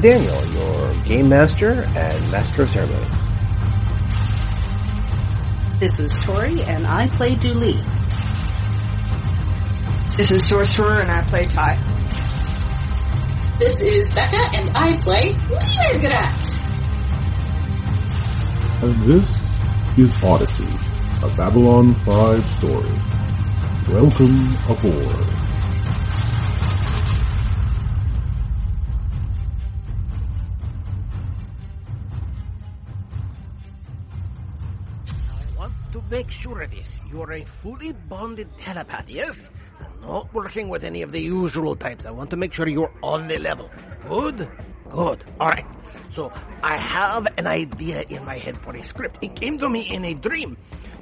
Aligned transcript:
This 0.00 0.12
Daniel, 0.12 0.44
your 0.52 0.94
game 1.04 1.28
master 1.28 1.82
and 1.82 2.30
master 2.30 2.62
of 2.62 2.70
ceremony. 2.70 3.08
This 5.80 5.98
is 5.98 6.12
Tori, 6.24 6.62
and 6.62 6.86
I 6.86 7.08
play 7.08 7.34
Dooley. 7.34 7.80
This 10.16 10.30
is 10.30 10.48
Sorcerer, 10.48 11.00
and 11.00 11.10
I 11.10 11.24
play 11.24 11.46
Ty. 11.46 11.78
This 13.58 13.82
is 13.82 14.08
Becca, 14.14 14.50
and 14.52 14.70
I 14.76 14.96
play 14.98 15.32
Mirgrat. 15.32 16.44
And 18.82 19.02
this 19.02 19.26
is 19.98 20.14
Odyssey, 20.22 20.76
a 21.22 21.34
Babylon 21.36 21.94
5 22.04 22.44
story. 22.52 23.00
Welcome 23.88 24.56
aboard. 24.68 25.37
Make 36.10 36.30
sure 36.30 36.62
of 36.62 36.70
this. 36.70 37.00
You're 37.10 37.32
a 37.32 37.44
fully 37.44 37.92
bonded 37.92 38.48
telepath, 38.58 39.08
yes? 39.08 39.50
And 39.80 40.00
not 40.02 40.32
working 40.32 40.68
with 40.68 40.84
any 40.84 41.02
of 41.02 41.12
the 41.12 41.20
usual 41.20 41.74
types. 41.74 42.06
I 42.06 42.10
want 42.10 42.30
to 42.30 42.36
make 42.36 42.52
sure 42.52 42.68
you're 42.68 42.92
on 43.02 43.28
the 43.28 43.38
level. 43.38 43.70
Good? 44.08 44.48
Good. 44.90 45.24
Alright. 45.40 45.66
So, 46.08 46.32
I 46.62 46.76
have 46.76 47.28
an 47.36 47.46
idea 47.46 48.04
in 48.08 48.24
my 48.24 48.38
head 48.38 48.58
for 48.58 48.74
a 48.74 48.82
script. 48.82 49.18
It 49.22 49.36
came 49.36 49.58
to 49.58 49.68
me 49.68 49.82
in 49.82 50.04
a 50.04 50.14
dream. 50.14 50.56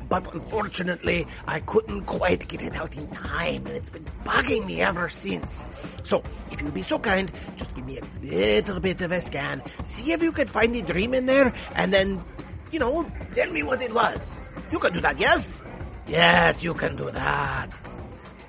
But 0.08 0.32
unfortunately, 0.34 1.27
I 1.48 1.60
couldn't 1.60 2.02
quite 2.02 2.46
get 2.46 2.62
it 2.62 2.77
out 2.77 2.96
in 2.96 3.08
time, 3.08 3.66
and 3.66 3.77
it's 3.77 3.90
been 3.90 4.06
bugging 4.24 4.64
me 4.64 4.80
ever 4.80 5.08
since. 5.08 5.66
So, 6.04 6.22
if 6.52 6.62
you'd 6.62 6.74
be 6.74 6.82
so 6.82 7.00
kind, 7.00 7.30
just 7.56 7.74
give 7.74 7.84
me 7.84 7.98
a 7.98 8.24
little 8.24 8.78
bit 8.78 9.00
of 9.00 9.10
a 9.10 9.20
scan, 9.20 9.62
see 9.82 10.12
if 10.12 10.22
you 10.22 10.30
could 10.30 10.48
find 10.48 10.72
the 10.72 10.82
dream 10.82 11.12
in 11.12 11.27
there, 11.27 11.52
and 11.74 11.92
then 11.92 12.22
you 12.70 12.78
know, 12.78 13.10
tell 13.30 13.50
me 13.50 13.62
what 13.62 13.80
it 13.82 13.92
was. 13.92 14.36
You 14.70 14.78
can 14.78 14.92
do 14.92 15.00
that, 15.00 15.19
yes? 15.19 15.62
Yes, 16.06 16.62
you 16.64 16.75
can 16.75 16.97
do 16.97 17.11
that. 17.11 17.70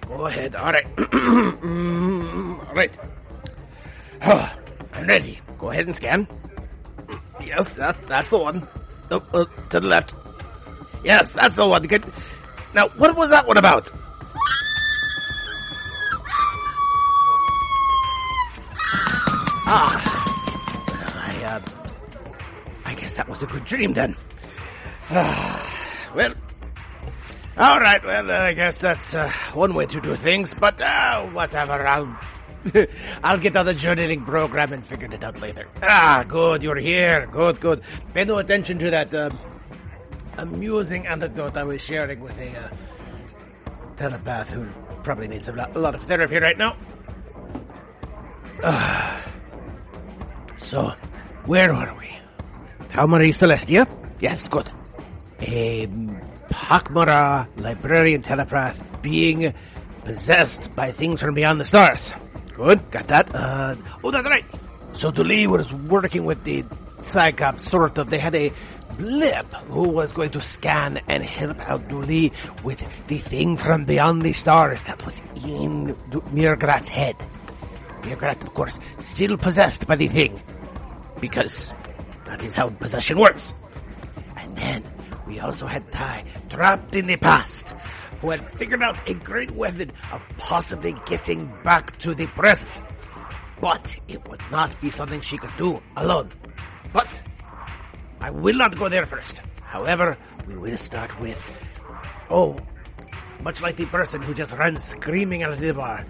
Go 0.08 0.26
ahead. 0.26 0.56
All 0.56 0.72
right. 0.72 0.86
All 0.98 2.76
right. 2.76 2.92
I'm 4.94 5.08
ready. 5.08 5.40
Go 5.58 5.70
ahead 5.70 5.86
and 5.86 5.96
scan. 5.96 6.28
Yes, 7.42 7.76
that, 7.76 7.96
that's 8.08 8.30
the 8.30 8.40
one. 8.40 8.68
Oh, 9.12 9.24
uh, 9.34 9.46
to 9.70 9.80
the 9.80 9.88
left. 9.88 10.14
Yes, 11.04 11.34
that's 11.34 11.56
the 11.56 11.68
one. 11.68 11.84
Good. 11.84 12.04
Now, 12.74 12.90
what 12.98 13.16
was 13.16 13.30
that 13.30 13.48
one 13.48 13.58
about? 13.58 13.92
Ah. 19.70 20.02
I, 21.28 21.44
uh, 21.44 21.62
I 22.86 22.94
guess 22.96 23.14
that 23.16 23.28
was 23.30 23.44
a 23.44 23.48
good 23.48 23.66
dream 23.66 23.94
then. 23.94 24.16
Well, 26.16 26.34
all 27.58 27.80
right. 27.80 28.04
Well, 28.04 28.30
uh, 28.30 28.36
I 28.36 28.54
guess 28.54 28.80
that's 28.80 29.16
uh, 29.16 29.32
one 29.54 29.74
way 29.74 29.88
to 29.88 30.00
do 30.00 30.16
things. 30.16 30.54
But 30.54 30.80
uh, 30.80 31.24
whatever. 31.28 31.88
I'll 31.88 32.20
I'll 33.24 33.38
get 33.38 33.56
on 33.56 33.66
the 33.66 33.74
journaling 33.74 34.26
program 34.26 34.74
and 34.74 34.86
figure 34.86 35.10
it 35.12 35.24
out 35.24 35.40
later. 35.42 35.68
Ah, 35.82 36.24
good. 36.28 36.62
You're 36.64 36.76
here. 36.78 37.28
Good, 37.32 37.60
good. 37.60 37.82
Pay 38.14 38.26
no 38.26 38.38
attention 38.38 38.78
to 38.80 38.90
that 38.92 39.14
uh, 39.14 39.30
amusing 40.38 41.08
anecdote 41.08 41.58
I 41.58 41.64
was 41.64 41.82
sharing 41.82 42.20
with 42.20 42.38
a 42.38 42.58
uh, 42.58 42.70
telepath 43.96 44.50
who 44.50 44.68
probably 45.04 45.28
needs 45.28 45.48
a 45.48 45.54
lot, 45.54 45.76
a 45.76 45.80
lot 45.80 45.96
of 45.96 46.04
therapy 46.04 46.38
right 46.38 46.58
now. 46.58 46.76
Ah. 48.64 49.24
so, 50.58 50.94
where 51.46 51.72
are 51.72 51.96
we? 51.98 52.10
How 52.90 53.06
Marie 53.06 53.32
Celestia? 53.32 53.88
Yes, 54.20 54.48
good. 54.48 54.70
A 55.42 55.88
Pakmara 56.50 57.48
librarian 57.58 58.22
telepath 58.22 58.82
being 59.02 59.54
possessed 60.04 60.74
by 60.76 60.92
things 60.92 61.22
from 61.22 61.36
beyond 61.36 61.62
the 61.62 61.66
stars. 61.66 62.14
Good, 62.54 62.90
got 62.92 63.08
that. 63.10 63.36
Uh, 63.36 63.76
oh, 64.04 64.12
that's 64.12 64.26
right. 64.26 64.46
So 64.94 65.12
Dooley 65.12 65.46
was 65.46 65.72
working 65.74 66.26
with 66.26 66.44
the 66.44 66.66
Psi 67.02 67.34
Cops, 67.34 67.70
sort 67.70 67.98
of. 67.98 68.10
They 68.10 68.18
had 68.18 68.34
a 68.34 68.52
blip 68.98 69.46
who 69.70 69.90
was 69.90 70.12
going 70.12 70.32
to 70.32 70.42
scan 70.42 71.00
and 71.08 71.24
help 71.24 71.60
out 71.70 71.88
Dooley 71.88 72.34
with 72.64 72.84
the 73.08 73.20
thing 73.20 73.58
from 73.58 73.86
beyond 73.86 74.24
the 74.24 74.34
stars 74.34 74.82
that 74.84 75.06
was 75.06 75.22
in 75.36 75.96
Mirgrat's 76.34 76.90
head. 76.90 77.16
Mirgrat, 78.02 78.42
of 78.42 78.54
course, 78.54 78.80
still 78.98 79.38
possessed 79.38 79.86
by 79.86 79.96
the 79.96 80.08
thing. 80.08 80.42
Because 81.20 81.74
that 82.26 82.44
is 82.44 82.56
how 82.56 82.70
possession 82.70 83.20
works. 83.20 83.54
And 84.36 84.56
then 84.58 84.84
we 85.28 85.40
also 85.40 85.68
had 85.68 85.92
Ty 85.92 86.24
trapped 86.50 86.96
in 86.96 87.08
the 87.08 87.18
past, 87.18 87.76
who 88.22 88.30
had 88.30 88.52
figured 88.54 88.82
out 88.82 88.98
a 89.10 89.14
great 89.14 89.56
method 89.56 89.94
of 90.12 90.22
possibly 90.38 90.96
getting 91.06 91.52
back 91.64 91.98
to 92.00 92.16
the 92.16 92.28
present. 92.28 92.82
But 93.60 94.00
it 94.08 94.28
would 94.28 94.42
not 94.52 94.80
be 94.82 94.90
something 94.90 95.22
she 95.22 95.38
could 95.38 95.56
do 95.58 95.82
alone. 95.96 96.32
But 96.94 97.22
I 98.20 98.32
will 98.32 98.56
not 98.56 98.78
go 98.78 98.88
there 98.88 99.06
first. 99.06 99.42
However, 99.62 100.18
we 100.48 100.58
will 100.58 100.78
start 100.78 101.20
with, 101.20 101.42
oh, 102.30 102.58
much 103.42 103.62
like 103.62 103.76
the 103.76 103.86
person 103.88 104.22
who 104.22 104.34
just 104.34 104.54
ran 104.54 104.78
screaming 104.80 105.44
out 105.44 105.54
of 105.54 105.60
the 105.60 105.74
bar, 105.74 106.06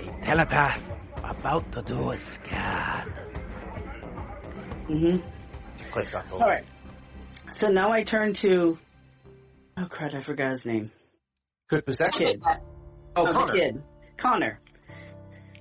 a 0.00 0.24
telepath 0.24 0.92
about 1.24 1.70
to 1.72 1.82
do 1.82 2.10
a 2.10 2.18
scan. 2.18 3.12
Mm-hmm. 4.88 5.90
Clicks 5.90 6.14
off 6.14 6.26
the 6.26 6.34
All 6.34 6.40
right. 6.40 6.64
So 7.52 7.68
now 7.68 7.90
I 7.90 8.02
turn 8.04 8.34
to. 8.34 8.78
Oh 9.76 9.84
crud! 9.84 10.14
I 10.14 10.20
forgot 10.20 10.50
his 10.52 10.66
name. 10.66 10.90
Good 11.68 11.84
possession. 11.84 12.18
Kid. 12.18 12.42
Oh, 13.16 13.26
the 13.26 13.32
Connor. 13.32 13.52
kid. 13.52 13.82
Connor. 14.16 14.60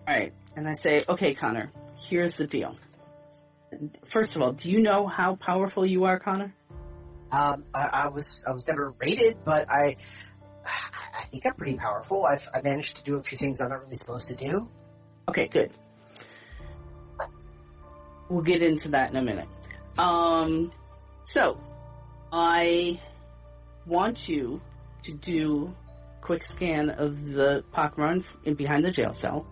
All 0.07 0.13
right, 0.13 0.33
and 0.55 0.67
I 0.67 0.73
say, 0.73 1.01
okay, 1.07 1.33
Connor. 1.33 1.71
Here's 2.07 2.37
the 2.37 2.47
deal. 2.47 2.75
First 4.05 4.35
of 4.35 4.41
all, 4.41 4.53
do 4.53 4.71
you 4.71 4.81
know 4.81 5.07
how 5.07 5.35
powerful 5.35 5.85
you 5.85 6.05
are, 6.05 6.19
Connor? 6.19 6.53
Um, 7.31 7.65
I, 7.73 7.89
I 8.05 8.07
was 8.07 8.43
I 8.47 8.53
was 8.53 8.67
never 8.67 8.93
rated, 8.99 9.43
but 9.43 9.69
I 9.69 9.97
I 10.65 11.25
think 11.29 11.45
I'm 11.45 11.53
pretty 11.55 11.75
powerful. 11.75 12.25
I've 12.25 12.47
I 12.53 12.61
managed 12.61 12.97
to 12.97 13.03
do 13.03 13.15
a 13.17 13.23
few 13.23 13.37
things 13.37 13.59
I'm 13.59 13.69
not 13.69 13.81
really 13.81 13.97
supposed 13.97 14.29
to 14.29 14.35
do. 14.35 14.69
Okay, 15.29 15.47
good. 15.47 15.71
We'll 18.29 18.43
get 18.43 18.61
into 18.61 18.89
that 18.89 19.09
in 19.09 19.17
a 19.17 19.21
minute. 19.21 19.47
Um, 19.97 20.71
so 21.25 21.59
I 22.31 22.99
want 23.85 24.27
you 24.27 24.61
to 25.03 25.13
do 25.13 25.73
a 26.17 26.25
quick 26.25 26.43
scan 26.43 26.89
of 26.89 27.25
the 27.25 27.63
Pakmara 27.73 28.23
in 28.43 28.55
behind 28.55 28.83
the 28.83 28.91
jail 28.91 29.13
cell. 29.13 29.47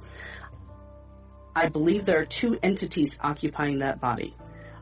I 1.56 1.70
believe 1.70 2.06
there 2.06 2.20
are 2.20 2.26
two 2.26 2.58
entities 2.62 3.16
occupying 3.22 3.80
that 3.80 4.02
body. 4.02 4.36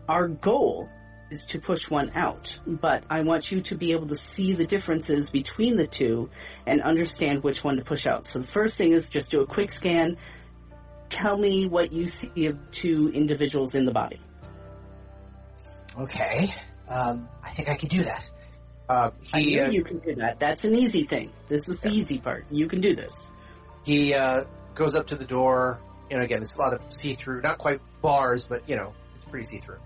Our 0.10 0.28
goal 0.28 0.90
is 1.30 1.45
to 1.45 1.60
push 1.60 1.90
one 1.90 2.12
out, 2.16 2.57
but 2.66 3.04
I 3.10 3.22
want 3.22 3.51
you 3.51 3.62
to 3.62 3.75
be 3.75 3.92
able 3.92 4.07
to 4.07 4.16
see 4.16 4.54
the 4.54 4.66
differences 4.66 5.30
between 5.30 5.78
the 5.78 5.86
two 5.86 6.30
and 6.66 6.81
understand 6.81 7.44
which 7.44 7.63
one 7.63 7.78
to 7.78 7.84
push 7.84 8.07
out. 8.07 8.25
So 8.25 8.40
the 8.40 8.48
first 8.48 8.78
thing 8.78 8.94
is 8.94 9.10
just 9.10 9.30
do 9.30 9.42
a 9.42 9.45
quick 9.45 9.72
scan. 9.72 10.18
Tell 11.10 11.38
me 11.38 11.68
what 11.68 11.92
you 11.92 12.07
see 12.07 12.48
of 12.48 12.57
two 12.72 13.12
individuals 13.13 13.75
in 13.75 13.86
the 13.86 13.92
body. 13.92 14.19
Okay, 15.95 16.56
um, 16.89 17.30
I 17.44 17.51
think 17.51 17.69
I 17.69 17.75
could 17.75 17.89
do 17.89 18.03
that. 18.03 18.30
Uh, 18.89 19.12
I 19.33 19.39
he 19.39 19.56
knew 19.56 19.62
uh, 19.62 19.69
you 19.69 19.83
can 19.83 20.00
do 20.00 20.15
that. 20.15 20.39
That's 20.39 20.63
an 20.65 20.75
easy 20.75 21.03
thing. 21.03 21.31
This 21.47 21.68
is 21.69 21.77
the 21.77 21.89
easy 21.89 22.19
part. 22.19 22.45
You 22.51 22.68
can 22.68 22.81
do 22.81 22.95
this. 22.95 23.27
he 23.83 24.13
uh, 24.13 24.44
goes 24.75 24.94
up 24.94 25.07
to 25.07 25.15
the 25.15 25.25
door. 25.25 25.80
You 26.09 26.18
know, 26.18 26.24
again, 26.24 26.44
it's 26.44 26.53
a 26.53 26.59
lot 26.59 26.74
of 26.74 26.81
see 26.94 27.15
through, 27.15 27.41
not 27.41 27.57
quite 27.57 27.80
bars, 28.01 28.45
but 28.47 28.68
you 28.68 28.75
know, 28.75 28.94
it's 29.15 29.25
pretty 29.25 29.45
see 29.45 29.59
through. 29.59 29.80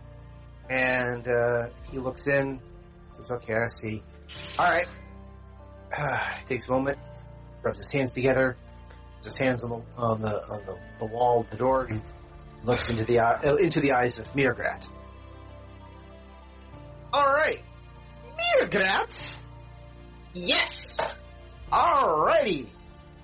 And 0.69 1.27
uh, 1.27 1.67
he 1.91 1.99
looks 1.99 2.27
in, 2.27 2.59
says, 3.13 3.31
"Okay, 3.31 3.53
I 3.53 3.67
see. 3.69 4.03
All 4.57 4.69
right." 4.69 4.87
takes 6.49 6.67
a 6.67 6.71
moment, 6.71 6.97
rubs 7.63 7.77
his 7.77 7.91
hands 7.91 8.13
together, 8.13 8.57
puts 9.17 9.27
his 9.27 9.35
hands 9.37 9.63
on 9.63 9.69
the 9.69 9.81
on 9.95 10.21
the 10.21 10.43
on 10.49 10.65
the, 10.65 10.77
the 10.99 11.05
wall 11.05 11.41
of 11.41 11.49
the 11.49 11.57
door, 11.57 11.85
and 11.85 12.01
looks 12.63 12.89
into 12.89 13.05
the 13.05 13.19
eye, 13.19 13.39
uh, 13.45 13.55
into 13.55 13.79
the 13.79 13.93
eyes 13.93 14.17
of 14.17 14.31
Mirgrat. 14.33 14.87
All 17.17 17.25
right, 17.25 17.59
Mirgrat. 18.37 19.37
Yes. 20.35 21.19
Alrighty. 21.73 22.67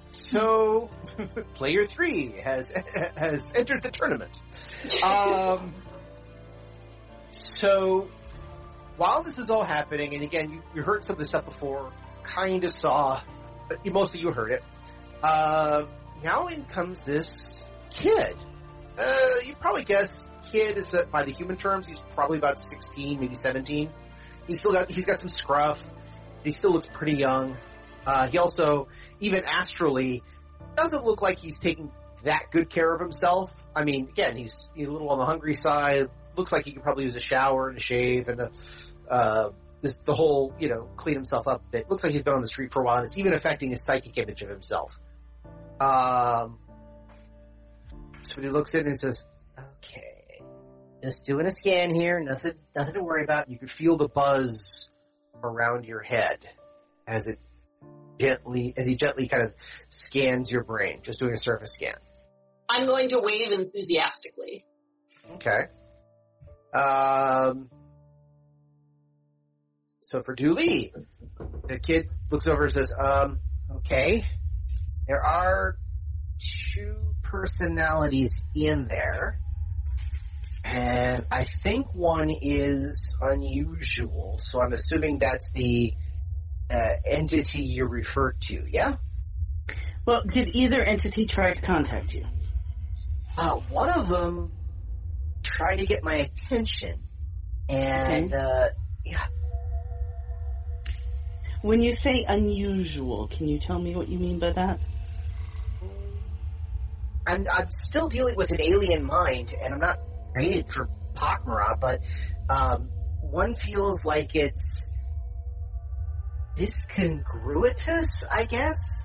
So, 0.10 0.90
player 1.54 1.86
three 1.86 2.31
has 2.44 2.74
has 3.16 3.54
entered 3.56 3.84
the 3.84 3.92
tournament. 3.92 4.42
Um, 5.04 5.75
so, 7.30 8.10
while 8.98 9.22
this 9.22 9.38
is 9.38 9.51
all 9.51 9.63
happening, 9.63 10.16
and 10.16 10.24
again, 10.24 10.51
you, 10.51 10.63
you 10.74 10.81
heard 10.81 11.06
some 11.06 11.13
of 11.13 11.19
this 11.19 11.30
stuff 11.30 11.45
before, 11.45 11.94
kind 12.24 12.63
of 12.63 12.72
saw, 12.72 13.22
but 13.69 13.78
you, 13.86 13.92
mostly 13.92 14.22
you 14.22 14.31
heard 14.31 14.51
it. 14.54 14.63
Uh, 15.22 15.86
now 16.24 16.48
in 16.48 16.66
comes 16.66 17.06
this 17.06 17.69
kid 17.92 18.36
Uh, 18.98 19.28
you 19.45 19.56
probably 19.56 19.84
guess 19.84 20.28
kid 20.51 20.78
is 20.78 20.92
that 20.92 21.12
by 21.12 21.25
the 21.25 21.31
human 21.31 21.57
terms, 21.57 21.88
he's 21.88 22.00
probably 22.12 22.38
about 22.38 22.60
16, 22.60 23.19
maybe 23.19 23.36
17. 23.36 23.90
He's 24.48 24.60
still 24.60 24.74
got, 24.74 24.90
he's 24.90 25.06
got 25.06 25.19
some 25.19 25.30
scruff. 25.30 25.81
He 26.44 26.51
still 26.51 26.72
looks 26.72 26.88
pretty 26.92 27.18
young. 27.18 27.57
Uh, 28.06 28.28
he 28.28 28.38
also, 28.38 28.88
even 29.19 29.44
astrally, 29.45 30.22
doesn't 30.75 31.04
look 31.04 31.22
like 31.22 31.40
he's 31.40 31.60
taking 31.60 31.92
that 32.24 32.51
good 32.51 32.69
care 32.69 32.94
of 32.94 33.00
himself. 33.00 33.51
I 33.75 33.84
mean, 33.84 34.10
again, 34.10 34.36
he's, 34.36 34.69
he's 34.75 34.88
a 34.88 34.92
little 34.92 35.10
on 35.10 35.18
the 35.18 35.25
hungry 35.25 35.56
side. 35.56 36.10
Looks 36.36 36.51
like 36.51 36.66
he 36.66 36.74
could 36.74 36.84
probably 36.84 37.06
use 37.06 37.16
a 37.16 37.19
shower 37.19 37.69
and 37.69 37.78
a 37.78 37.81
shave 37.81 38.28
and 38.28 38.42
a, 38.42 38.51
uh, 39.10 39.50
this, 39.81 39.98
the 40.04 40.13
whole, 40.13 40.54
you 40.60 40.69
know, 40.69 40.90
clean 40.98 41.16
himself 41.16 41.48
up 41.48 41.62
a 41.68 41.72
bit. 41.72 41.90
Looks 41.90 42.04
like 42.04 42.13
he's 42.13 42.24
been 42.24 42.34
on 42.34 42.42
the 42.42 42.48
street 42.48 42.74
for 42.74 42.81
a 42.81 42.86
while 42.86 42.98
and 42.98 43.06
it's 43.06 43.18
even 43.18 43.34
affecting 43.34 43.69
his 43.69 43.84
psychic 43.84 44.18
image 44.18 44.42
of 44.42 44.50
himself. 44.50 45.00
Um, 45.80 46.60
so 48.23 48.41
he 48.41 48.47
looks 48.47 48.73
in 48.75 48.87
and 48.87 48.99
says, 48.99 49.25
Okay. 49.57 50.41
Just 51.03 51.25
doing 51.25 51.45
a 51.45 51.51
scan 51.51 51.93
here, 51.93 52.19
nothing, 52.21 52.53
nothing 52.75 52.93
to 52.95 53.03
worry 53.03 53.23
about. 53.23 53.49
you 53.49 53.57
can 53.57 53.67
feel 53.67 53.97
the 53.97 54.07
buzz 54.07 54.89
around 55.43 55.85
your 55.85 56.01
head 56.01 56.37
as 57.05 57.27
it 57.27 57.39
gently, 58.19 58.73
as 58.77 58.87
he 58.87 58.95
gently 58.95 59.27
kind 59.27 59.43
of 59.43 59.53
scans 59.89 60.49
your 60.49 60.63
brain, 60.63 60.99
just 61.03 61.19
doing 61.19 61.33
a 61.33 61.37
surface 61.37 61.73
scan. 61.73 61.95
I'm 62.69 62.85
going 62.87 63.09
to 63.09 63.19
wave 63.19 63.51
enthusiastically. 63.51 64.63
Okay. 65.33 65.63
Um, 66.73 67.69
so 70.01 70.23
for 70.23 70.33
Dooley, 70.33 70.93
the 71.67 71.79
kid 71.79 72.07
looks 72.31 72.47
over 72.47 72.63
and 72.63 72.71
says, 72.71 72.93
um, 72.97 73.39
Okay. 73.77 74.25
There 75.07 75.21
are 75.21 75.77
two 76.73 77.12
personalities 77.33 78.45
in 78.53 78.88
there. 78.88 79.39
And 80.63 81.25
I 81.31 81.45
think 81.45 81.94
one 81.95 82.30
is 82.30 83.18
unusual, 83.19 84.38
so 84.38 84.62
I'm 84.62 84.71
assuming 84.71 85.18
that's 85.18 85.50
the 85.50 85.95
uh, 86.71 86.77
entity 87.06 87.63
you 87.63 87.88
referred 87.88 88.39
to, 88.41 88.63
yeah? 88.69 88.97
Well, 90.06 90.21
did 90.30 90.56
either 90.56 90.83
entity 90.83 91.25
try 91.25 91.51
to 91.51 91.59
contact 91.59 92.13
you? 92.13 92.24
Uh, 93.35 93.56
one 93.71 93.89
of 93.89 94.07
them 94.07 94.51
tried 95.41 95.77
to 95.77 95.88
get 95.88 96.03
my 96.03 96.15
attention, 96.15 97.01
and 97.68 98.31
uh, 98.31 98.68
yeah, 99.03 99.25
When 101.63 101.81
you 101.81 101.95
say 101.95 102.25
unusual, 102.27 103.27
can 103.27 103.47
you 103.47 103.57
tell 103.57 103.80
me 103.80 103.95
what 103.95 104.07
you 104.07 104.19
mean 104.19 104.38
by 104.38 104.51
that? 104.51 104.80
I'm, 107.25 107.45
I'm 107.51 107.71
still 107.71 108.09
dealing 108.09 108.35
with 108.35 108.51
an 108.51 108.61
alien 108.61 109.05
mind, 109.05 109.53
and 109.63 109.73
I'm 109.73 109.79
not 109.79 109.99
rated 110.35 110.69
for 110.69 110.89
Pakmara, 111.15 111.79
but 111.79 112.01
um, 112.49 112.89
one 113.21 113.55
feels 113.55 114.05
like 114.05 114.35
it's 114.35 114.91
discongruitous, 116.55 118.23
I 118.31 118.45
guess. 118.45 118.99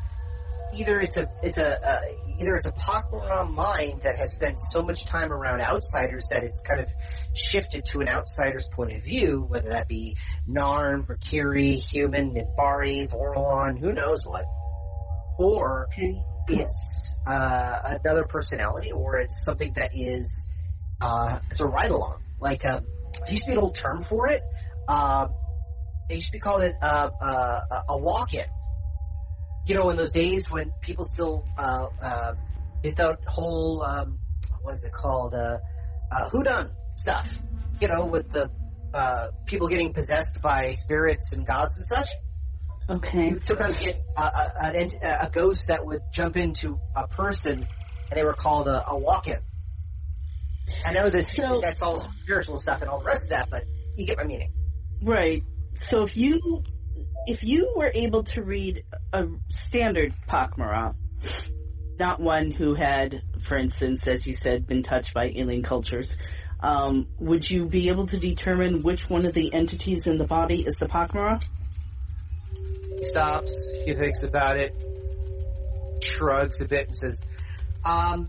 Either 0.74 1.00
it's 1.00 1.16
a 1.16 1.30
it's 1.42 1.56
a 1.56 1.66
uh, 1.66 2.00
either 2.40 2.54
it's 2.56 2.66
a 2.66 2.72
Pakmara 2.72 3.50
mind 3.50 4.02
that 4.02 4.16
has 4.16 4.34
spent 4.34 4.58
so 4.70 4.82
much 4.82 5.06
time 5.06 5.32
around 5.32 5.62
outsiders 5.62 6.26
that 6.30 6.44
it's 6.44 6.60
kind 6.60 6.80
of 6.80 6.88
shifted 7.34 7.86
to 7.86 8.00
an 8.00 8.08
outsider's 8.08 8.68
point 8.72 8.92
of 8.92 9.02
view, 9.02 9.46
whether 9.48 9.70
that 9.70 9.88
be 9.88 10.16
Narn, 10.46 11.08
Mercury, 11.08 11.76
Human, 11.76 12.34
Nidbari, 12.34 13.08
Vorlon, 13.08 13.78
who 13.78 13.92
knows 13.94 14.26
what, 14.26 14.44
or 15.38 15.88
it's 16.48 17.18
uh, 17.26 17.98
another 18.02 18.24
personality, 18.24 18.92
or 18.92 19.18
it's 19.18 19.44
something 19.44 19.72
that 19.74 19.90
is 19.94 20.46
uh, 21.00 21.38
it's 21.50 21.60
a 21.60 21.66
ride 21.66 21.90
along. 21.90 22.22
Like 22.40 22.64
uh, 22.64 22.80
there 23.24 23.32
used 23.32 23.44
to 23.44 23.50
be 23.50 23.56
an 23.56 23.62
old 23.62 23.74
term 23.74 24.02
for 24.02 24.28
it. 24.28 24.42
Uh, 24.86 25.28
they 26.08 26.16
used 26.16 26.28
to 26.28 26.32
be 26.32 26.40
called 26.40 26.62
it 26.62 26.74
uh, 26.80 27.10
uh, 27.20 27.60
a 27.90 27.98
walk 27.98 28.34
in. 28.34 28.46
You 29.66 29.74
know, 29.74 29.90
in 29.90 29.96
those 29.96 30.12
days 30.12 30.50
when 30.50 30.72
people 30.80 31.04
still 31.04 31.44
uh, 31.58 31.88
uh, 32.02 32.34
did 32.82 32.96
that 32.96 33.18
whole 33.26 33.82
um, 33.84 34.18
what 34.62 34.74
is 34.74 34.84
it 34.84 34.92
called? 34.92 35.34
Uh, 35.34 35.58
uh, 36.10 36.64
stuff. 36.94 37.28
You 37.80 37.88
know, 37.88 38.06
with 38.06 38.30
the 38.30 38.50
uh, 38.94 39.28
people 39.46 39.68
getting 39.68 39.92
possessed 39.92 40.40
by 40.42 40.72
spirits 40.72 41.32
and 41.32 41.46
gods 41.46 41.76
and 41.76 41.86
such 41.86 42.08
Okay. 42.90 43.28
you'd 43.30 43.44
sometimes 43.46 43.76
get 43.78 44.00
a, 44.16 44.20
a, 44.22 44.72
ent- 44.74 44.94
a 45.02 45.28
ghost 45.30 45.68
that 45.68 45.84
would 45.84 46.00
jump 46.12 46.36
into 46.36 46.78
a 46.96 47.06
person, 47.06 47.66
and 48.10 48.18
they 48.18 48.24
were 48.24 48.32
called 48.34 48.66
a, 48.68 48.88
a 48.88 48.98
walk-in. 48.98 49.38
I 50.84 50.92
know 50.92 51.08
that 51.10 51.26
So- 51.26 51.60
that's 51.60 51.82
all 51.82 52.00
spiritual 52.22 52.58
stuff 52.58 52.80
and 52.80 52.90
all 52.90 53.00
the 53.00 53.04
rest 53.06 53.24
of 53.24 53.30
that, 53.30 53.48
but 53.50 53.64
you 53.96 54.06
get 54.06 54.16
my 54.18 54.24
meaning. 54.24 54.52
Right. 55.02 55.42
So 55.74 56.02
if 56.02 56.16
you 56.16 56.62
if 57.26 57.42
you 57.44 57.74
were 57.76 57.90
able 57.94 58.24
to 58.24 58.42
read 58.42 58.84
a 59.12 59.26
standard 59.50 60.14
Pakmara, 60.28 60.94
not 61.98 62.20
one 62.20 62.50
who 62.50 62.74
had, 62.74 63.22
for 63.42 63.58
instance, 63.58 64.06
as 64.08 64.26
you 64.26 64.34
said, 64.34 64.66
been 64.66 64.82
touched 64.82 65.12
by 65.14 65.26
alien 65.36 65.62
cultures, 65.62 66.16
um, 66.60 67.06
would 67.20 67.48
you 67.48 67.66
be 67.66 67.88
able 67.88 68.06
to 68.06 68.18
determine 68.18 68.82
which 68.82 69.08
one 69.10 69.26
of 69.26 69.34
the 69.34 69.52
entities 69.52 70.06
in 70.06 70.16
the 70.16 70.24
body 70.26 70.64
is 70.66 70.74
the 70.80 70.86
Pakmara? 70.86 71.42
He 72.98 73.04
stops, 73.04 73.70
he 73.84 73.94
thinks 73.94 74.22
about 74.24 74.56
it, 74.56 74.74
shrugs 76.02 76.60
a 76.60 76.66
bit 76.66 76.88
and 76.88 76.96
says, 76.96 77.20
Um, 77.84 78.28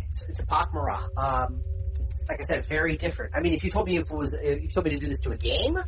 it's, 0.00 0.24
it's 0.28 0.40
a 0.40 0.46
Pakmara. 0.46 1.08
Um, 1.16 1.62
it's, 2.00 2.24
like 2.28 2.40
I 2.40 2.44
said, 2.44 2.66
very 2.66 2.96
different. 2.98 3.34
I 3.34 3.40
mean, 3.40 3.54
if 3.54 3.64
you 3.64 3.70
told 3.70 3.86
me 3.86 3.96
if 3.96 4.10
it 4.10 4.12
was, 4.12 4.34
if 4.34 4.62
you 4.62 4.68
told 4.68 4.84
me 4.84 4.92
to 4.92 4.98
do 4.98 5.08
this 5.08 5.20
to 5.22 5.30
a 5.30 5.36
Gaim, 5.36 5.82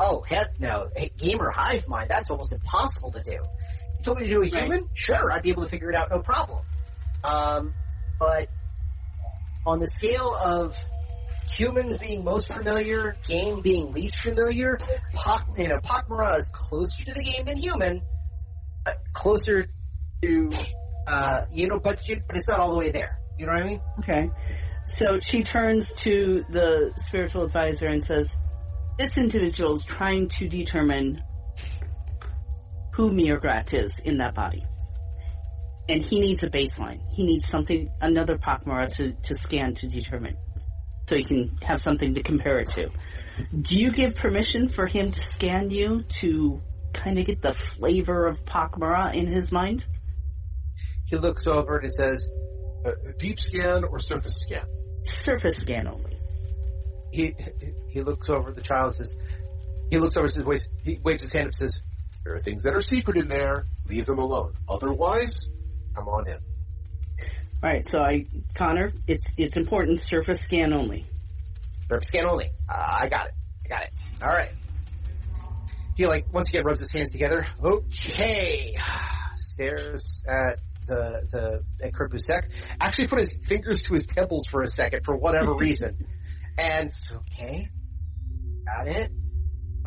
oh, 0.00 0.22
heck 0.26 0.58
no. 0.58 0.88
Hey, 0.96 1.10
Gaim 1.18 1.38
or 1.38 1.50
hive 1.50 1.86
mind, 1.86 2.08
that's 2.08 2.30
almost 2.30 2.52
impossible 2.52 3.12
to 3.12 3.22
do. 3.22 3.32
You 3.32 4.04
told 4.04 4.18
me 4.18 4.26
to 4.26 4.34
do 4.34 4.42
a 4.42 4.46
human? 4.46 4.88
Sure, 4.94 5.30
I'd 5.30 5.42
be 5.42 5.50
able 5.50 5.64
to 5.64 5.68
figure 5.68 5.90
it 5.90 5.96
out, 5.96 6.08
no 6.10 6.20
problem. 6.20 6.64
Um, 7.22 7.74
but 8.18 8.48
on 9.66 9.80
the 9.80 9.86
scale 9.86 10.34
of 10.34 10.76
humans 11.50 11.98
being 11.98 12.24
most 12.24 12.52
familiar, 12.52 13.16
Gaim 13.28 13.62
being 13.62 13.92
least 13.92 14.18
familiar, 14.18 14.78
Pak, 15.14 15.46
you 15.56 15.68
know, 15.68 15.78
Pakmara 15.78 16.36
is 16.36 16.50
closer 16.52 17.04
to 17.04 17.12
the 17.14 17.20
Gaim 17.20 17.46
than 17.46 17.56
human, 17.56 18.02
closer 19.12 19.66
to, 20.22 20.50
uh, 21.06 21.42
you 21.52 21.68
know, 21.68 21.78
but, 21.78 22.00
but 22.26 22.36
it's 22.36 22.48
not 22.48 22.60
all 22.60 22.70
the 22.70 22.78
way 22.78 22.90
there. 22.90 23.18
You 23.38 23.46
know 23.46 23.52
what 23.52 23.62
I 23.62 23.66
mean? 23.66 23.80
Okay. 24.00 24.30
So 24.86 25.18
she 25.20 25.42
turns 25.42 25.92
to 25.92 26.44
the 26.48 26.92
spiritual 26.96 27.44
advisor 27.44 27.86
and 27.86 28.02
says, 28.02 28.34
This 28.98 29.18
individual 29.18 29.74
is 29.74 29.84
trying 29.84 30.28
to 30.28 30.48
determine 30.48 31.22
who 32.94 33.10
Mirgrat 33.10 33.74
is 33.74 33.98
in 34.04 34.18
that 34.18 34.34
body. 34.34 34.64
And 35.88 36.02
he 36.02 36.18
needs 36.18 36.42
a 36.42 36.48
baseline. 36.48 37.00
He 37.12 37.24
needs 37.24 37.46
something, 37.46 37.90
another 38.00 38.38
Pakmara 38.38 38.92
to, 38.96 39.12
to 39.12 39.36
scan 39.36 39.74
to 39.74 39.86
determine. 39.86 40.36
So 41.08 41.16
he 41.16 41.24
can 41.24 41.56
have 41.62 41.80
something 41.80 42.14
to 42.14 42.22
compare 42.22 42.58
it 42.58 42.70
to. 42.70 42.90
Do 43.60 43.78
you 43.78 43.92
give 43.92 44.16
permission 44.16 44.68
for 44.68 44.86
him 44.86 45.10
to 45.10 45.22
scan 45.22 45.70
you 45.70 46.02
to 46.20 46.60
kind 46.92 47.18
of 47.18 47.26
get 47.26 47.42
the 47.42 47.52
flavor 47.52 48.26
of 48.26 48.44
Pakmara 48.44 49.14
in 49.14 49.26
his 49.26 49.52
mind? 49.52 49.84
he 51.06 51.16
looks 51.16 51.46
over 51.46 51.76
and 51.76 51.86
he 51.86 51.92
says, 51.92 52.28
a 52.84 53.12
deep 53.18 53.38
scan 53.38 53.84
or 53.84 53.98
surface 53.98 54.36
scan? 54.36 54.66
Surface 55.04 55.56
scan 55.56 55.86
only. 55.86 56.16
he, 57.12 57.34
he 57.88 58.02
looks 58.02 58.28
over 58.28 58.50
at 58.50 58.56
the 58.56 58.62
child 58.62 58.86
and 58.88 58.96
says, 58.96 59.16
he 59.90 59.98
looks 59.98 60.16
over 60.16 60.24
and 60.24 60.32
says, 60.32 60.44
waves, 60.44 60.68
he 60.82 60.98
waves 61.02 61.22
his 61.22 61.32
hand 61.32 61.44
up 61.44 61.48
and 61.48 61.54
says, 61.54 61.80
There 62.24 62.34
are 62.34 62.40
things 62.40 62.64
that 62.64 62.74
are 62.74 62.80
secret 62.80 63.16
in 63.16 63.28
there. 63.28 63.66
Leave 63.88 64.06
them 64.06 64.18
alone. 64.18 64.54
Otherwise, 64.68 65.48
come 65.94 66.08
on 66.08 66.28
in. 66.28 66.38
All 67.62 67.70
right, 67.70 67.84
so 67.88 67.98
I, 68.00 68.26
Connor, 68.54 68.92
it's 69.08 69.24
it's 69.36 69.56
important. 69.56 69.98
Surface 69.98 70.40
scan 70.40 70.72
only. 70.72 71.06
surface 71.88 72.08
scan 72.08 72.26
only. 72.26 72.50
Uh, 72.68 72.98
I 73.02 73.08
got 73.08 73.26
it. 73.28 73.34
I 73.64 73.68
got 73.68 73.82
it. 73.82 73.90
All 74.22 74.28
right. 74.28 74.50
He 75.96 76.06
like 76.06 76.32
once 76.32 76.50
again 76.50 76.64
rubs 76.64 76.80
his 76.80 76.92
hands 76.92 77.10
together. 77.12 77.46
Okay. 77.62 78.76
Stares 79.36 80.22
at 80.28 80.58
the 80.86 81.26
the 81.30 81.86
at 81.86 81.94
Kurt 81.94 82.12
Busek. 82.12 82.76
Actually, 82.80 83.08
put 83.08 83.20
his 83.20 83.38
fingers 83.46 83.82
to 83.84 83.94
his 83.94 84.06
temples 84.06 84.46
for 84.46 84.60
a 84.62 84.68
second 84.68 85.04
for 85.04 85.16
whatever 85.16 85.54
reason. 85.58 86.06
And 86.58 86.90
Okay. 87.12 87.70
Got 88.66 88.88
it. 88.88 89.12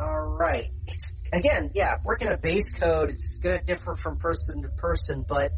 Alright. 0.00 0.70
It's, 0.86 1.12
again, 1.32 1.70
yeah, 1.74 1.96
working 2.04 2.28
a 2.28 2.36
base 2.36 2.72
code, 2.72 3.10
it's 3.10 3.36
gonna 3.38 3.62
differ 3.62 3.94
from 3.94 4.16
person 4.18 4.62
to 4.62 4.68
person, 4.68 5.24
but 5.28 5.52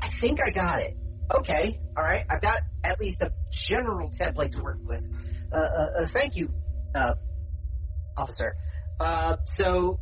I 0.00 0.08
think 0.20 0.40
I 0.46 0.50
got 0.50 0.80
it. 0.80 0.96
Okay. 1.34 1.80
Alright. 1.96 2.24
I've 2.30 2.40
got 2.40 2.60
at 2.84 3.00
least 3.00 3.22
a 3.22 3.32
general 3.50 4.10
template 4.10 4.52
to 4.52 4.62
work 4.62 4.78
with. 4.84 5.02
Uh, 5.52 5.56
uh, 5.56 5.86
uh 6.00 6.06
thank 6.08 6.36
you, 6.36 6.50
uh, 6.94 7.14
officer. 8.16 8.54
Uh, 9.00 9.36
so, 9.46 9.98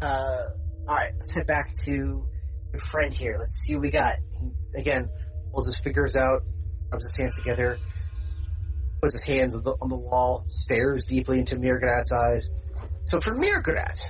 uh, 0.00 0.42
alright, 0.88 1.12
let's 1.18 1.30
head 1.32 1.46
back 1.46 1.74
to 1.74 2.26
your 2.72 2.80
friend 2.90 3.12
here. 3.12 3.36
Let's 3.38 3.60
see 3.60 3.74
what 3.74 3.82
we 3.82 3.90
got. 3.90 4.16
again, 4.74 5.10
pulls 5.52 5.66
his 5.66 5.76
fingers 5.78 6.16
out, 6.16 6.42
rubs 6.90 7.06
his 7.06 7.16
hands 7.16 7.36
together, 7.36 7.78
puts 9.02 9.14
his 9.14 9.22
hands 9.22 9.56
on 9.56 9.62
the, 9.62 9.72
on 9.72 9.88
the 9.88 9.96
wall, 9.96 10.44
stares 10.46 11.04
deeply 11.04 11.40
into 11.40 11.56
Mirgrat's 11.56 12.12
eyes. 12.12 12.48
So 13.06 13.20
for 13.20 13.34
Mirgrat, 13.34 14.00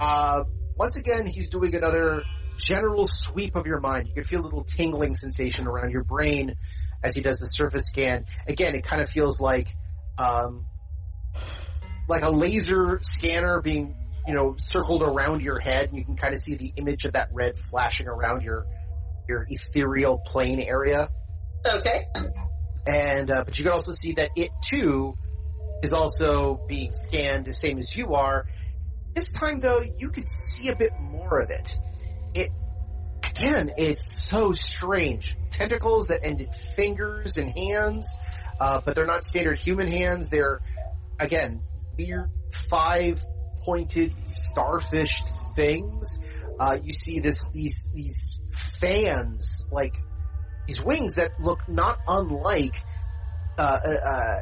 uh, 0.00 0.44
once 0.76 0.96
again, 0.96 1.26
he's 1.26 1.50
doing 1.50 1.74
another 1.74 2.22
general 2.56 3.06
sweep 3.06 3.56
of 3.56 3.66
your 3.66 3.80
mind. 3.80 4.08
You 4.08 4.14
can 4.14 4.24
feel 4.24 4.40
a 4.40 4.44
little 4.44 4.64
tingling 4.64 5.14
sensation 5.14 5.66
around 5.66 5.90
your 5.90 6.04
brain 6.04 6.54
as 7.02 7.14
he 7.14 7.20
does 7.20 7.38
the 7.38 7.46
surface 7.46 7.86
scan. 7.86 8.24
Again, 8.48 8.74
it 8.74 8.84
kind 8.84 9.02
of 9.02 9.10
feels 9.10 9.40
like, 9.40 9.68
um, 10.18 10.64
like 12.08 12.22
a 12.22 12.30
laser 12.30 12.98
scanner 13.02 13.60
being, 13.60 13.94
you 14.26 14.34
know, 14.34 14.56
circled 14.58 15.02
around 15.02 15.42
your 15.42 15.60
head. 15.60 15.88
And 15.88 15.98
you 15.98 16.04
can 16.04 16.16
kind 16.16 16.34
of 16.34 16.40
see 16.40 16.54
the 16.56 16.72
image 16.76 17.04
of 17.04 17.12
that 17.12 17.28
red 17.32 17.58
flashing 17.58 18.08
around 18.08 18.42
your, 18.42 18.66
your 19.28 19.46
ethereal 19.48 20.18
plane 20.18 20.60
area. 20.60 21.08
Okay. 21.66 22.04
And, 22.86 23.30
uh, 23.30 23.44
but 23.44 23.58
you 23.58 23.64
can 23.64 23.72
also 23.72 23.92
see 23.92 24.12
that 24.14 24.30
it 24.36 24.50
too 24.62 25.14
is 25.82 25.92
also 25.92 26.64
being 26.68 26.92
scanned 26.94 27.46
the 27.46 27.54
same 27.54 27.78
as 27.78 27.96
you 27.96 28.14
are. 28.14 28.46
This 29.14 29.30
time 29.30 29.60
though, 29.60 29.82
you 29.98 30.10
can 30.10 30.26
see 30.26 30.68
a 30.68 30.76
bit 30.76 30.92
more 31.00 31.40
of 31.40 31.50
it. 31.50 31.78
It, 32.34 32.50
again, 33.22 33.72
it's 33.76 34.26
so 34.28 34.52
strange. 34.52 35.36
Tentacles 35.50 36.08
that 36.08 36.24
end 36.24 36.40
in 36.40 36.50
fingers 36.50 37.36
and 37.36 37.48
hands, 37.48 38.16
uh, 38.60 38.80
but 38.84 38.94
they're 38.94 39.06
not 39.06 39.24
standard 39.24 39.58
human 39.58 39.86
hands. 39.86 40.28
They're, 40.28 40.60
again, 41.18 41.62
weird 41.96 42.30
five 42.68 43.22
pointed 43.64 44.14
starfish 44.26 45.22
things. 45.54 46.18
Uh, 46.58 46.78
you 46.82 46.92
see 46.92 47.20
this, 47.20 47.48
these, 47.48 47.90
these 47.94 48.40
fans, 48.80 49.64
like, 49.70 49.96
these 50.66 50.82
wings 50.82 51.16
that 51.16 51.40
look 51.40 51.68
not 51.68 51.98
unlike, 52.06 52.74
uh, 53.58 53.78
uh, 53.86 54.08
uh 54.10 54.36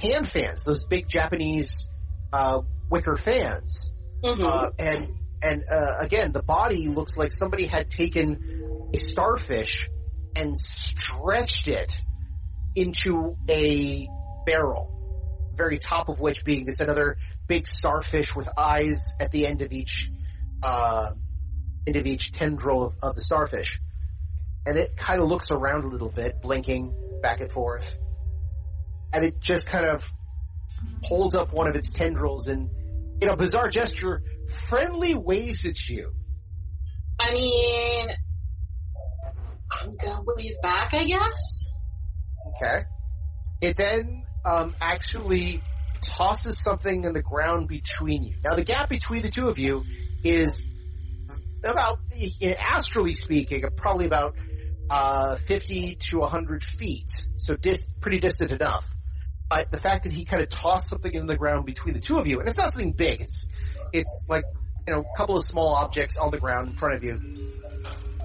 hand 0.00 0.28
fans, 0.28 0.64
those 0.64 0.84
big 0.84 1.08
Japanese, 1.08 1.88
uh, 2.32 2.60
wicker 2.90 3.16
fans. 3.16 3.90
hmm 4.22 4.42
Uh, 4.42 4.70
and 4.78 5.08
and 5.42 5.64
uh, 5.70 5.98
again, 6.00 6.32
the 6.32 6.42
body 6.42 6.88
looks 6.88 7.16
like 7.16 7.32
somebody 7.32 7.66
had 7.66 7.90
taken 7.90 8.90
a 8.94 8.98
starfish 8.98 9.88
and 10.34 10.56
stretched 10.56 11.68
it 11.68 11.94
into 12.74 13.36
a 13.48 14.08
barrel, 14.44 15.52
very 15.54 15.78
top 15.78 16.08
of 16.08 16.20
which 16.20 16.44
being 16.44 16.66
this 16.66 16.80
another 16.80 17.16
big 17.46 17.66
starfish 17.66 18.34
with 18.34 18.48
eyes 18.56 19.16
at 19.20 19.32
the 19.32 19.46
end 19.46 19.62
of 19.62 19.72
each 19.72 20.10
uh, 20.62 21.06
end 21.86 21.96
of 21.96 22.06
each 22.06 22.32
tendril 22.32 22.86
of, 22.86 22.94
of 23.02 23.14
the 23.14 23.20
starfish, 23.20 23.80
and 24.66 24.76
it 24.78 24.96
kind 24.96 25.20
of 25.20 25.28
looks 25.28 25.50
around 25.50 25.84
a 25.84 25.88
little 25.88 26.08
bit, 26.08 26.40
blinking 26.42 26.92
back 27.22 27.40
and 27.40 27.50
forth, 27.50 27.98
and 29.12 29.24
it 29.24 29.40
just 29.40 29.66
kind 29.66 29.86
of 29.86 30.08
holds 31.04 31.34
up 31.34 31.52
one 31.52 31.66
of 31.66 31.76
its 31.76 31.92
tendrils 31.92 32.48
and 32.48 32.70
in 33.22 33.28
a 33.28 33.36
bizarre 33.36 33.70
gesture, 33.70 34.22
friendly 34.48 35.14
waves 35.14 35.64
at 35.64 35.88
you. 35.88 36.12
I 37.18 37.32
mean, 37.32 38.08
I'm 39.70 39.96
gonna 39.96 40.22
wave 40.24 40.60
back, 40.62 40.94
I 40.94 41.04
guess. 41.04 41.72
Okay. 42.48 42.84
It 43.60 43.76
then 43.76 44.24
um, 44.44 44.74
actually 44.80 45.62
tosses 46.02 46.62
something 46.62 47.04
in 47.04 47.12
the 47.12 47.22
ground 47.22 47.68
between 47.68 48.22
you. 48.22 48.36
Now 48.44 48.54
the 48.54 48.64
gap 48.64 48.88
between 48.88 49.22
the 49.22 49.30
two 49.30 49.48
of 49.48 49.58
you 49.58 49.84
is 50.22 50.66
about, 51.64 51.98
astrally 52.58 53.14
speaking, 53.14 53.64
probably 53.76 54.06
about 54.06 54.36
uh, 54.90 55.36
50 55.36 55.96
to 55.96 56.18
100 56.18 56.62
feet. 56.62 57.10
So 57.36 57.56
dis- 57.56 57.86
pretty 58.00 58.20
distant 58.20 58.50
enough. 58.50 58.88
But 59.48 59.70
the 59.70 59.78
fact 59.78 60.04
that 60.04 60.12
he 60.12 60.24
kind 60.24 60.42
of 60.42 60.48
tossed 60.48 60.88
something 60.88 61.12
in 61.12 61.26
the 61.26 61.36
ground 61.36 61.66
between 61.66 61.94
the 61.94 62.00
two 62.00 62.18
of 62.18 62.26
you, 62.26 62.40
and 62.40 62.48
it's 62.48 62.58
not 62.58 62.72
something 62.72 62.92
big, 62.92 63.20
it's, 63.20 63.46
it's 63.92 64.24
like, 64.28 64.44
you 64.86 64.94
know, 64.94 65.00
a 65.00 65.16
couple 65.16 65.36
of 65.36 65.44
small 65.44 65.74
objects 65.74 66.16
on 66.16 66.30
the 66.30 66.38
ground 66.38 66.70
in 66.70 66.74
front 66.74 66.96
of 66.96 67.04
you. 67.04 67.20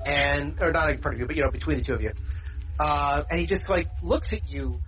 And, 0.05 0.59
or 0.61 0.71
not 0.71 0.89
in 0.89 0.99
front 0.99 1.15
of 1.15 1.21
you, 1.21 1.27
but 1.27 1.35
you 1.35 1.43
know, 1.43 1.51
between 1.51 1.77
the 1.77 1.83
two 1.83 1.93
of 1.93 2.01
you. 2.01 2.13
Uh, 2.79 3.23
and 3.29 3.39
he 3.39 3.45
just 3.45 3.69
like 3.69 3.87
looks 4.01 4.33
at 4.33 4.49
you 4.49 4.81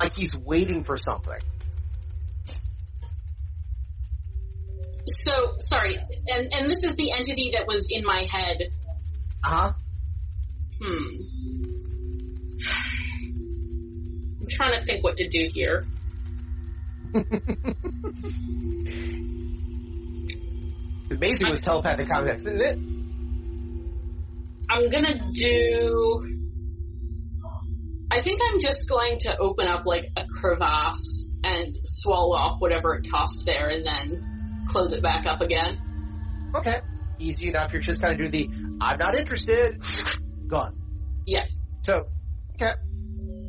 like 0.00 0.14
he's 0.14 0.36
waiting 0.36 0.84
for 0.84 0.96
something. 0.96 1.40
So, 5.06 5.54
sorry, 5.58 5.96
and, 6.28 6.52
and 6.52 6.70
this 6.70 6.84
is 6.84 6.94
the 6.94 7.10
entity 7.12 7.50
that 7.54 7.66
was 7.66 7.88
in 7.90 8.04
my 8.04 8.22
head. 8.22 8.70
Uh 9.42 9.48
huh. 9.48 9.72
Hmm. 10.80 11.22
I'm 14.40 14.46
trying 14.48 14.78
to 14.78 14.84
think 14.84 15.02
what 15.04 15.18
to 15.18 15.28
do 15.28 15.46
here. 15.52 15.82
Amazing 21.10 21.50
with 21.50 21.62
telepathic 21.62 22.08
context, 22.08 22.46
isn't 22.46 22.60
it? 22.60 22.78
I'm 24.70 24.88
gonna 24.88 25.32
do. 25.32 26.36
I 28.12 28.20
think 28.20 28.40
I'm 28.44 28.60
just 28.60 28.88
going 28.88 29.18
to 29.20 29.36
open 29.38 29.66
up 29.68 29.86
like 29.86 30.10
a 30.16 30.24
crevasse 30.24 31.32
and 31.44 31.76
swallow 31.82 32.36
up 32.36 32.56
whatever 32.58 32.94
it 32.94 33.06
tossed 33.10 33.46
there 33.46 33.68
and 33.68 33.84
then 33.84 34.64
close 34.66 34.92
it 34.92 35.02
back 35.02 35.26
up 35.26 35.40
again. 35.40 35.80
Okay. 36.54 36.80
Easy 37.18 37.48
enough. 37.48 37.72
You're 37.72 37.82
just 37.82 38.00
kind 38.00 38.12
of 38.12 38.18
do 38.18 38.28
the, 38.28 38.50
I'm 38.80 38.98
not 38.98 39.16
interested. 39.18 39.80
Gone. 40.46 40.76
Yeah. 41.26 41.44
So, 41.82 42.08
okay. 42.54 42.72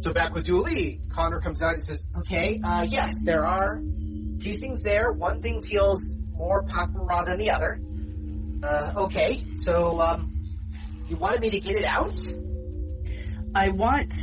So 0.01 0.13
back 0.13 0.33
with 0.33 0.45
Julie, 0.45 1.01
Connor 1.09 1.39
comes 1.39 1.61
out 1.61 1.75
and 1.75 1.83
says, 1.83 2.05
Okay, 2.19 2.59
uh, 2.63 2.85
yes, 2.87 3.15
there 3.25 3.45
are 3.45 3.77
two 3.77 4.53
things 4.53 4.83
there. 4.83 5.11
One 5.11 5.41
thing 5.41 5.61
feels 5.61 6.17
more 6.41 6.63
Pakmara 6.63 7.25
than 7.25 7.37
the 7.37 7.51
other. 7.51 7.79
Uh, 8.63 9.03
okay, 9.05 9.43
so, 9.53 10.01
um, 10.01 10.33
you 11.07 11.15
wanted 11.15 11.39
me 11.39 11.51
to 11.51 11.59
get 11.59 11.75
it 11.75 11.85
out? 11.85 12.15
I 13.53 13.69
want. 13.69 14.13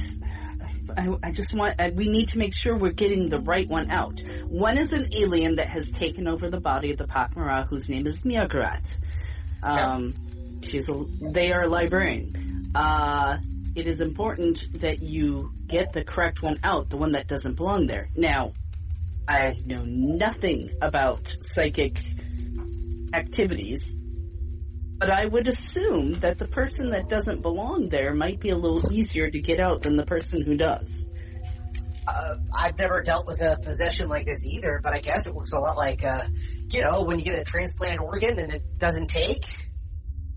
I, 0.96 1.16
I 1.22 1.32
just 1.32 1.54
want. 1.54 1.74
I, 1.78 1.90
we 1.90 2.08
need 2.08 2.28
to 2.30 2.38
make 2.38 2.54
sure 2.54 2.76
we're 2.76 2.92
getting 2.92 3.28
the 3.28 3.38
right 3.38 3.68
one 3.68 3.90
out. 3.90 4.18
One 4.48 4.78
is 4.78 4.92
an 4.92 5.10
alien 5.16 5.56
that 5.56 5.68
has 5.68 5.88
taken 5.90 6.26
over 6.26 6.50
the 6.50 6.60
body 6.60 6.90
of 6.90 6.98
the 6.98 7.04
Pakmara, 7.04 7.68
whose 7.68 7.88
name 7.88 8.06
is 8.06 8.18
Mirgrat. 8.18 8.96
Um, 9.62 10.14
she's 10.62 10.88
a. 10.88 11.04
They 11.20 11.52
are 11.52 11.62
a 11.62 11.68
librarian. 11.68 12.72
Uh, 12.74 13.38
it 13.74 13.86
is 13.86 14.00
important 14.00 14.80
that 14.80 15.02
you 15.02 15.52
get 15.68 15.92
the 15.92 16.02
correct 16.02 16.42
one 16.42 16.58
out, 16.64 16.90
the 16.90 16.96
one 16.96 17.12
that 17.12 17.28
doesn't 17.28 17.54
belong 17.54 17.86
there. 17.86 18.08
Now, 18.16 18.54
I 19.28 19.60
know 19.66 19.84
nothing 19.84 20.70
about 20.80 21.36
psychic 21.40 22.00
activities, 23.12 23.96
but 24.98 25.10
I 25.10 25.26
would 25.26 25.48
assume 25.48 26.14
that 26.20 26.38
the 26.38 26.48
person 26.48 26.90
that 26.90 27.08
doesn't 27.08 27.42
belong 27.42 27.90
there 27.90 28.14
might 28.14 28.40
be 28.40 28.48
a 28.50 28.56
little 28.56 28.90
easier 28.92 29.30
to 29.30 29.38
get 29.40 29.60
out 29.60 29.82
than 29.82 29.96
the 29.96 30.06
person 30.06 30.42
who 30.42 30.56
does. 30.56 31.04
Uh, 32.06 32.36
I've 32.56 32.78
never 32.78 33.02
dealt 33.02 33.26
with 33.26 33.42
a 33.42 33.58
possession 33.62 34.08
like 34.08 34.24
this 34.24 34.46
either, 34.46 34.80
but 34.82 34.94
I 34.94 35.00
guess 35.00 35.26
it 35.26 35.34
works 35.34 35.52
a 35.52 35.58
lot 35.58 35.76
like, 35.76 36.02
uh, 36.02 36.24
you 36.70 36.80
know, 36.80 37.02
when 37.04 37.18
you 37.18 37.24
get 37.26 37.38
a 37.38 37.44
transplant 37.44 38.00
organ 38.00 38.38
and 38.38 38.50
it 38.54 38.78
doesn't 38.78 39.08
take, 39.08 39.44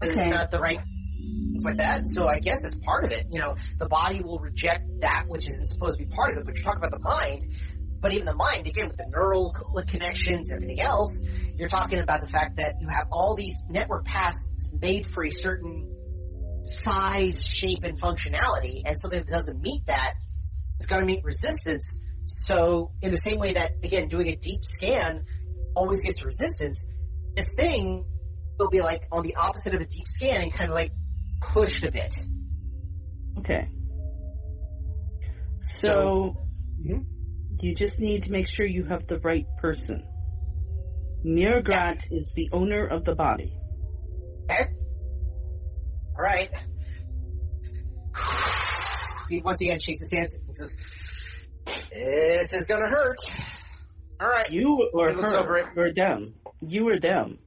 and 0.01 0.11
Okay. 0.11 0.19
it's 0.19 0.29
not 0.35 0.51
the 0.51 0.59
right, 0.59 0.81
things 0.81 1.63
like 1.63 1.77
that. 1.77 2.07
So 2.07 2.27
I 2.27 2.39
guess 2.39 2.65
it's 2.65 2.75
part 2.75 3.05
of 3.05 3.11
it. 3.13 3.27
You 3.31 3.39
know, 3.39 3.55
the 3.79 3.87
body 3.87 4.21
will 4.21 4.39
reject 4.39 4.83
that 4.99 5.25
which 5.29 5.47
isn't 5.47 5.67
supposed 5.67 5.97
to 5.97 6.05
be 6.05 6.13
part 6.13 6.33
of 6.33 6.39
it, 6.39 6.45
but 6.45 6.55
you're 6.55 6.63
talking 6.65 6.83
about 6.83 6.91
the 6.91 6.99
mind. 6.99 7.53
But 8.01 8.13
even 8.13 8.25
the 8.25 8.35
mind, 8.35 8.67
again, 8.67 8.87
with 8.87 8.97
the 8.97 9.07
neural 9.07 9.53
connections 9.87 10.49
and 10.49 10.57
everything 10.57 10.81
else, 10.81 11.23
you're 11.55 11.69
talking 11.69 11.99
about 11.99 12.21
the 12.21 12.27
fact 12.27 12.57
that 12.57 12.81
you 12.81 12.87
have 12.87 13.07
all 13.11 13.35
these 13.35 13.61
network 13.69 14.05
paths 14.05 14.49
made 14.81 15.05
for 15.05 15.23
a 15.23 15.31
certain 15.31 15.87
size, 16.63 17.45
shape, 17.45 17.83
and 17.83 17.99
functionality, 17.99 18.81
and 18.85 18.99
something 18.99 19.19
that 19.19 19.31
doesn't 19.31 19.61
meet 19.61 19.85
that 19.85 20.15
is 20.79 20.87
going 20.87 21.01
to 21.01 21.05
meet 21.05 21.23
resistance. 21.23 21.99
So, 22.25 22.91
in 23.01 23.11
the 23.11 23.17
same 23.17 23.39
way 23.39 23.53
that, 23.53 23.73
again, 23.83 24.07
doing 24.07 24.27
a 24.29 24.35
deep 24.35 24.63
scan 24.63 25.25
always 25.75 26.01
gets 26.03 26.25
resistance, 26.25 26.85
this 27.35 27.49
thing 27.55 28.05
will 28.59 28.69
be 28.69 28.81
like 28.81 29.07
on 29.11 29.23
the 29.23 29.35
opposite 29.35 29.75
of 29.75 29.81
a 29.81 29.85
deep 29.85 30.07
scan 30.07 30.41
and 30.41 30.53
kind 30.53 30.69
of 30.69 30.75
like 30.75 30.91
pushed 31.39 31.83
a 31.83 31.91
bit. 31.91 32.15
Okay. 33.39 33.69
So, 35.61 36.35
Mhm. 36.79 37.05
You 37.61 37.75
just 37.75 37.99
need 37.99 38.23
to 38.23 38.31
make 38.31 38.47
sure 38.47 38.65
you 38.65 38.83
have 38.85 39.07
the 39.07 39.19
right 39.19 39.45
person. 39.59 40.05
Mirgrat 41.25 42.05
is 42.11 42.29
the 42.35 42.49
owner 42.51 42.85
of 42.87 43.05
the 43.05 43.13
body. 43.15 43.55
Okay? 44.49 44.65
Alright. 46.15 46.51
He 49.29 49.39
once 49.41 49.61
again 49.61 49.79
shakes 49.79 49.99
his 49.99 50.11
hands 50.11 50.37
and 50.47 50.57
says, 50.57 50.77
This 51.91 52.53
is 52.53 52.65
gonna 52.65 52.87
hurt. 52.89 53.17
Alright. 54.21 54.51
You 54.51 54.89
or 54.93 55.09
He 55.09 55.15
looks 55.15 55.31
over 55.31 55.63
her 55.63 55.85
or 55.87 55.93
them. 55.93 56.33
You 56.59 56.89
or 56.89 56.99
them. 56.99 57.39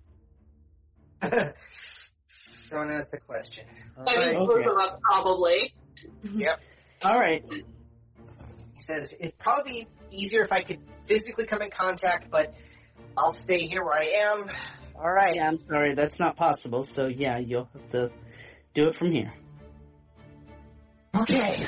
Don't 1.20 2.90
ask 2.90 3.10
the 3.10 3.18
question. 3.26 3.64
I 3.98 4.16
mean, 4.16 4.36
Okay. 4.36 4.38
both 4.38 4.66
of 4.66 4.76
us 4.78 4.94
probably. 5.02 5.74
Yep. 6.34 6.60
All 7.04 7.18
right. 7.18 7.44
He 7.52 8.80
says 8.80 9.14
it'd 9.18 9.38
probably 9.38 9.72
be 9.72 9.86
easier 10.14 10.42
if 10.42 10.52
I 10.52 10.62
could 10.62 10.80
physically 11.06 11.46
come 11.46 11.62
in 11.62 11.70
contact, 11.70 12.30
but 12.30 12.54
I'll 13.16 13.34
stay 13.34 13.58
here 13.58 13.84
where 13.84 13.98
I 13.98 14.32
am. 14.32 14.50
All 14.96 15.12
right. 15.12 15.34
Yeah, 15.34 15.48
I'm 15.48 15.58
sorry, 15.58 15.94
that's 15.94 16.18
not 16.18 16.36
possible. 16.36 16.84
So 16.84 17.06
yeah, 17.06 17.38
you'll 17.38 17.68
have 17.72 17.88
to 17.90 18.10
do 18.74 18.88
it 18.88 18.94
from 18.94 19.10
here. 19.10 19.32
Okay. 21.16 21.66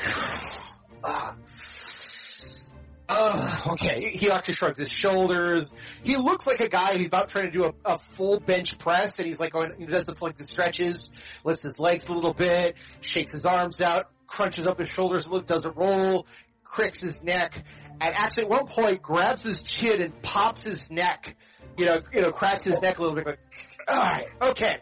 Uh, 1.03 1.33
uh, 3.09 3.59
okay. 3.73 4.09
He 4.09 4.29
actually 4.29 4.55
shrugs 4.55 4.79
his 4.79 4.91
shoulders. 4.91 5.73
He 6.03 6.17
looks 6.17 6.45
like 6.45 6.59
a 6.59 6.69
guy 6.69 6.97
who's 6.97 7.07
about 7.07 7.29
trying 7.29 7.45
to 7.45 7.51
do 7.51 7.65
a, 7.65 7.73
a 7.85 7.97
full 7.97 8.39
bench 8.39 8.77
press, 8.77 9.19
and 9.19 9.27
he's 9.27 9.39
like 9.39 9.53
going, 9.53 9.73
he 9.77 9.85
does 9.85 10.05
the 10.05 10.15
like 10.21 10.37
the 10.37 10.45
stretches, 10.45 11.11
lifts 11.43 11.63
his 11.63 11.79
legs 11.79 12.07
a 12.07 12.13
little 12.13 12.33
bit, 12.33 12.75
shakes 13.01 13.31
his 13.31 13.45
arms 13.45 13.79
out, 13.81 14.09
crunches 14.25 14.67
up 14.67 14.79
his 14.79 14.89
shoulders 14.89 15.25
a 15.25 15.29
little, 15.29 15.45
does 15.45 15.63
a 15.63 15.71
roll, 15.71 16.27
cricks 16.63 16.99
his 16.99 17.23
neck, 17.23 17.63
and 17.99 18.15
actually 18.15 18.43
at 18.43 18.49
one 18.49 18.67
point 18.67 19.01
grabs 19.01 19.43
his 19.43 19.61
chin 19.61 20.01
and 20.01 20.21
pops 20.21 20.63
his 20.63 20.89
neck. 20.89 21.35
You 21.77 21.85
know, 21.85 22.01
you 22.11 22.21
know, 22.21 22.31
cracks 22.31 22.63
his 22.63 22.81
neck 22.81 22.97
a 22.97 23.01
little 23.01 23.15
bit. 23.15 23.25
Like, 23.27 23.39
all 23.87 23.95
right, 23.95 24.27
okay. 24.41 24.77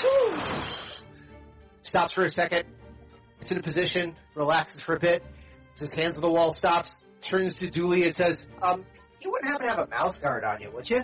Whew. 0.00 0.38
Stops 1.82 2.14
for 2.14 2.24
a 2.24 2.28
second, 2.28 2.64
gets 3.38 3.52
in 3.52 3.58
a 3.58 3.62
position, 3.62 4.16
relaxes 4.34 4.80
for 4.80 4.96
a 4.96 4.98
bit, 4.98 5.22
his 5.78 5.94
hands 5.94 6.16
on 6.16 6.22
the 6.22 6.30
wall, 6.30 6.52
stops, 6.52 7.04
turns 7.20 7.56
to 7.56 7.70
Dooley 7.70 8.04
and 8.04 8.14
says, 8.14 8.46
Um, 8.60 8.84
you 9.20 9.30
wouldn't 9.30 9.50
happen 9.50 9.68
to 9.68 9.74
have 9.74 9.86
a 9.86 9.90
mouth 9.90 10.20
guard 10.20 10.42
on 10.44 10.60
you, 10.60 10.70
would 10.72 10.90
you? 10.90 11.02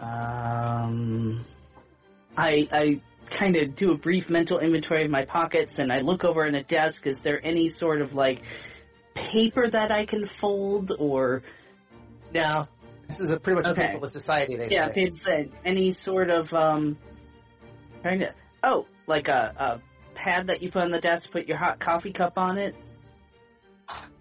Um, 0.00 1.44
I 2.36 2.68
I 2.70 3.00
kind 3.30 3.56
of 3.56 3.74
do 3.74 3.92
a 3.92 3.96
brief 3.98 4.28
mental 4.30 4.58
inventory 4.58 5.04
of 5.04 5.10
my 5.10 5.24
pockets, 5.24 5.78
and 5.78 5.92
I 5.92 6.00
look 6.00 6.24
over 6.24 6.46
in 6.46 6.54
a 6.54 6.62
desk. 6.62 7.06
Is 7.06 7.20
there 7.20 7.40
any 7.44 7.68
sort 7.68 8.00
of 8.02 8.14
like 8.14 8.44
paper 9.14 9.68
that 9.68 9.90
I 9.92 10.06
can 10.06 10.26
fold, 10.26 10.92
or 10.98 11.42
no, 12.34 12.68
this 13.08 13.20
is 13.20 13.30
a 13.30 13.40
pretty 13.40 13.56
much 13.56 13.66
a 13.66 13.70
Okay. 13.70 13.94
paperless 13.94 14.10
society, 14.10 14.56
they 14.56 14.68
yeah, 14.68 14.88
say. 14.88 15.02
it's 15.02 15.26
uh, 15.26 15.44
any 15.64 15.90
sort 15.92 16.30
of 16.30 16.52
um, 16.54 16.96
kind 18.02 18.22
of 18.22 18.34
oh, 18.62 18.86
like 19.06 19.28
a, 19.28 19.54
a 19.56 19.80
pad 20.14 20.48
that 20.48 20.62
you 20.62 20.70
put 20.70 20.82
on 20.82 20.90
the 20.90 21.00
desk, 21.00 21.30
put 21.30 21.46
your 21.46 21.56
hot 21.58 21.78
coffee 21.80 22.12
cup 22.12 22.36
on 22.36 22.58
it. 22.58 22.74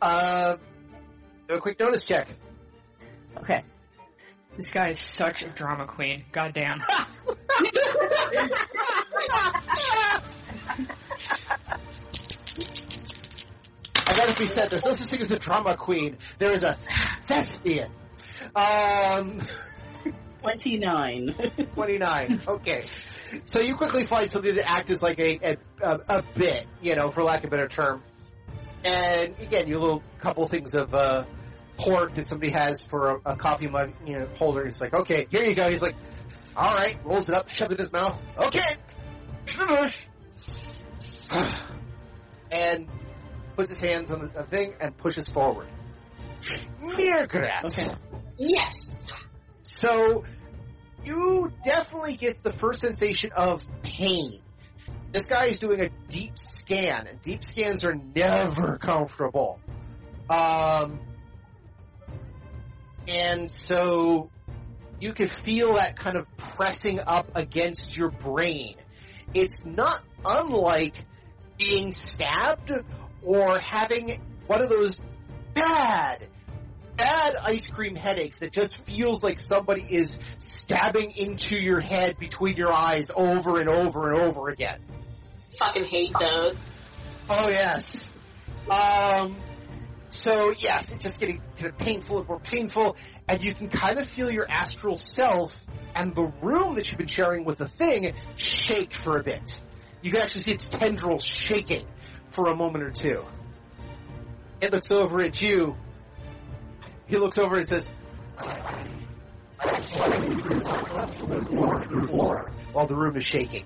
Uh, 0.01 0.55
do 1.47 1.55
a 1.55 1.59
quick 1.59 1.79
notice 1.79 2.05
check. 2.05 2.27
Okay, 3.37 3.63
This 4.55 4.71
guy 4.71 4.89
is 4.89 4.99
such 4.99 5.43
a 5.43 5.49
drama 5.49 5.85
queen. 5.85 6.23
Goddamn. 6.31 6.81
I 9.29 10.21
gotta 14.17 14.35
be 14.39 14.47
said, 14.47 14.69
there's 14.69 14.85
no 14.85 14.93
such 14.93 15.09
thing 15.09 15.21
as 15.21 15.31
a 15.31 15.39
drama 15.39 15.75
queen. 15.75 16.17
There 16.39 16.51
is 16.51 16.63
a 16.63 16.73
thespian. 17.25 17.91
Um, 18.55 19.41
twenty 20.41 20.77
nine. 20.77 21.35
29. 21.73 22.41
Okay. 22.47 22.83
So 23.45 23.59
you 23.59 23.75
quickly 23.75 24.03
find 24.05 24.31
something 24.31 24.55
that 24.55 24.69
acts 24.69 24.89
as 24.91 25.01
like 25.01 25.19
a, 25.19 25.57
a, 25.81 25.99
a, 26.07 26.23
bit, 26.35 26.65
you 26.81 26.95
know, 26.95 27.11
for 27.11 27.23
lack 27.23 27.43
of 27.43 27.47
a 27.47 27.51
better 27.51 27.67
term. 27.67 28.01
And 28.85 29.35
again, 29.39 29.67
your 29.67 29.79
little 29.79 30.03
couple 30.19 30.47
things 30.47 30.73
of, 30.73 30.93
uh, 30.93 31.25
pork 31.77 32.15
that 32.15 32.27
somebody 32.27 32.51
has 32.51 32.81
for 32.81 33.21
a, 33.25 33.33
a 33.33 33.35
coffee 33.35 33.67
mug, 33.67 33.93
you 34.05 34.19
know, 34.19 34.27
holder. 34.37 34.65
He's 34.65 34.81
like, 34.81 34.93
okay, 34.93 35.27
here 35.29 35.43
you 35.43 35.55
go. 35.55 35.69
He's 35.69 35.81
like, 35.81 35.95
alright, 36.55 36.97
rolls 37.05 37.29
it 37.29 37.35
up, 37.35 37.49
shoves 37.49 37.73
it 37.73 37.79
in 37.79 37.83
his 37.83 37.93
mouth. 37.93 38.19
Okay. 38.37 38.75
and 42.51 42.87
puts 43.55 43.69
his 43.69 43.79
hands 43.79 44.11
on 44.11 44.21
the, 44.21 44.27
the 44.27 44.43
thing 44.43 44.75
and 44.79 44.95
pushes 44.97 45.27
forward. 45.27 45.67
Mirgrat. 46.81 47.65
Okay. 47.65 47.89
Yes. 48.37 48.89
So 49.63 50.23
you 51.05 51.51
definitely 51.63 52.15
get 52.15 52.43
the 52.43 52.51
first 52.51 52.81
sensation 52.81 53.31
of 53.35 53.65
pain. 53.81 54.39
This 55.11 55.25
guy 55.25 55.45
is 55.45 55.57
doing 55.57 55.81
a 55.81 55.89
deep 56.09 56.37
scan, 56.37 57.07
and 57.07 57.21
deep 57.21 57.43
scans 57.43 57.85
are 57.85 57.95
never 57.95 58.77
comfortable. 58.77 59.59
Um, 60.29 60.99
and 63.07 63.49
so 63.49 64.29
you 64.99 65.13
can 65.13 65.27
feel 65.27 65.75
that 65.75 65.95
kind 65.95 66.17
of 66.17 66.25
pressing 66.37 66.99
up 66.99 67.31
against 67.35 67.95
your 67.95 68.09
brain. 68.09 68.75
It's 69.33 69.63
not 69.65 70.01
unlike 70.25 70.95
being 71.57 71.91
stabbed 71.91 72.71
or 73.23 73.59
having 73.59 74.21
one 74.47 74.61
of 74.61 74.69
those 74.69 74.99
bad, 75.53 76.27
bad 76.95 77.33
ice 77.43 77.69
cream 77.69 77.95
headaches 77.95 78.39
that 78.39 78.51
just 78.51 78.77
feels 78.77 79.23
like 79.23 79.37
somebody 79.37 79.81
is 79.81 80.17
stabbing 80.39 81.11
into 81.11 81.55
your 81.55 81.79
head 81.79 82.17
between 82.17 82.57
your 82.57 82.71
eyes 82.71 83.11
over 83.15 83.59
and 83.59 83.69
over 83.69 84.13
and 84.13 84.21
over 84.21 84.49
again. 84.49 84.79
Fucking 85.57 85.85
hate 85.85 86.13
those. 86.19 86.55
Oh 87.29 87.49
yes. 87.49 88.09
Um. 88.69 89.37
So 90.09 90.53
yes, 90.57 90.91
it's 90.93 91.03
just 91.03 91.19
getting 91.19 91.41
kind 91.57 91.67
of 91.67 91.77
painful 91.77 92.19
and 92.19 92.27
more 92.27 92.39
painful, 92.39 92.95
and 93.27 93.43
you 93.43 93.53
can 93.53 93.69
kind 93.69 93.99
of 93.99 94.07
feel 94.07 94.31
your 94.31 94.49
astral 94.49 94.95
self 94.95 95.65
and 95.97 96.13
the 96.13 96.31
room 96.43 96.75
that 96.75 96.89
you've 96.89 96.99
been 96.99 97.07
sharing 97.07 97.43
with 97.43 97.57
the 97.57 97.67
thing 97.67 98.13
shake 98.35 98.93
for 98.93 99.17
a 99.17 99.23
bit. 99.23 99.59
You 100.03 100.11
can 100.11 100.21
actually 100.21 100.41
see 100.41 100.51
its 100.51 100.69
tendrils 100.69 101.25
shaking 101.25 101.87
for 102.29 102.49
a 102.49 102.55
moment 102.55 102.83
or 102.83 102.91
two. 102.91 103.25
It 104.61 104.71
looks 104.71 104.91
over 104.91 105.21
at 105.21 105.41
you. 105.41 105.75
He 107.07 107.17
looks 107.17 107.39
over 107.39 107.57
and 107.57 107.67
says, 107.67 107.89
while 112.71 112.85
the 112.85 112.95
room 112.95 113.17
is 113.17 113.23
shaking. 113.23 113.65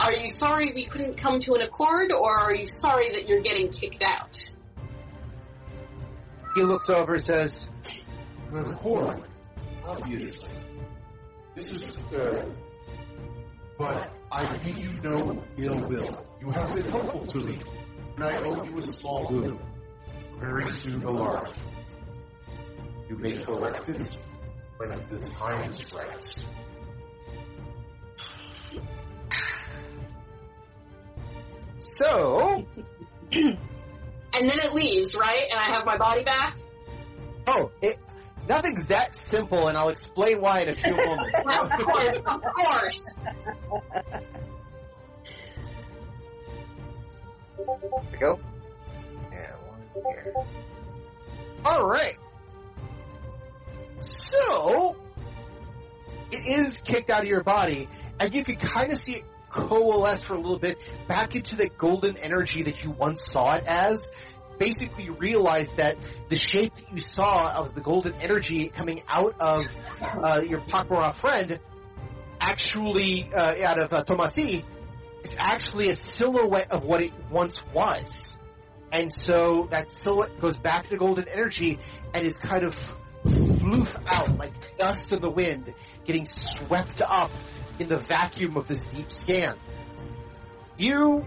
Are 0.00 0.12
you 0.12 0.28
sorry 0.28 0.72
we 0.74 0.86
couldn't 0.86 1.16
come 1.16 1.38
to 1.40 1.54
an 1.54 1.62
accord, 1.62 2.10
or 2.10 2.36
are 2.36 2.54
you 2.54 2.66
sorry 2.66 3.12
that 3.12 3.28
you're 3.28 3.42
getting 3.42 3.70
kicked 3.70 4.02
out? 4.02 4.52
He 6.56 6.62
looks 6.62 6.90
over 6.90 7.14
and 7.14 7.24
says, 7.24 7.68
An 8.50 8.72
accord, 8.72 9.22
obviously. 9.84 10.45
This 11.56 11.70
is 11.70 11.96
fair. 12.10 12.44
But 13.78 14.10
I 14.30 14.44
pay 14.58 14.78
you 14.82 14.90
no 15.02 15.42
ill 15.56 15.88
will. 15.88 16.26
You 16.40 16.50
have 16.50 16.74
been 16.74 16.84
helpful 16.90 17.26
to 17.26 17.38
me, 17.38 17.58
and 18.14 18.24
I 18.24 18.36
owe 18.42 18.62
you 18.62 18.76
a 18.76 18.82
small 18.82 19.26
good. 19.26 19.58
Very 20.38 20.70
soon 20.70 21.02
a 21.02 21.10
large. 21.10 21.48
You 23.08 23.16
may 23.16 23.38
collect 23.38 23.88
it 23.88 24.20
when 24.76 24.90
the 25.10 25.18
time 25.30 25.70
is 25.70 25.92
right. 25.94 26.44
so, 31.78 32.66
And 33.32 33.58
then 34.32 34.58
it 34.58 34.74
leaves, 34.74 35.14
right? 35.14 35.44
And 35.50 35.58
I 35.58 35.62
have 35.62 35.86
my 35.86 35.96
body 35.96 36.22
back? 36.22 36.58
oh, 37.46 37.70
it, 37.80 37.98
nothing's 38.48 38.86
that 38.86 39.14
simple, 39.14 39.68
and 39.68 39.76
I'll 39.76 39.88
explain 39.88 40.40
why 40.40 40.60
in 40.60 40.68
a 40.68 40.74
few 40.74 40.96
moments. 40.96 41.38
Well, 41.44 41.64
of 41.64 41.80
course, 41.80 42.16
of 42.26 42.42
course. 42.42 43.14
There 47.58 47.76
we 48.12 48.18
go. 48.18 48.40
And 49.32 49.56
one 49.66 49.80
here. 49.94 50.34
Alright. 51.64 52.16
So, 53.98 54.96
it 56.30 56.58
is 56.58 56.78
kicked 56.78 57.10
out 57.10 57.22
of 57.22 57.28
your 57.28 57.42
body, 57.42 57.88
and 58.20 58.34
you 58.34 58.44
can 58.44 58.56
kind 58.56 58.92
of 58.92 58.98
see 58.98 59.12
it 59.12 59.24
coalesce 59.48 60.22
for 60.22 60.34
a 60.34 60.38
little 60.38 60.58
bit 60.58 60.78
back 61.08 61.34
into 61.34 61.56
the 61.56 61.68
golden 61.68 62.16
energy 62.18 62.64
that 62.64 62.84
you 62.84 62.90
once 62.90 63.24
saw 63.24 63.54
it 63.54 63.64
as. 63.66 64.10
Basically, 64.58 65.04
you 65.04 65.12
realize 65.12 65.68
that 65.76 65.96
the 66.28 66.36
shape 66.36 66.74
that 66.74 66.92
you 66.92 67.00
saw 67.00 67.52
of 67.56 67.74
the 67.74 67.80
golden 67.80 68.14
energy 68.14 68.68
coming 68.68 69.02
out 69.08 69.34
of 69.40 69.66
uh, 70.00 70.42
your 70.46 70.60
Pakmara 70.60 71.14
friend, 71.14 71.60
actually 72.40 73.30
uh, 73.32 73.54
out 73.64 73.78
of 73.78 73.92
uh, 73.92 74.04
Tomasi, 74.04 74.64
is 75.22 75.36
actually 75.38 75.90
a 75.90 75.96
silhouette 75.96 76.70
of 76.70 76.84
what 76.84 77.02
it 77.02 77.12
once 77.30 77.60
was. 77.74 78.36
And 78.92 79.12
so 79.12 79.66
that 79.70 79.90
silhouette 79.90 80.40
goes 80.40 80.56
back 80.56 80.88
to 80.88 80.96
golden 80.96 81.28
energy 81.28 81.78
and 82.14 82.24
is 82.24 82.36
kind 82.36 82.64
of 82.64 82.74
floof 83.24 83.90
out 84.06 84.38
like 84.38 84.52
dust 84.78 85.12
in 85.12 85.20
the 85.20 85.30
wind, 85.30 85.74
getting 86.04 86.24
swept 86.24 87.02
up 87.02 87.30
in 87.78 87.88
the 87.88 87.98
vacuum 87.98 88.56
of 88.56 88.68
this 88.68 88.84
deep 88.84 89.10
scan. 89.10 89.56
You, 90.78 91.26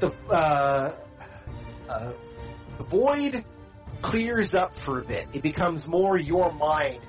the, 0.00 0.14
uh, 0.28 0.92
uh, 1.88 2.12
the 2.78 2.84
void 2.84 3.44
clears 4.02 4.54
up 4.54 4.76
for 4.76 5.00
a 5.00 5.04
bit. 5.04 5.26
It 5.32 5.42
becomes 5.42 5.86
more 5.86 6.16
your 6.18 6.52
mind 6.52 7.00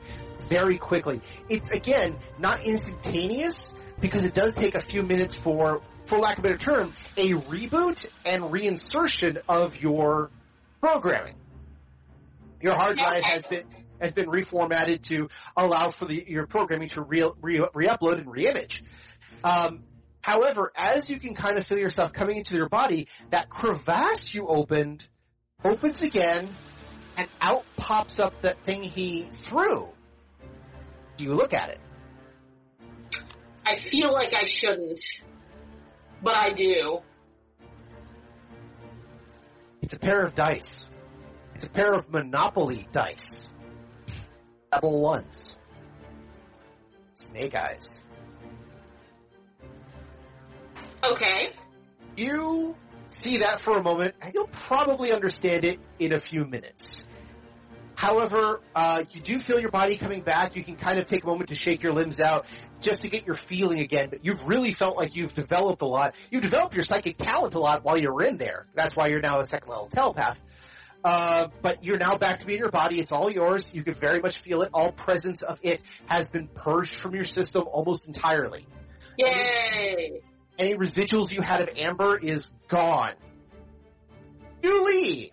very 0.48 0.78
quickly. 0.78 1.22
It's 1.50 1.72
again 1.72 2.18
not 2.40 2.66
instantaneous 2.66 3.74
because 4.00 4.26
it 4.26 4.34
does 4.34 4.54
take 4.54 4.76
a 4.76 4.82
few 4.82 5.04
minutes 5.04 5.36
for, 5.36 5.82
for 6.06 6.20
lack 6.20 6.38
of 6.38 6.46
a 6.46 6.48
better 6.48 6.58
term, 6.58 6.94
a 7.18 7.32
reboot 7.32 8.06
and 8.26 8.44
reinsertion 8.44 9.42
of 9.50 9.82
your 9.82 10.32
programming. 10.82 11.36
Your 12.62 12.74
hard 12.74 12.98
drive 12.98 13.24
has 13.24 13.44
been 13.44 13.66
has 14.00 14.14
been 14.14 14.28
reformatted 14.28 15.02
to 15.02 15.28
allow 15.56 15.90
for 15.90 16.06
the 16.06 16.24
your 16.28 16.46
programming 16.48 16.90
to 16.90 17.02
re, 17.02 17.30
re, 17.42 17.66
re-upload 17.74 18.20
and 18.20 18.32
re-image. 18.32 18.84
Um, 19.44 19.84
however, 20.22 20.72
as 20.76 21.10
you 21.10 21.20
can 21.20 21.34
kind 21.34 21.58
of 21.58 21.66
feel 21.66 21.80
yourself 21.80 22.14
coming 22.14 22.38
into 22.38 22.56
your 22.56 22.70
body, 22.70 23.08
that 23.32 23.50
crevasse 23.50 24.34
you 24.34 24.48
opened 24.48 25.08
opens 25.64 26.04
again, 26.04 26.48
and 27.18 27.28
out 27.42 27.66
pops 27.78 28.20
up 28.20 28.42
that 28.42 28.60
thing 28.60 28.84
he 28.84 29.28
threw. 29.32 29.88
Do 31.18 31.26
you 31.26 31.34
look 31.34 31.54
at 31.54 31.70
it? 31.70 31.80
I 33.66 33.76
feel 33.76 34.14
like 34.14 34.34
I 34.34 34.44
shouldn't, 34.44 35.00
but 36.22 36.36
I 36.36 36.52
do. 36.52 37.02
It's 39.82 39.94
a 39.94 40.00
pair 40.00 40.24
of 40.24 40.36
dice. 40.36 40.90
It's 41.56 41.66
a 41.66 41.70
pair 41.70 41.94
of 41.94 42.10
Monopoly 42.10 42.88
dice. 42.92 43.50
Double 44.72 45.02
ones. 45.02 45.58
Snake 47.16 47.56
eyes. 47.56 48.04
Okay. 51.04 51.50
You 52.16 52.76
see 53.08 53.38
that 53.38 53.62
for 53.62 53.78
a 53.78 53.84
moment, 53.84 54.16
and 54.22 54.34
you'll 54.34 54.48
probably 54.48 55.12
understand 55.12 55.64
it 55.66 55.80
in 56.00 56.14
a 56.14 56.20
few 56.20 56.46
minutes. 56.46 57.08
However, 57.96 58.62
uh, 58.76 59.04
you 59.12 59.20
do 59.20 59.40
feel 59.40 59.60
your 59.60 59.72
body 59.72 59.98
coming 59.98 60.22
back. 60.22 60.56
You 60.56 60.64
can 60.64 60.76
kind 60.76 61.00
of 61.00 61.08
take 61.08 61.24
a 61.24 61.26
moment 61.26 61.50
to 61.50 61.56
shake 61.56 61.82
your 61.82 61.94
limbs 61.94 62.20
out 62.20 62.46
just 62.80 63.02
to 63.02 63.10
get 63.10 63.26
your 63.26 63.36
feeling 63.36 63.80
again. 63.80 64.10
But 64.12 64.24
you've 64.24 64.48
really 64.48 64.72
felt 64.72 64.98
like 64.98 65.16
you've 65.16 65.34
developed 65.34 65.82
a 65.82 65.88
lot. 65.88 66.14
You 66.30 66.40
developed 66.40 66.76
your 66.76 66.84
psychic 66.84 67.18
talent 67.18 67.56
a 67.56 67.60
lot 67.60 67.84
while 67.84 67.98
you 67.98 68.14
were 68.14 68.22
in 68.22 68.38
there. 68.38 68.68
That's 68.76 68.96
why 68.96 69.08
you're 69.08 69.20
now 69.20 69.40
a 69.40 69.48
second 69.48 69.70
level 69.70 69.88
telepath. 69.88 70.40
Uh, 71.04 71.48
but 71.64 71.84
you're 71.84 71.98
now 71.98 72.18
back 72.18 72.42
to 72.42 72.46
be 72.46 72.54
in 72.54 72.60
your 72.60 72.70
body. 72.70 73.00
It's 73.00 73.12
all 73.12 73.32
yours. 73.32 73.72
You 73.74 73.84
can 73.84 73.96
very 73.96 74.20
much 74.20 74.40
feel 74.40 74.62
it. 74.62 74.70
All 74.74 74.92
presence 74.92 75.42
of 75.42 75.60
it 75.64 75.82
has 76.06 76.28
been 76.28 76.48
purged 76.48 76.94
from 76.94 77.16
your 77.16 77.24
system 77.24 77.64
almost 77.66 78.08
entirely. 78.08 78.68
Yay! 79.18 80.22
Any 80.58 80.76
residuals 80.76 81.32
you 81.32 81.42
had 81.42 81.62
of 81.62 81.78
Amber 81.78 82.18
is 82.18 82.52
gone. 82.68 83.14
Julie! 84.64 85.32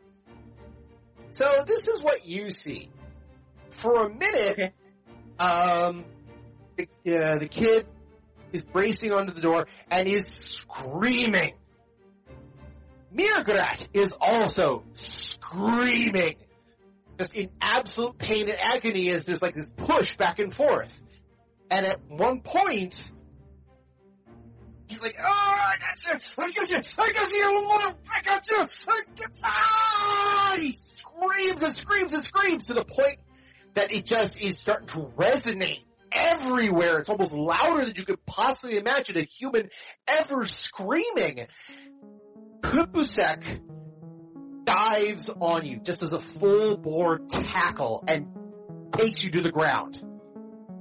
So 1.30 1.64
this 1.66 1.88
is 1.88 2.02
what 2.02 2.26
you 2.26 2.50
see. 2.50 2.90
For 3.70 4.06
a 4.06 4.08
minute, 4.10 4.52
Okay. 4.52 4.72
um, 5.38 6.04
the, 6.76 6.88
uh, 7.16 7.38
the 7.38 7.48
kid 7.48 7.86
is 8.52 8.62
bracing 8.64 9.12
onto 9.12 9.32
the 9.32 9.40
door 9.40 9.66
and 9.90 10.06
is 10.06 10.26
screaming. 10.28 11.54
Mirgrat 13.14 13.88
is 13.92 14.12
also 14.20 14.84
screaming. 14.94 16.36
Just 17.18 17.34
in 17.36 17.48
absolute 17.60 18.18
pain 18.18 18.48
and 18.48 18.58
agony 18.60 19.08
as 19.10 19.24
there's 19.24 19.40
like 19.40 19.54
this 19.54 19.72
push 19.76 20.16
back 20.16 20.38
and 20.40 20.52
forth. 20.52 20.96
And 21.70 21.86
at 21.86 22.00
one 22.08 22.40
point, 22.40 23.10
he's 24.94 25.02
like, 25.02 25.16
oh, 25.20 25.24
I 25.24 25.74
got 25.78 26.06
you! 26.06 26.20
I 26.38 26.50
got 26.52 26.70
you! 26.70 26.76
I 26.98 27.12
got 27.12 27.32
you, 27.32 27.38
you 27.38 27.62
mother! 27.62 27.94
I 28.14 28.22
got 28.22 28.50
you! 28.50 28.56
I 28.58 29.02
got 29.18 29.30
ah! 29.44 30.52
And 30.54 30.62
he 30.62 30.72
screams 30.72 31.62
and 31.62 31.76
screams 31.76 32.12
and 32.12 32.22
screams 32.22 32.66
to 32.66 32.74
the 32.74 32.84
point 32.84 33.18
that 33.74 33.92
it 33.92 34.04
just 34.04 34.40
is 34.42 34.58
starting 34.58 34.88
to 34.88 35.12
resonate 35.16 35.82
everywhere. 36.12 37.00
It's 37.00 37.08
almost 37.08 37.32
louder 37.32 37.84
than 37.84 37.94
you 37.96 38.04
could 38.04 38.24
possibly 38.24 38.78
imagine 38.78 39.16
a 39.18 39.22
human 39.22 39.68
ever 40.06 40.46
screaming. 40.46 41.46
Kupusek 42.60 43.60
dives 44.64 45.28
on 45.28 45.66
you 45.66 45.80
just 45.80 46.02
as 46.02 46.12
a 46.12 46.20
full 46.20 46.76
bore 46.76 47.18
tackle 47.18 48.04
and 48.06 48.28
takes 48.92 49.24
you 49.24 49.30
to 49.32 49.40
the 49.42 49.50
ground. 49.50 50.02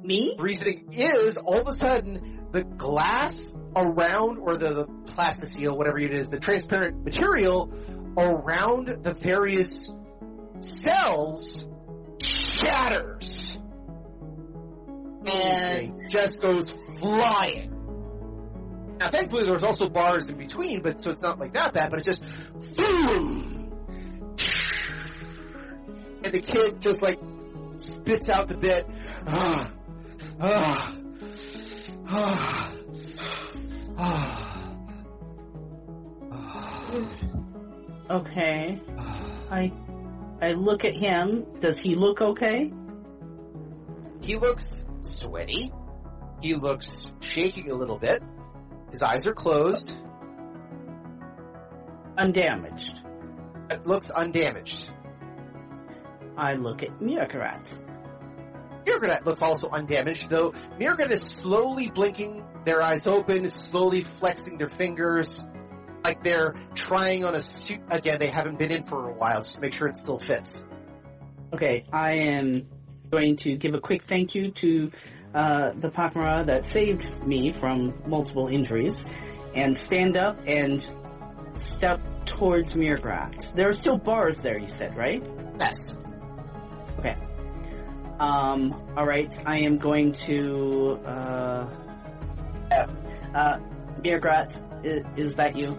Me? 0.04 0.36
Reasoning 0.38 0.90
is 0.92 1.38
all 1.38 1.62
of 1.62 1.68
a 1.68 1.74
sudden 1.74 2.43
the 2.54 2.64
glass 2.64 3.54
around 3.76 4.38
or 4.38 4.56
the, 4.56 4.74
the 4.74 4.88
plasticine, 5.08 5.76
whatever 5.76 5.98
it 5.98 6.14
is, 6.14 6.30
the 6.30 6.40
transparent 6.40 7.04
material 7.04 7.74
around 8.16 8.88
the 9.04 9.14
various 9.14 9.94
cells 10.60 11.68
shatters 12.22 13.58
and 15.26 15.98
just 16.12 16.42
goes 16.42 16.70
flying. 17.00 17.72
Now, 19.00 19.08
thankfully, 19.08 19.46
there's 19.46 19.64
also 19.64 19.90
bars 19.90 20.30
in 20.30 20.38
between, 20.38 20.84
but 20.84 21.02
so 21.02 21.10
it's 21.10 21.24
not 21.24 21.40
like 21.40 21.54
that 21.54 21.74
bad. 21.74 21.90
But 21.90 22.02
it 22.02 22.06
just, 22.06 22.22
boom, 22.76 23.72
and 26.24 26.34
the 26.34 26.40
kid 26.40 26.80
just 26.80 27.02
like 27.02 27.20
spits 27.78 28.30
out 28.30 28.48
the 28.48 28.58
bit. 28.58 28.86
Ah, 29.26 29.72
ah, 30.40 30.96
ah, 32.08 32.74
ah, 33.98 34.36
ah. 36.32 36.94
Okay. 38.10 38.80
I 39.50 39.72
I 40.42 40.52
look 40.54 40.86
at 40.86 40.94
him. 40.94 41.46
Does 41.60 41.80
he 41.80 41.96
look 41.96 42.22
okay? 42.22 42.72
He 44.22 44.36
looks 44.36 44.86
sweaty. 45.02 45.72
He 46.42 46.56
looks 46.56 47.12
shaking 47.22 47.72
a 47.72 47.74
little 47.74 47.98
bit. 47.98 48.22
His 48.92 49.02
eyes 49.02 49.26
are 49.26 49.34
closed. 49.34 49.94
Undamaged. 52.18 52.94
It 53.70 53.88
looks 53.88 54.12
undamaged. 54.12 54.90
I 56.38 56.54
look 56.54 56.84
at 56.84 57.00
Mirgrat. 57.00 57.83
Mirgrat 58.86 59.26
looks 59.26 59.42
also 59.42 59.70
undamaged, 59.70 60.30
though 60.30 60.52
Mirgrat 60.80 61.12
is 61.12 61.22
slowly 61.22 61.90
blinking, 61.90 62.44
their 62.66 62.82
eyes 62.82 63.08
open, 63.08 63.50
slowly 63.52 64.02
flexing 64.02 64.58
their 64.58 64.70
fingers, 64.70 65.46
like 66.04 66.22
they're 66.24 66.54
trying 66.76 67.24
on 67.24 67.36
a 67.36 67.42
suit 67.42 67.82
again 67.90 68.20
they 68.20 68.28
haven't 68.28 68.60
been 68.60 68.72
in 68.72 68.84
for 68.84 69.10
a 69.10 69.14
while, 69.14 69.42
just 69.42 69.56
to 69.56 69.62
make 69.62 69.74
sure 69.74 69.88
it 69.88 69.98
still 69.98 70.20
fits. 70.20 70.64
Okay, 71.54 71.86
I 71.92 72.14
am 72.14 72.68
going 73.12 73.38
to 73.38 73.56
give 73.56 73.74
a 73.74 73.80
quick 73.80 74.04
thank 74.04 74.36
you 74.36 74.52
to 74.52 74.92
uh, 75.34 75.72
the 75.76 75.90
Pakmara 75.90 76.46
that 76.46 76.66
saved 76.66 77.26
me 77.26 77.52
from 77.52 77.94
multiple 78.06 78.48
injuries, 78.48 79.06
and 79.56 79.78
stand 79.78 80.18
up 80.18 80.40
and 80.46 80.84
step 81.58 82.02
towards 82.26 82.74
Mirgrat. 82.74 83.54
There 83.54 83.70
are 83.70 83.74
still 83.74 83.98
bars 83.98 84.38
there, 84.38 84.58
you 84.58 84.68
said, 84.70 84.98
right? 84.98 85.24
Yes. 85.60 85.98
Okay. 87.00 87.16
Um, 88.20 88.74
alright, 88.98 89.36
I 89.46 89.60
am 89.60 89.78
going 89.78 90.14
to, 90.28 91.00
uh, 91.06 91.70
uh, 93.36 93.60
Mirgrat, 94.02 94.86
is, 94.86 95.04
is 95.16 95.34
that 95.36 95.58
you? 95.58 95.78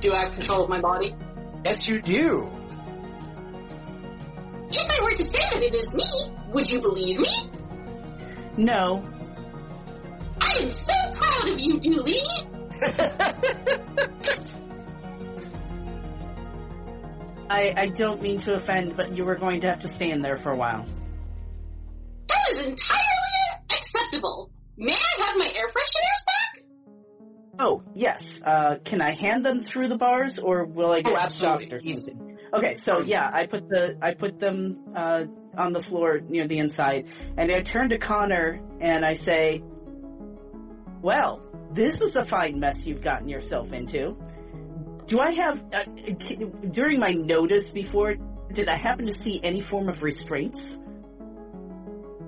Do 0.00 0.12
I 0.12 0.24
have 0.24 0.32
control 0.32 0.64
of 0.64 0.68
my 0.68 0.80
body? 0.80 1.14
Yes, 1.64 1.86
you 1.86 2.02
do. 2.02 2.50
If 4.70 4.90
I 4.90 5.02
were 5.02 5.14
to 5.14 5.24
say 5.24 5.40
that 5.52 5.62
it 5.62 5.74
is 5.74 5.94
me, 5.94 6.04
would 6.52 6.70
you 6.70 6.80
believe 6.80 7.18
me? 7.18 7.50
No. 8.56 9.04
I 10.40 10.58
am 10.60 10.70
so 10.70 10.92
proud 11.12 11.48
of 11.48 11.60
you, 11.60 11.78
Dooley! 11.78 12.22
I, 17.52 17.74
I 17.76 17.86
don't 17.88 18.22
mean 18.22 18.38
to 18.40 18.54
offend, 18.54 18.96
but 18.96 19.14
you 19.14 19.24
were 19.24 19.34
going 19.36 19.60
to 19.62 19.68
have 19.68 19.80
to 19.80 19.88
stand 19.88 20.24
there 20.24 20.36
for 20.38 20.50
a 20.52 20.56
while. 20.56 20.86
That 22.28 22.50
is 22.52 22.58
entirely 22.58 23.04
acceptable. 23.70 24.50
May 24.78 24.94
I 24.94 25.22
have 25.24 25.36
my 25.36 25.46
air 25.54 25.66
fresheners 25.68 26.24
back? 26.26 26.64
Oh, 27.58 27.82
yes. 27.94 28.40
Uh, 28.42 28.76
can 28.82 29.02
I 29.02 29.14
hand 29.14 29.44
them 29.44 29.62
through 29.62 29.88
the 29.88 29.98
bars, 29.98 30.38
or 30.38 30.64
will 30.64 30.92
I 30.92 31.02
get 31.02 31.12
Oh, 31.12 31.16
absolutely. 31.16 31.64
shocked 31.64 31.72
or 31.74 31.78
Easy. 31.82 32.10
something? 32.12 32.38
Okay, 32.54 32.74
so 32.76 33.00
yeah, 33.00 33.30
I 33.32 33.46
put 33.46 33.68
the 33.68 33.96
I 34.02 34.12
put 34.14 34.38
them 34.38 34.78
uh, 34.96 35.24
on 35.56 35.72
the 35.72 35.80
floor 35.80 36.20
near 36.20 36.46
the 36.46 36.58
inside, 36.58 37.06
and 37.38 37.50
I 37.50 37.60
turn 37.62 37.88
to 37.90 37.98
Connor 37.98 38.60
and 38.80 39.04
I 39.06 39.14
say, 39.14 39.62
"Well, 41.00 41.42
this 41.72 42.00
is 42.02 42.14
a 42.16 42.24
fine 42.26 42.60
mess 42.60 42.84
you've 42.86 43.00
gotten 43.02 43.28
yourself 43.28 43.72
into. 43.72 44.16
Do 45.06 45.20
I 45.20 45.32
have 45.32 45.64
uh, 45.72 45.84
during 46.70 47.00
my 47.00 47.12
notice 47.12 47.68
before? 47.70 48.14
Did 48.52 48.68
I 48.68 48.76
happen 48.76 49.06
to 49.06 49.14
see 49.14 49.40
any 49.42 49.60
form 49.60 49.88
of 49.88 50.02
restraints? 50.02 50.78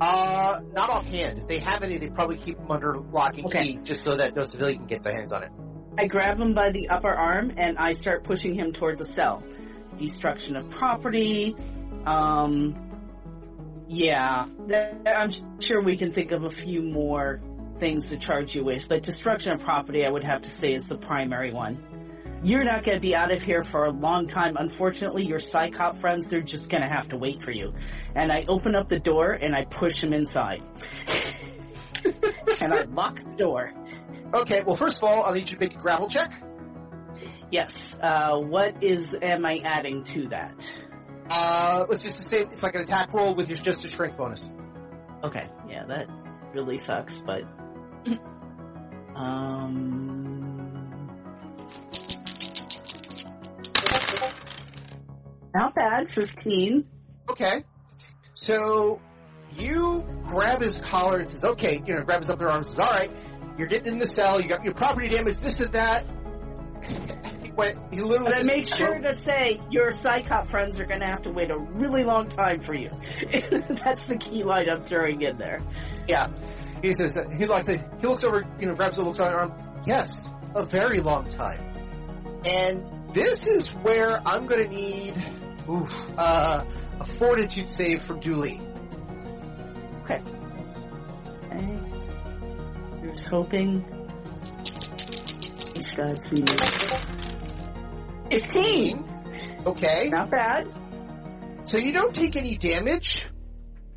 Uh, 0.01 0.61
not 0.73 0.91
offhand. 0.91 1.39
If 1.39 1.49
they 1.49 1.59
have 1.61 1.83
any, 1.83 1.99
they 1.99 2.11
probably 2.11 2.37
keep 2.37 2.57
them 2.59 2.71
under 2.71 2.97
lock 3.13 3.37
and 3.37 3.47
Okay. 3.47 3.63
key, 3.75 3.81
just 3.85 4.03
so 4.03 4.17
that 4.17 4.35
no 4.35 4.45
civilian 4.45 4.79
can 4.79 4.87
get 4.87 5.03
their 5.05 5.15
hands 5.15 5.33
on 5.33 5.45
it. 5.45 5.53
I 5.97 6.07
grab 6.09 6.41
him 6.41 6.53
by 6.55 6.71
the 6.71 6.89
upper 6.89 7.13
arm 7.15 7.53
and 7.57 7.79
I 7.79 7.93
start 7.93 8.25
pushing 8.25 8.55
him 8.55 8.73
towards 8.73 9.01
a 9.01 9.07
cell. 9.07 9.43
Destruction 9.97 10.57
of 10.57 10.69
property, 10.71 11.55
um, 12.07 12.75
Yeah, 13.87 14.47
I'm 15.07 15.31
sure 15.61 15.81
we 15.83 15.97
can 15.97 16.13
think 16.13 16.33
of 16.33 16.43
a 16.43 16.51
few 16.51 16.83
more 16.83 17.41
things 17.79 18.09
to 18.09 18.17
charge 18.17 18.57
you 18.57 18.65
with, 18.65 18.89
but 18.89 19.03
destruction 19.03 19.53
of 19.53 19.61
property, 19.61 20.05
I 20.05 20.11
would 20.11 20.25
have 20.25 20.43
to 20.43 20.51
say, 20.51 20.75
is 20.75 20.89
the 20.89 20.97
primary 20.97 21.53
one. 21.53 21.79
You're 22.45 22.63
not 22.63 22.85
going 22.85 22.97
to 22.99 23.01
be 23.01 23.17
out 23.17 23.33
of 23.33 23.41
here 23.41 23.65
for 23.65 23.87
a 23.87 23.91
long 23.91 24.27
time. 24.27 24.59
Unfortunately, 24.59 25.25
your 25.27 25.39
Psi 25.39 25.71
Cop 25.71 25.97
friends, 25.97 26.29
they're 26.29 26.43
just 26.43 26.69
going 26.69 26.83
to 26.83 26.89
have 26.89 27.09
to 27.09 27.17
wait 27.17 27.43
for 27.43 27.51
you. 27.51 27.73
And 28.15 28.31
I 28.31 28.45
open 28.47 28.75
up 28.75 28.87
the 28.87 29.01
door 29.01 29.33
and 29.33 29.57
I 29.57 29.65
push 29.65 30.05
him 30.05 30.13
inside. 30.13 30.63
and 32.61 32.75
I 32.75 32.83
lock 32.83 33.17
the 33.17 33.35
door. 33.39 33.73
Okay, 34.35 34.63
well, 34.63 34.75
first 34.77 34.99
of 34.99 35.05
all, 35.09 35.25
I'll 35.25 35.33
need 35.33 35.49
you 35.49 35.57
to 35.57 35.59
make 35.59 35.75
a 35.75 35.79
grapple 35.79 36.07
check. 36.07 36.39
Yes, 37.51 37.97
uh, 38.03 38.37
what 38.37 38.85
is, 38.85 39.17
am 39.23 39.47
I 39.47 39.63
adding 39.65 40.05
to 40.05 40.29
that? 40.29 40.71
Uh, 41.31 41.87
let's 41.89 42.03
just 42.03 42.23
say 42.25 42.43
it's 42.43 42.63
like 42.63 42.75
an 42.75 42.83
attack 42.83 43.15
roll 43.15 43.35
with 43.35 43.49
your 43.49 43.57
just 43.57 43.87
a 43.87 43.89
strength 43.89 44.19
bonus. 44.19 44.51
Okay, 45.23 45.49
yeah, 45.67 45.87
that 45.87 46.09
really 46.53 46.77
sucks, 46.77 47.19
but 47.25 47.45
um, 49.17 50.14
not 55.55 55.75
bad. 55.75 56.11
Fifteen. 56.11 56.87
Okay. 57.29 57.65
So 58.35 59.01
you 59.57 60.05
grab 60.25 60.61
his 60.61 60.79
collar 60.79 61.19
and 61.21 61.29
says, 61.29 61.45
okay, 61.45 61.83
you 61.87 61.95
know, 61.95 62.03
grab 62.03 62.21
his 62.21 62.31
upper 62.31 62.49
arm 62.49 62.59
and 62.59 62.67
says, 62.67 62.79
all 62.79 62.91
right, 62.91 63.11
you're 63.57 63.69
getting 63.69 63.93
in 63.93 63.99
the 63.99 64.07
cell, 64.07 64.41
you 64.41 64.49
got 64.49 64.65
your 64.65 64.75
property 64.75 65.09
damage, 65.09 65.37
this 65.39 65.61
and 65.61 65.73
that. 65.73 66.05
he 67.43 67.53
went, 67.53 67.79
he 67.93 68.01
literally 68.01 68.33
But 68.33 68.41
I 68.41 68.43
made 68.43 68.69
sure 68.69 68.99
to 68.99 69.15
say 69.15 69.61
your 69.71 69.93
Psi 69.93 70.23
Cop 70.23 70.49
friends 70.49 70.81
are 70.81 70.87
going 70.87 71.01
to 71.01 71.07
have 71.07 71.23
to 71.23 71.31
wait 71.31 71.51
a 71.51 71.57
really 71.57 72.03
long 72.03 72.29
time 72.29 72.61
for 72.61 72.75
you. 72.75 72.91
That's 73.31 74.07
the 74.07 74.17
key 74.19 74.43
line 74.43 74.69
I'm 74.69 74.85
throwing 74.85 75.23
in 75.23 75.39
there. 75.39 75.63
Yeah. 76.09 76.29
He 76.83 76.93
says, 76.93 77.17
uh, 77.17 77.29
he 77.31 77.47
like 77.47 77.67
he 77.67 78.07
looks 78.07 78.25
over, 78.25 78.45
you 78.59 78.67
know, 78.67 78.75
grabs 78.75 78.97
the 78.97 79.03
looks 79.03 79.19
on 79.19 79.33
her 79.33 79.39
arm. 79.39 79.53
Yes, 79.87 80.29
a 80.55 80.65
very 80.65 81.01
long 81.01 81.29
time. 81.31 81.61
And 82.45 83.15
this 83.15 83.47
is 83.47 83.71
where 83.71 84.21
I'm 84.27 84.47
gonna 84.47 84.69
need, 84.69 85.15
oof, 85.69 86.11
uh, 86.19 86.65
a 87.01 87.07
fortitude 87.07 87.69
save 87.69 88.03
from 88.03 88.21
Dooley. 88.21 88.61
Okay. 90.03 90.23
Okay. 91.45 91.81
Here's 93.01 93.25
hoping. 93.27 93.85
He's 94.59 95.95
got 95.95 96.23
some. 96.23 96.47
Fifteen. 98.31 99.05
Okay. 99.67 100.09
Not 100.11 100.31
bad. 100.31 100.73
So 101.65 101.79
you 101.79 101.93
don't 101.93 102.15
take 102.15 102.37
any 102.37 102.57
damage 102.57 103.27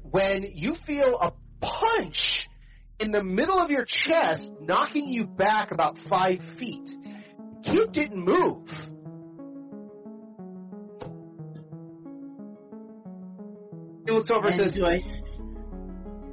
when 0.03 0.43
you 0.53 0.73
feel 0.73 1.19
a 1.19 1.33
punch 1.59 2.47
in 2.99 3.11
the 3.11 3.23
middle 3.23 3.59
of 3.59 3.69
your 3.69 3.85
chest 3.85 4.51
knocking 4.61 5.09
you 5.09 5.27
back 5.27 5.71
about 5.71 5.97
five 5.97 6.43
feet. 6.43 6.95
Kid 7.63 7.91
didn't 7.91 8.23
move. 8.23 8.86
Over 14.31 14.47
and, 14.47 14.55
And 14.55 14.63
says, 14.63 14.73
do 14.75 14.85
I 14.85 14.93
s- 14.95 15.41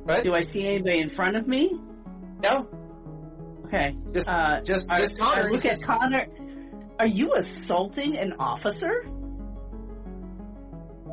What? 0.04 0.22
do 0.24 0.34
I 0.34 0.40
see 0.42 0.66
anybody 0.66 1.00
in 1.00 1.08
front 1.08 1.36
of 1.36 1.46
me? 1.48 1.78
no, 2.42 2.68
Okay. 3.66 3.96
just, 4.12 4.28
Uh, 4.28 4.60
just, 4.60 4.86
I, 4.90 4.96
just 4.96 5.18
Connor. 5.18 5.42
I 5.42 5.50
look 5.50 5.62
He 5.62 5.70
at 5.70 5.82
Connor. 5.82 6.26
Are 6.98 7.06
you 7.06 7.34
assaulting 7.34 8.16
an 8.16 8.34
officer? 8.38 9.04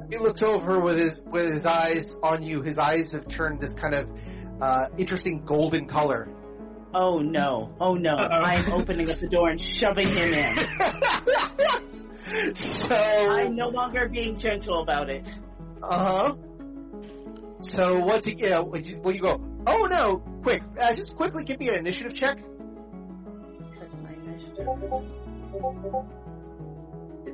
he 0.10 0.18
looks 0.18 0.42
over 0.44 0.82
with 0.82 0.98
his, 1.00 1.24
with 1.26 1.54
his 1.54 1.66
eyes 1.66 2.18
on 2.22 2.44
you. 2.44 2.62
His 2.62 2.78
eyes 2.78 3.14
have 3.14 3.28
turned 3.30 3.62
this 3.62 3.72
kind 3.74 3.96
of, 3.96 4.10
uh, 4.60 4.88
interesting 4.98 5.44
golden 5.46 5.88
color. 5.88 6.28
Oh 6.94 7.20
no! 7.20 7.74
Oh 7.80 7.94
no! 7.96 8.12
Uh-oh. 8.16 8.28
I'm 8.44 8.70
opening 8.74 9.10
up 9.10 9.16
the 9.20 9.30
door 9.30 9.50
and 9.50 9.60
shoving 9.62 10.06
him 10.10 10.34
in. 10.34 10.56
so, 12.54 12.94
I'm 12.94 13.56
no 13.56 13.70
longer 13.70 14.10
being 14.10 14.38
gentle 14.38 14.82
about 14.82 15.10
it. 15.10 15.34
Uh 15.82 16.06
huh. 16.28 16.36
So 17.62 18.00
what's 18.00 18.26
he? 18.26 18.36
You 18.36 18.50
know, 18.50 18.64
when 18.64 18.84
you, 18.84 19.00
when 19.02 19.16
you 19.16 19.22
go, 19.22 19.42
oh 19.68 19.86
no, 19.86 20.18
quick, 20.44 20.64
uh, 20.82 20.94
just 20.96 21.16
quickly 21.16 21.44
give 21.44 21.60
me 21.60 21.70
an 21.70 21.76
initiative 21.76 22.14
check. 22.14 22.38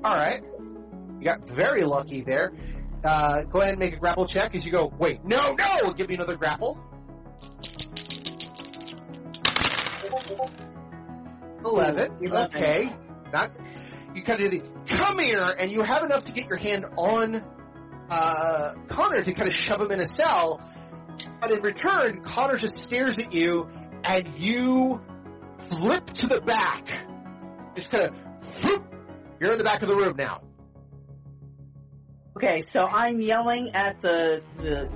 All 0.03 0.15
right, 0.15 0.41
you 1.19 1.25
got 1.25 1.47
very 1.47 1.83
lucky 1.83 2.21
there. 2.21 2.53
Uh, 3.03 3.43
go 3.43 3.61
ahead 3.61 3.71
and 3.71 3.79
make 3.79 3.93
a 3.93 3.97
grapple 3.97 4.25
check 4.25 4.55
as 4.55 4.65
you 4.65 4.71
go. 4.71 4.91
Wait, 4.97 5.23
no, 5.23 5.55
no, 5.55 5.93
give 5.93 6.09
me 6.09 6.15
another 6.15 6.35
grapple. 6.35 6.77
Eleven. 11.65 12.11
Eleven. 12.21 12.55
Okay, 12.55 12.93
not. 13.33 13.51
You 14.13 14.23
kind 14.23 14.41
of 14.41 14.51
do 14.51 14.59
the 14.59 14.95
come 14.97 15.19
here, 15.19 15.55
and 15.59 15.71
you 15.71 15.81
have 15.81 16.03
enough 16.03 16.25
to 16.25 16.31
get 16.31 16.47
your 16.47 16.57
hand 16.57 16.85
on 16.95 17.43
uh, 18.09 18.73
Connor 18.87 19.23
to 19.23 19.33
kind 19.33 19.47
of 19.47 19.55
shove 19.55 19.81
him 19.81 19.91
in 19.91 19.99
a 19.99 20.07
cell. 20.07 20.61
But 21.41 21.51
in 21.51 21.61
return, 21.61 22.23
Connor 22.23 22.57
just 22.57 22.77
stares 22.79 23.17
at 23.17 23.33
you, 23.33 23.67
and 24.03 24.27
you 24.35 25.01
flip 25.57 26.05
to 26.07 26.27
the 26.27 26.41
back. 26.41 26.87
Just 27.75 27.89
kind 27.89 28.05
of, 28.05 28.15
whoop, 28.63 28.83
you're 29.39 29.51
in 29.51 29.57
the 29.57 29.63
back 29.63 29.81
of 29.81 29.87
the 29.87 29.95
room 29.95 30.15
now. 30.17 30.41
Okay, 32.37 32.61
so 32.61 32.85
I'm 32.85 33.19
yelling 33.19 33.71
at 33.73 33.99
the 34.01 34.43
the 34.57 34.89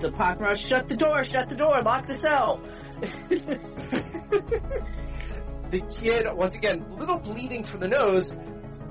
the 0.00 0.10
Pakra, 0.10 0.56
shut 0.56 0.88
the 0.88 0.96
door, 0.96 1.24
shut 1.24 1.48
the 1.48 1.54
door, 1.54 1.80
lock 1.82 2.06
the 2.06 2.18
cell. 2.18 2.60
The 5.72 5.80
kid, 5.80 6.26
once 6.34 6.54
again, 6.54 6.82
a 6.82 6.94
little 6.96 7.18
bleeding 7.18 7.64
from 7.64 7.80
the 7.80 7.88
nose, 7.88 8.30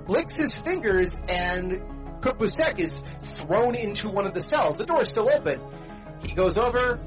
licks 0.07 0.35
his 0.35 0.55
fingers, 0.55 1.15
and 1.29 1.79
Krupusek 2.21 2.79
is 2.79 3.01
thrown 3.35 3.75
into 3.75 4.09
one 4.09 4.25
of 4.25 4.33
the 4.33 4.43
cells. 4.43 4.77
The 4.77 4.85
door 4.85 5.01
is 5.01 5.09
still 5.09 5.29
open. 5.29 5.59
He 6.21 6.33
goes 6.33 6.57
over, 6.57 6.97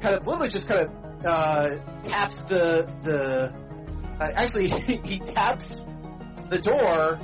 kind 0.00 0.14
of 0.14 0.26
literally 0.26 0.50
just 0.50 0.68
kind 0.68 0.82
of 0.82 1.24
uh, 1.24 1.70
taps 2.02 2.44
the 2.44 2.88
the. 3.02 3.54
Uh, 4.20 4.30
actually, 4.34 4.68
he 5.04 5.18
taps 5.18 5.80
the 6.50 6.58
door 6.58 7.18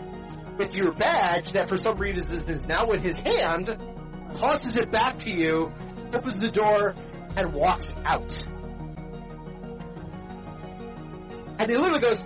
with 0.57 0.75
your 0.75 0.93
badge 0.93 1.53
that 1.53 1.69
for 1.69 1.77
some 1.77 1.99
reason 1.99 2.49
is 2.49 2.67
now 2.67 2.91
in 2.93 3.01
his 3.01 3.21
hand, 3.21 3.77
tosses 4.35 4.77
it 4.77 4.91
back 4.91 5.19
to 5.19 5.31
you, 5.31 5.71
opens 6.13 6.41
the 6.41 6.51
door, 6.51 6.95
and 7.37 7.53
walks 7.53 7.95
out. 8.05 8.47
And 11.59 11.71
he 11.71 11.77
literally 11.77 12.01
goes, 12.01 12.25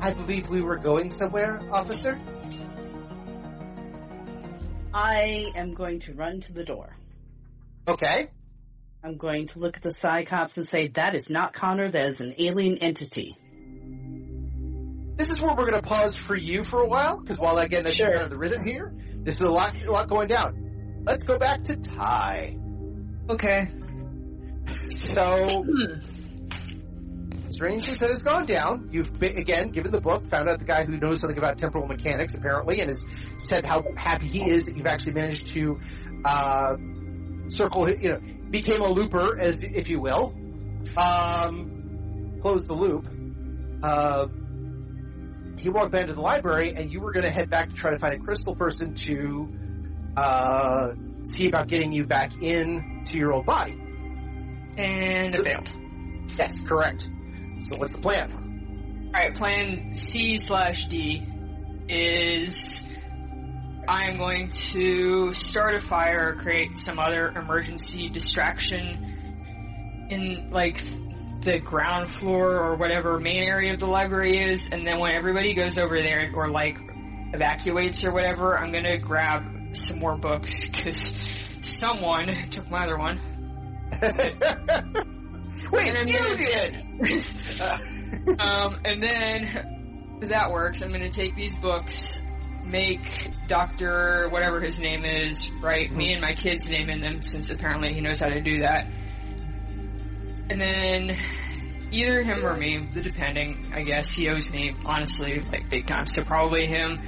I 0.00 0.12
believe 0.12 0.48
we 0.48 0.62
were 0.62 0.78
going 0.78 1.10
somewhere, 1.10 1.60
officer. 1.70 2.20
I 4.94 5.46
am 5.56 5.74
going 5.74 6.00
to 6.00 6.14
run 6.14 6.40
to 6.42 6.52
the 6.52 6.64
door. 6.64 6.96
Okay. 7.88 8.28
I'm 9.02 9.16
going 9.16 9.48
to 9.48 9.58
look 9.58 9.76
at 9.76 9.82
the 9.82 9.90
Psi 9.90 10.24
Cops 10.24 10.56
and 10.56 10.66
say, 10.66 10.88
that 10.88 11.14
is 11.14 11.28
not 11.28 11.54
Connor, 11.54 11.88
that 11.90 12.06
is 12.06 12.20
an 12.20 12.34
alien 12.38 12.78
entity. 12.78 13.36
This 15.16 15.30
is 15.32 15.40
where 15.40 15.50
we're 15.56 15.70
going 15.70 15.80
to 15.80 15.86
pause 15.86 16.16
for 16.16 16.36
you 16.36 16.62
for 16.64 16.80
a 16.82 16.86
while, 16.86 17.18
because 17.18 17.38
while 17.38 17.58
I 17.58 17.66
get 17.66 17.86
Sure. 17.88 18.10
kind 18.10 18.22
of 18.22 18.30
the 18.30 18.38
rhythm 18.38 18.64
here, 18.64 18.94
this 19.18 19.40
is 19.40 19.46
a 19.46 19.50
lot, 19.50 19.74
a 19.84 19.90
lot 19.90 20.08
going 20.08 20.28
down. 20.28 21.02
Let's 21.04 21.24
go 21.24 21.38
back 21.38 21.64
to 21.64 21.76
Ty. 21.76 22.56
Okay. 23.28 23.68
So, 24.90 25.64
hmm. 25.64 25.94
Strange 27.62 27.86
things 27.86 28.00
that 28.00 28.10
has 28.10 28.24
gone 28.24 28.44
down. 28.44 28.88
You've 28.90 29.16
been, 29.20 29.38
again 29.38 29.70
given 29.70 29.92
the 29.92 30.00
book, 30.00 30.26
found 30.26 30.48
out 30.48 30.58
the 30.58 30.64
guy 30.64 30.84
who 30.84 30.96
knows 30.96 31.20
something 31.20 31.38
about 31.38 31.58
temporal 31.58 31.86
mechanics 31.86 32.34
apparently, 32.34 32.80
and 32.80 32.90
has 32.90 33.04
said 33.38 33.64
how 33.64 33.84
happy 33.96 34.26
he 34.26 34.50
is 34.50 34.64
that 34.64 34.76
you've 34.76 34.86
actually 34.86 35.12
managed 35.12 35.46
to 35.48 35.78
uh, 36.24 36.74
circle, 37.46 37.88
you 37.88 38.08
know, 38.08 38.20
became 38.50 38.80
a 38.80 38.88
looper, 38.88 39.38
as 39.38 39.62
if 39.62 39.88
you 39.88 40.00
will. 40.00 40.34
Um, 40.96 42.38
close 42.40 42.66
the 42.66 42.74
loop. 42.74 43.06
Uh, 43.80 44.26
he 45.56 45.68
walked 45.68 45.92
back 45.92 46.08
to 46.08 46.14
the 46.14 46.20
library, 46.20 46.74
and 46.74 46.92
you 46.92 47.00
were 47.00 47.12
going 47.12 47.24
to 47.24 47.30
head 47.30 47.48
back 47.48 47.68
to 47.68 47.74
try 47.76 47.92
to 47.92 47.98
find 48.00 48.14
a 48.14 48.18
crystal 48.18 48.56
person 48.56 48.94
to 48.94 49.48
uh, 50.16 50.94
see 51.22 51.46
about 51.46 51.68
getting 51.68 51.92
you 51.92 52.06
back 52.06 52.42
in 52.42 53.04
to 53.06 53.16
your 53.16 53.32
old 53.32 53.46
body. 53.46 53.80
And 54.76 55.32
it 55.32 55.44
failed. 55.44 55.70
Yes, 56.36 56.58
correct. 56.58 57.08
So 57.68 57.76
what's 57.76 57.92
the 57.92 58.00
plan? 58.00 59.10
Alright, 59.14 59.34
plan 59.34 59.94
C 59.94 60.38
slash 60.38 60.86
D 60.86 61.26
is 61.88 62.84
I 63.86 64.10
am 64.10 64.16
going 64.16 64.50
to 64.50 65.32
start 65.32 65.74
a 65.74 65.80
fire 65.80 66.28
or 66.28 66.34
create 66.36 66.78
some 66.78 66.98
other 66.98 67.30
emergency 67.30 68.08
distraction 68.08 70.06
in 70.08 70.50
like 70.50 70.82
the 71.40 71.58
ground 71.58 72.08
floor 72.08 72.58
or 72.58 72.76
whatever 72.76 73.18
main 73.18 73.42
area 73.42 73.72
of 73.72 73.80
the 73.80 73.86
library 73.86 74.52
is, 74.52 74.68
and 74.70 74.86
then 74.86 74.98
when 74.98 75.12
everybody 75.12 75.54
goes 75.54 75.78
over 75.78 76.00
there 76.00 76.30
or 76.34 76.48
like 76.48 76.78
evacuates 77.34 78.04
or 78.04 78.12
whatever, 78.12 78.56
I'm 78.56 78.72
gonna 78.72 78.98
grab 78.98 79.76
some 79.76 79.98
more 79.98 80.16
books 80.16 80.68
because 80.68 81.12
someone 81.60 82.48
took 82.50 82.70
my 82.70 82.84
other 82.84 82.98
one. 82.98 83.20
Wait, 85.70 85.86
you 86.06 86.18
gonna- 86.18 86.36
did! 86.36 87.26
Um, 88.38 88.80
and 88.84 89.02
then 89.02 90.20
that 90.20 90.52
works. 90.52 90.82
I'm 90.82 90.90
going 90.90 91.02
to 91.02 91.10
take 91.10 91.34
these 91.34 91.54
books, 91.56 92.22
make 92.64 93.00
Doctor 93.48 94.28
whatever 94.30 94.60
his 94.60 94.78
name 94.78 95.04
is, 95.04 95.50
write 95.60 95.90
me 95.92 96.12
and 96.12 96.20
my 96.20 96.34
kid's 96.34 96.70
name 96.70 96.88
in 96.88 97.00
them, 97.00 97.22
since 97.22 97.50
apparently 97.50 97.92
he 97.92 98.00
knows 98.00 98.20
how 98.20 98.28
to 98.28 98.40
do 98.40 98.60
that. 98.60 98.86
And 100.50 100.60
then 100.60 101.16
either 101.90 102.22
him 102.22 102.44
or 102.44 102.56
me, 102.56 102.78
the 102.78 103.00
depending, 103.00 103.72
I 103.74 103.82
guess 103.82 104.14
he 104.14 104.28
owes 104.28 104.50
me 104.50 104.74
honestly 104.84 105.40
like 105.40 105.68
big 105.68 105.86
time. 105.86 106.06
So 106.06 106.22
probably 106.22 106.66
him. 106.66 107.00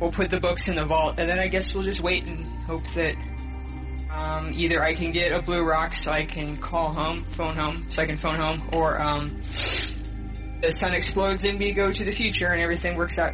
We'll 0.00 0.12
put 0.12 0.30
the 0.30 0.40
books 0.40 0.68
in 0.68 0.76
the 0.76 0.84
vault, 0.84 1.16
and 1.18 1.28
then 1.28 1.38
I 1.38 1.48
guess 1.48 1.74
we'll 1.74 1.82
just 1.82 2.00
wait 2.00 2.24
and 2.24 2.46
hope 2.64 2.84
that 2.94 3.14
um, 4.20 4.52
either 4.54 4.82
I 4.82 4.94
can 4.94 5.12
get 5.12 5.32
a 5.32 5.40
blue 5.40 5.62
rock 5.62 5.94
so 5.94 6.10
I 6.10 6.26
can 6.26 6.58
call 6.58 6.92
home, 6.92 7.24
phone 7.30 7.56
home, 7.56 7.86
so 7.88 8.02
I 8.02 8.06
can 8.06 8.18
phone 8.18 8.36
home, 8.36 8.68
or 8.74 9.00
um, 9.00 9.40
the 10.60 10.72
sun 10.72 10.92
explodes 10.92 11.44
and 11.44 11.58
we 11.58 11.72
go 11.72 11.90
to 11.90 12.04
the 12.04 12.12
future 12.12 12.48
and 12.48 12.60
everything 12.60 12.96
works 12.96 13.18
out. 13.18 13.32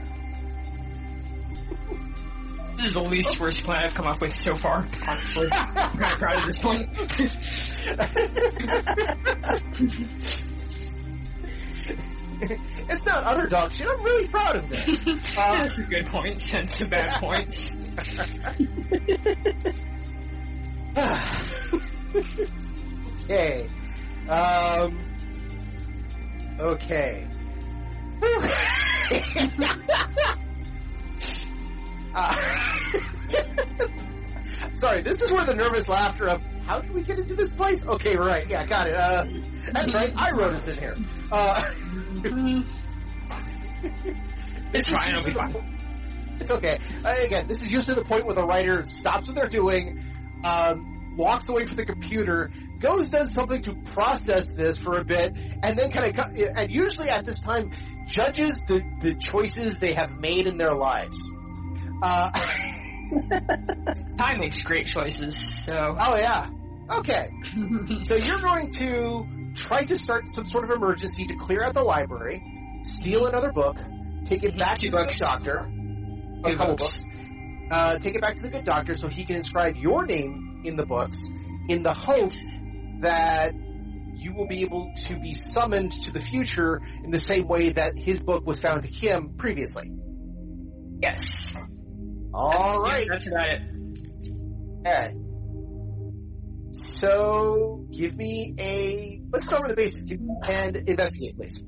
This 2.77 2.87
is 2.87 2.93
the 2.93 3.03
least 3.03 3.41
worst 3.41 3.65
plan 3.65 3.85
I've 3.85 3.95
come 3.95 4.07
up 4.07 4.21
with 4.21 4.33
so 4.35 4.55
far, 4.55 4.87
honestly. 5.09 5.49
I'm 5.51 5.75
kind 5.75 5.89
of 5.89 6.19
proud 6.19 6.37
of 6.37 6.47
this 6.47 6.63
one. 6.63 6.89
it's 12.89 13.05
not 13.07 13.25
utter 13.25 13.49
dog 13.49 13.73
shit. 13.73 13.89
I'm 13.89 14.05
really 14.05 14.29
proud 14.29 14.57
of 14.57 14.69
this. 14.69 15.07
Uh, 15.37 15.57
That's 15.57 15.79
a 15.79 15.85
good 15.85 16.05
point, 16.07 16.55
and 16.55 16.71
some 16.71 16.91
bad 16.91 17.09
points. 17.13 17.75
okay. 23.25 23.69
Um. 24.29 24.99
Okay. 26.59 27.27
uh, 32.15 32.35
sorry, 34.77 35.03
this 35.03 35.21
is 35.21 35.31
where 35.31 35.45
the 35.45 35.55
nervous 35.55 35.87
laughter 35.89 36.31
of 36.31 36.43
how 36.65 36.81
did 36.81 36.95
we 36.95 37.03
get 37.03 37.19
into 37.19 37.35
this 37.35 37.53
place? 37.53 37.85
Okay, 37.85 38.17
right, 38.17 38.49
yeah, 38.49 38.65
got 38.65 38.87
it. 38.89 38.95
Uh, 38.95 39.27
that's 39.73 39.93
right, 39.93 40.11
I 40.17 40.31
wrote 40.33 40.55
us 40.55 40.67
in 40.67 40.79
here. 40.79 40.97
Uh, 41.31 41.63
It's 44.73 44.91
fine, 44.91 45.15
it'll 45.15 45.25
be 45.25 45.33
fine. 45.33 45.55
It's 46.41 46.51
okay. 46.51 46.79
Uh, 47.05 47.15
again, 47.25 47.47
this 47.47 47.63
is 47.63 47.73
usually 47.73 47.95
the 47.95 48.05
point 48.05 48.27
where 48.27 48.35
the 48.35 48.45
writer 48.45 48.85
stops 48.85 49.27
what 49.27 49.37
they're 49.37 49.49
doing, 49.49 50.03
um, 50.45 51.15
walks 51.17 51.49
away 51.49 51.65
from 51.65 51.77
the 51.77 51.87
computer, 51.87 52.51
goes 52.79 53.09
does 53.11 53.33
something 53.33 53.63
to 53.63 53.75
process 53.75 54.53
this 54.55 54.79
for 54.79 54.99
a 54.99 55.05
bit, 55.05 55.35
and 55.63 55.79
then 55.79 55.91
kind 55.91 56.19
of, 56.19 56.27
and 56.37 56.71
usually 56.71 57.09
at 57.09 57.25
this 57.25 57.41
time, 57.41 57.71
judges 58.07 58.61
the, 58.67 58.83
the 59.01 59.15
choices 59.15 59.79
they 59.81 59.93
have 59.95 60.19
made 60.19 60.47
in 60.47 60.59
their 60.59 60.75
lives. 60.75 61.19
Uh, 62.03 62.31
Ty 64.19 64.37
makes 64.39 64.63
great 64.63 64.87
choices, 64.87 65.65
so. 65.65 65.97
oh 65.99 66.17
yeah. 66.17 66.51
Okay. 66.91 67.31
so 68.05 68.15
you're 68.15 68.41
going 68.41 68.71
to 68.73 69.27
try 69.55 69.85
to 69.85 69.99
start 69.99 70.29
some 70.29 70.47
sort 70.47 70.65
of 70.65 70.71
emergency 70.71 71.25
to 71.27 71.35
clear 71.35 71.63
out 71.65 71.75
the 71.75 71.83
library, 71.83 72.43
steal 72.85 73.27
another 73.27 73.53
book, 73.53 73.77
take 74.25 74.45
it 74.45 74.57
back 74.57 74.79
Two 74.79 74.91
to 74.91 74.97
the 74.97 75.17
doctor, 75.19 75.59
a 75.59 76.51
Two 76.51 76.57
couple 76.57 76.77
books. 76.77 77.03
books, 77.03 77.16
uh, 77.71 77.99
take 77.99 78.15
it 78.15 78.21
back 78.21 78.37
to 78.37 78.43
the 78.43 78.51
good 78.51 78.65
doctor 78.65 78.95
so 78.95 79.09
he 79.09 79.25
can 79.25 79.37
inscribe 79.37 79.77
your 79.77 80.05
name 80.07 80.63
in 80.65 80.77
the 80.77 80.87
books 80.87 81.19
in 81.69 81.83
the 81.83 81.93
hope 81.93 82.33
that 83.01 83.55
you 84.15 84.33
will 84.35 84.47
be 84.47 84.63
able 84.63 84.91
to 85.07 85.19
be 85.19 85.35
summoned 85.35 85.93
to 85.93 86.11
the 86.11 86.21
future 86.21 86.81
in 87.05 87.11
the 87.11 87.19
same 87.19 87.47
way 87.47 87.71
that 87.71 87.99
his 87.99 88.21
book 88.21 88.47
was 88.47 88.59
found 88.61 88.83
to 88.83 88.89
him 88.89 89.35
previously. 89.37 89.93
Yes. 91.03 91.55
All 92.33 92.51
That's- 92.51 92.79
right. 92.79 93.07
That's 93.11 93.27
about 93.29 93.49
it. 93.49 93.61
Okay. 94.87 95.15
So, 96.73 97.87
give 97.91 98.17
me 98.17 98.55
a, 98.59 99.21
let's 99.33 99.45
start 99.47 99.63
with 99.63 99.71
the 99.71 99.77
basics 99.77 100.11
and 100.49 100.77
investigate, 100.89 101.37
please. 101.37 101.63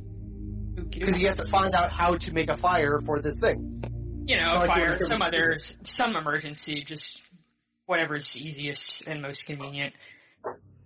Because 0.90 1.18
you 1.18 1.26
have 1.28 1.36
to 1.36 1.46
find 1.46 1.74
out 1.74 1.90
how 1.90 2.14
to 2.14 2.32
make 2.32 2.48
a 2.50 2.56
fire 2.56 3.00
for 3.04 3.20
this 3.20 3.40
thing. 3.40 3.82
You 4.28 4.36
know, 4.36 4.56
Like 4.56 4.66
fire, 4.66 4.98
some 4.98 5.22
other, 5.22 5.58
some 5.84 6.14
emergency, 6.14 6.84
just 6.84 7.18
whatever's 7.86 8.36
easiest 8.36 9.06
and 9.06 9.22
most 9.22 9.46
convenient. 9.46 9.94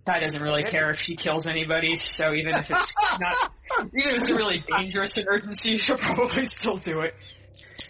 Ty 0.05 0.21
doesn't 0.21 0.41
really 0.41 0.63
care 0.63 0.91
if 0.91 1.01
she 1.01 1.17
kills 1.17 1.45
anybody, 1.45 1.97
so 1.97 2.33
even 2.33 2.55
if 2.55 2.71
it's 2.71 2.93
not, 3.19 3.51
even 3.79 4.15
if 4.15 4.21
it's 4.21 4.29
a 4.29 4.35
really 4.35 4.63
dangerous 4.77 5.17
emergency, 5.17 5.75
she'll 5.75 5.97
probably 5.97 6.45
still 6.45 6.77
do 6.77 7.01
it. 7.01 7.15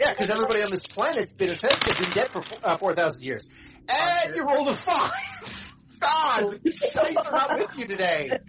Yeah, 0.02 0.10
because 0.10 0.32
everybody 0.32 0.64
on 0.64 0.72
this 0.72 0.88
planet's 0.88 1.34
been 1.34 1.52
affected, 1.52 1.98
been 1.98 2.10
dead 2.10 2.28
for 2.30 2.44
uh, 2.64 2.78
4,000 2.78 3.22
years. 3.22 3.48
And 3.88 4.36
you 4.36 4.48
rolled 4.48 4.70
a 4.70 4.78
five! 4.78 5.76
God, 6.00 6.60
the 6.64 6.92
dice 6.96 7.16
are 7.28 7.32
not 7.32 7.60
with 7.60 7.78
you 7.78 7.86
today. 7.86 8.40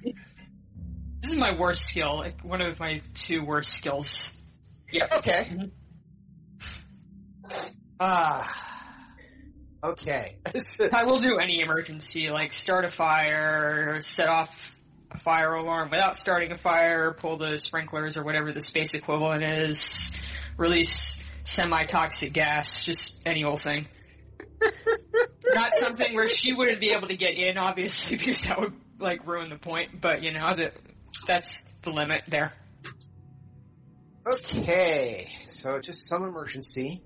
This 1.20 1.32
is 1.32 1.36
my 1.36 1.54
worst 1.58 1.82
skill, 1.82 2.16
like 2.16 2.40
one 2.40 2.62
of 2.62 2.80
my 2.80 3.02
two 3.12 3.44
worst 3.44 3.72
skills. 3.72 4.32
Yep. 4.90 5.12
Okay. 5.18 5.70
Ah. 8.00 8.52
okay. 9.83 10.37
I 10.92 11.04
will 11.04 11.20
do 11.20 11.38
any 11.38 11.61
emergency, 11.61 12.30
like 12.30 12.52
start 12.52 12.85
a 12.85 12.90
fire, 12.90 14.00
set 14.00 14.28
off 14.28 14.76
a 15.11 15.18
fire 15.18 15.54
alarm 15.54 15.90
without 15.90 16.16
starting 16.16 16.52
a 16.52 16.57
fire, 16.57 17.12
pull 17.12 17.37
the 17.37 17.59
sprinklers 17.59 18.16
or 18.16 18.24
whatever 18.24 18.52
the 18.52 18.62
space 18.62 18.94
equivalent 18.94 19.44
is, 19.44 20.12
release 20.57 21.22
semi-toxic 21.44 22.33
gas, 22.33 22.85
just 22.85 23.20
any 23.24 23.44
old 23.44 23.61
thing. 23.61 23.87
Not 25.46 25.72
something 25.72 26.14
where 26.14 26.28
she 26.28 26.52
wouldn't 26.52 26.80
be 26.80 26.90
able 26.90 27.09
to 27.09 27.16
get 27.16 27.37
in, 27.37 27.59
obviously, 27.59 28.16
because 28.16 28.42
that 28.42 28.59
would 28.59 28.74
like 28.98 29.26
ruin 29.26 29.50
the 29.50 29.59
point. 29.59 30.00
But 30.00 30.22
you 30.22 30.33
know 30.33 30.54
that 30.54 30.74
that's 31.26 31.62
the 31.83 31.90
limit 31.90 32.22
there. 32.26 32.52
Okay, 34.26 35.30
so 35.46 35.80
just 35.80 36.09
some 36.09 36.24
emergency. 36.24 37.03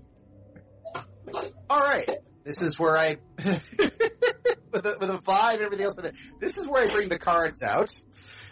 All 1.69 1.79
right, 1.79 2.09
this 2.43 2.61
is 2.61 2.77
where 2.79 2.97
I, 2.97 3.17
with 3.37 4.85
a, 4.85 4.97
with 4.99 5.09
a 5.09 5.19
vibe 5.19 5.53
and 5.55 5.61
everything 5.61 5.85
else. 5.85 5.97
in 5.97 6.05
it, 6.05 6.15
This 6.39 6.57
is 6.57 6.67
where 6.67 6.83
I 6.83 6.93
bring 6.93 7.09
the 7.09 7.19
cards 7.19 7.61
out. 7.61 7.91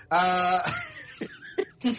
Uh, 0.09 0.71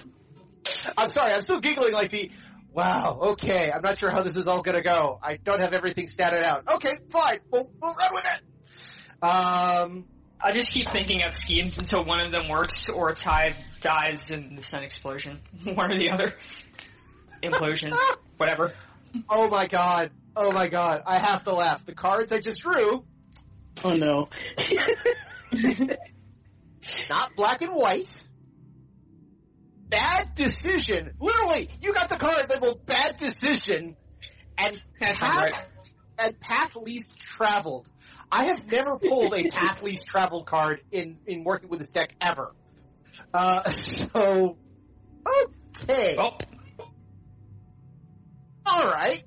I'm 0.97 1.09
sorry, 1.09 1.33
I'm 1.33 1.43
still 1.43 1.61
giggling 1.61 1.93
like 1.93 2.11
the. 2.11 2.31
Wow. 2.73 3.19
Okay, 3.33 3.73
I'm 3.73 3.83
not 3.83 3.99
sure 3.99 4.11
how 4.11 4.23
this 4.23 4.37
is 4.37 4.47
all 4.47 4.63
gonna 4.63 4.83
go. 4.83 5.19
I 5.23 5.37
don't 5.37 5.61
have 5.61 5.73
everything 5.75 6.07
statted 6.07 6.43
out. 6.43 6.69
Okay, 6.75 6.99
fine. 7.11 7.41
We'll 7.51 7.71
we'll 7.81 7.95
run 7.95 8.15
with 8.15 8.25
it. 8.25 9.25
Um. 9.25 10.05
I 10.41 10.53
just 10.53 10.71
keep 10.71 10.87
thinking 10.89 11.25
of 11.25 11.35
schemes 11.35 11.79
until 11.79 12.05
one 12.05 12.21
of 12.21 12.31
them 12.31 12.49
works 12.49 12.89
or 12.89 13.13
Ty 13.13 13.57
dies 13.81 14.31
in 14.31 14.55
the 14.55 14.63
sun 14.63 14.85
explosion. 14.85 15.41
One 15.65 15.91
or 15.91 15.99
the 15.99 16.11
other. 16.11 16.35
Implosion. 17.43 17.97
Whatever. 18.37 18.73
Oh 19.29 19.49
my 19.49 19.67
god. 19.67 20.13
Oh 20.41 20.53
my 20.53 20.69
god. 20.69 21.03
I 21.05 21.19
have 21.19 21.43
to 21.45 21.53
laugh. 21.53 21.85
The 21.85 21.95
cards 21.95 22.33
I 22.33 22.39
just 22.39 22.61
drew, 22.63 23.05
Oh 23.83 23.95
no. 23.95 24.29
not 27.11 27.35
black 27.37 27.63
and 27.63 27.75
white. 27.75 28.23
Bad 29.89 30.35
decision. 30.37 31.15
Literally, 31.19 31.71
you 31.83 31.93
got 31.93 32.09
the 32.09 32.17
card 32.17 32.49
labeled 32.51 32.87
bad 32.87 33.17
decision 33.17 33.97
and 34.57 34.81
That 35.01 35.17
path, 35.17 35.41
right. 35.41 35.55
and 36.19 36.39
path 36.39 36.77
least 36.77 37.17
traveled. 37.19 37.89
I 38.31 38.45
have 38.45 38.71
never 38.71 38.97
pulled 38.99 39.35
a 39.35 39.51
path 39.51 39.83
least 39.83 40.07
traveled 40.07 40.47
card 40.47 40.83
in, 40.93 41.19
in 41.27 41.43
working 41.43 41.69
with 41.69 41.81
this 41.81 41.91
deck 41.91 42.15
ever. 42.21 42.53
Uh, 43.35 43.63
so, 43.71 44.57
okay. 45.83 46.15
Well, 46.17 46.39
Alright. 48.71 49.25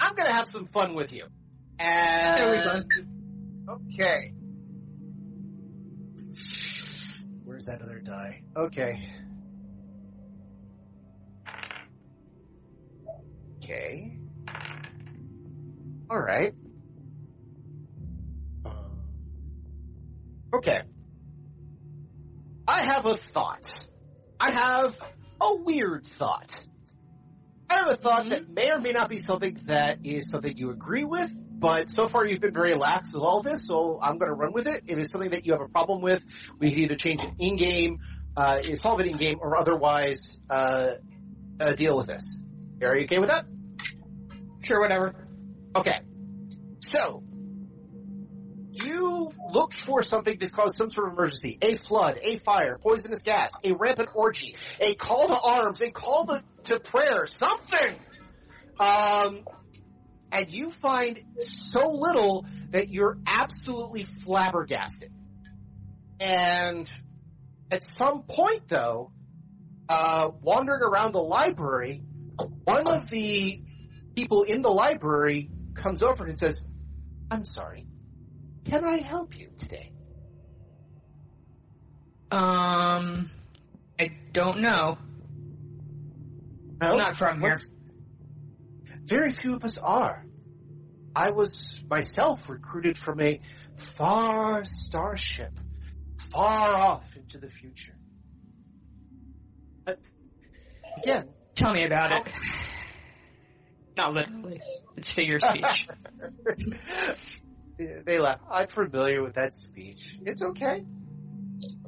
I'm 0.00 0.14
gonna 0.14 0.32
have 0.32 0.48
some 0.48 0.66
fun 0.66 0.94
with 0.94 1.12
you. 1.12 1.26
And, 1.78 2.36
There 2.36 2.50
we 2.52 2.58
okay. 3.68 4.32
Where's 7.44 7.66
that 7.66 7.82
other 7.82 8.00
die? 8.00 8.42
Okay. 8.56 9.08
Okay. 13.58 14.18
Alright. 16.10 16.54
Okay. 20.54 20.80
I 22.66 22.80
have 22.82 23.06
a 23.06 23.14
thought. 23.16 23.86
I 24.40 24.50
have 24.50 24.98
a 25.40 25.56
weird 25.56 26.06
thought. 26.06 26.64
I 27.70 27.74
have 27.74 27.90
a 27.90 27.94
thought 27.94 28.30
that 28.30 28.48
may 28.48 28.70
or 28.70 28.78
may 28.78 28.92
not 28.92 29.08
be 29.08 29.18
something 29.18 29.60
that 29.64 29.98
is 30.04 30.30
something 30.30 30.56
you 30.56 30.70
agree 30.70 31.04
with, 31.04 31.30
but 31.58 31.90
so 31.90 32.08
far 32.08 32.26
you've 32.26 32.40
been 32.40 32.54
very 32.54 32.74
lax 32.74 33.12
with 33.12 33.22
all 33.22 33.42
this, 33.42 33.66
so 33.66 33.98
I'm 34.00 34.18
going 34.18 34.30
to 34.30 34.34
run 34.34 34.52
with 34.52 34.66
it. 34.66 34.82
If 34.86 34.98
it's 34.98 35.12
something 35.12 35.30
that 35.30 35.44
you 35.44 35.52
have 35.52 35.60
a 35.60 35.68
problem 35.68 36.00
with, 36.00 36.24
we 36.58 36.70
can 36.70 36.80
either 36.80 36.96
change 36.96 37.22
it 37.22 37.30
in 37.38 37.56
game, 37.56 37.98
uh, 38.36 38.62
solve 38.62 39.00
it 39.00 39.06
in 39.06 39.16
game, 39.16 39.38
or 39.40 39.56
otherwise 39.56 40.40
uh, 40.48 40.92
uh, 41.60 41.72
deal 41.72 41.96
with 41.96 42.06
this. 42.06 42.42
Are 42.82 42.96
you 42.96 43.04
okay 43.04 43.18
with 43.18 43.28
that? 43.28 43.44
Sure, 44.62 44.80
whatever. 44.80 45.28
Okay. 45.76 46.00
So, 46.80 47.22
you 48.72 49.32
looked 49.50 49.74
for 49.74 50.02
something 50.02 50.38
to 50.38 50.50
cause 50.50 50.76
some 50.76 50.90
sort 50.90 51.08
of 51.08 51.14
emergency. 51.14 51.58
A 51.62 51.74
flood, 51.74 52.18
a 52.22 52.36
fire, 52.38 52.78
poisonous 52.78 53.22
gas, 53.22 53.52
a 53.64 53.72
rampant 53.72 54.10
orgy, 54.14 54.56
a 54.80 54.94
call 54.94 55.28
to 55.28 55.38
arms, 55.40 55.80
a 55.80 55.90
call 55.90 56.26
to, 56.26 56.42
to 56.64 56.80
prayer, 56.80 57.26
something! 57.26 57.96
Um, 58.80 59.44
and 60.30 60.50
you 60.50 60.70
find 60.70 61.22
so 61.38 61.90
little 61.90 62.46
that 62.70 62.90
you're 62.90 63.18
absolutely 63.26 64.04
flabbergasted. 64.04 65.12
And 66.20 66.90
at 67.70 67.82
some 67.82 68.22
point 68.22 68.68
though, 68.68 69.12
uh, 69.88 70.30
wandering 70.42 70.82
around 70.82 71.12
the 71.12 71.22
library, 71.22 72.02
one 72.64 72.88
of 72.88 73.08
the 73.08 73.62
people 74.14 74.42
in 74.42 74.62
the 74.62 74.70
library 74.70 75.50
comes 75.74 76.02
over 76.02 76.26
and 76.26 76.38
says, 76.38 76.62
I'm 77.30 77.44
sorry. 77.44 77.87
Can 78.68 78.84
I 78.84 78.98
help 78.98 79.38
you 79.38 79.48
today? 79.58 79.92
Um, 82.30 83.30
I 83.98 84.10
don't 84.32 84.60
know. 84.60 84.98
No? 86.80 86.96
Not 86.96 87.16
from 87.16 87.40
here. 87.40 87.58
Very 89.04 89.32
few 89.32 89.56
of 89.56 89.64
us 89.64 89.78
are. 89.78 90.24
I 91.16 91.30
was 91.30 91.82
myself 91.88 92.48
recruited 92.48 92.98
from 92.98 93.20
a 93.20 93.40
far 93.76 94.64
starship, 94.64 95.52
far 96.30 96.74
off 96.74 97.16
into 97.16 97.38
the 97.38 97.48
future. 97.48 97.96
But 99.84 99.98
again, 101.02 101.30
Tell 101.58 101.72
me 101.74 101.84
about 101.84 102.12
it. 102.12 102.32
Not 103.96 104.14
literally. 104.14 104.60
It's 104.96 105.10
figure 105.10 105.40
speech. 105.40 105.88
they 107.78 108.18
laugh. 108.18 108.40
I'm 108.50 108.66
familiar 108.66 109.22
with 109.22 109.34
that 109.34 109.54
speech. 109.54 110.18
It's 110.26 110.42
okay. 110.42 110.84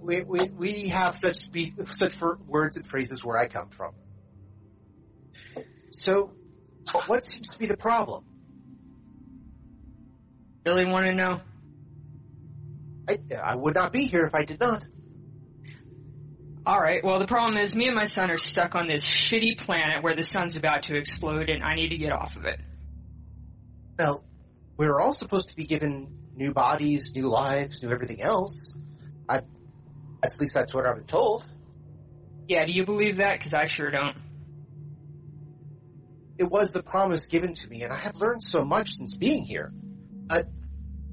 We 0.00 0.22
we 0.22 0.48
we 0.48 0.88
have 0.88 1.16
such 1.16 1.36
speech, 1.36 1.74
such 1.84 2.14
for 2.14 2.38
words 2.46 2.76
and 2.76 2.86
phrases 2.86 3.24
where 3.24 3.36
I 3.36 3.48
come 3.48 3.70
from. 3.70 3.94
So, 5.90 6.32
what 7.06 7.24
seems 7.24 7.48
to 7.48 7.58
be 7.58 7.66
the 7.66 7.76
problem? 7.76 8.24
really 10.64 10.86
want 10.86 11.06
to 11.06 11.14
know? 11.14 11.40
I 13.08 13.18
I 13.42 13.56
would 13.56 13.74
not 13.74 13.92
be 13.92 14.04
here 14.04 14.24
if 14.24 14.34
I 14.34 14.44
did 14.44 14.60
not. 14.60 14.86
Alright, 16.66 17.02
well 17.02 17.18
the 17.18 17.26
problem 17.26 17.56
is 17.56 17.74
me 17.74 17.86
and 17.86 17.96
my 17.96 18.04
son 18.04 18.30
are 18.30 18.38
stuck 18.38 18.74
on 18.74 18.86
this 18.86 19.04
shitty 19.04 19.58
planet 19.58 20.02
where 20.02 20.14
the 20.14 20.22
sun's 20.22 20.56
about 20.56 20.84
to 20.84 20.96
explode 20.96 21.48
and 21.48 21.64
I 21.64 21.74
need 21.74 21.88
to 21.88 21.96
get 21.96 22.12
off 22.12 22.36
of 22.36 22.44
it. 22.44 22.60
Well, 23.98 24.24
we're 24.80 24.98
all 24.98 25.12
supposed 25.12 25.50
to 25.50 25.54
be 25.54 25.66
given 25.66 26.08
new 26.34 26.54
bodies, 26.54 27.12
new 27.14 27.28
lives, 27.28 27.82
new 27.82 27.90
everything 27.90 28.22
else. 28.22 28.72
I, 29.28 29.42
at 30.24 30.40
least 30.40 30.54
that's 30.54 30.72
what 30.72 30.86
I've 30.86 30.96
been 30.96 31.04
told. 31.04 31.46
Yeah, 32.48 32.64
do 32.64 32.72
you 32.72 32.86
believe 32.86 33.18
that? 33.18 33.38
Cause 33.42 33.52
I 33.52 33.66
sure 33.66 33.90
don't. 33.90 34.16
It 36.38 36.44
was 36.44 36.72
the 36.72 36.82
promise 36.82 37.26
given 37.26 37.52
to 37.52 37.68
me, 37.68 37.82
and 37.82 37.92
I 37.92 37.96
have 37.98 38.14
learned 38.14 38.42
so 38.42 38.64
much 38.64 38.92
since 38.92 39.18
being 39.18 39.44
here. 39.44 39.70
But 39.74 40.48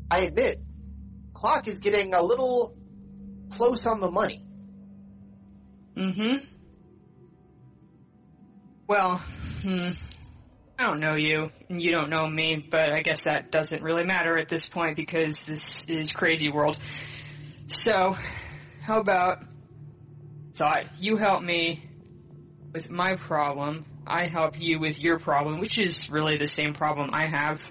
I 0.10 0.20
admit, 0.20 0.62
clock 1.34 1.68
is 1.68 1.80
getting 1.80 2.14
a 2.14 2.22
little 2.22 2.74
close 3.50 3.86
on 3.86 4.00
the 4.00 4.10
money. 4.10 4.46
Mm-hmm. 5.98 6.46
Well, 8.88 9.18
hmm, 9.62 9.90
I 10.80 10.86
don't 10.86 11.00
know 11.00 11.16
you, 11.16 11.50
and 11.70 11.82
you 11.82 11.92
don't 11.92 12.12
know 12.12 12.28
me, 12.28 12.68
but 12.70 12.92
I 12.92 13.02
guess 13.02 13.24
that 13.24 13.52
doesn't 13.52 13.82
really 13.82 14.04
matter 14.04 14.38
at 14.38 14.48
this 14.48 14.70
point 14.70 14.96
because 14.96 15.40
this 15.40 15.86
is 15.86 16.12
crazy 16.12 16.52
world. 16.52 16.78
So, 17.66 18.16
how 18.82 19.00
about 19.00 19.40
thought 20.54 21.00
you 21.00 21.18
help 21.18 21.42
me 21.42 21.84
with 22.74 22.92
my 22.92 23.16
problem, 23.16 23.86
I 24.06 24.28
help 24.28 24.60
you 24.60 24.80
with 24.80 25.00
your 25.00 25.18
problem, 25.18 25.60
which 25.60 25.80
is 25.80 26.12
really 26.12 26.38
the 26.38 26.48
same 26.48 26.74
problem 26.74 27.10
I 27.12 27.26
have, 27.26 27.62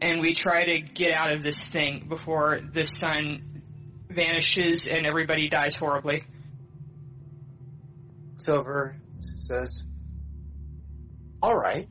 and 0.00 0.20
we 0.20 0.32
try 0.32 0.64
to 0.66 0.80
get 0.80 1.12
out 1.12 1.32
of 1.32 1.42
this 1.42 1.66
thing 1.66 2.06
before 2.08 2.60
the 2.60 2.86
sun 2.86 3.62
vanishes 4.08 4.86
and 4.86 5.04
everybody 5.04 5.48
dies 5.48 5.74
horribly. 5.74 6.22
Silver 8.38 8.96
says, 9.46 9.82
All 11.42 11.56
right. 11.56 11.88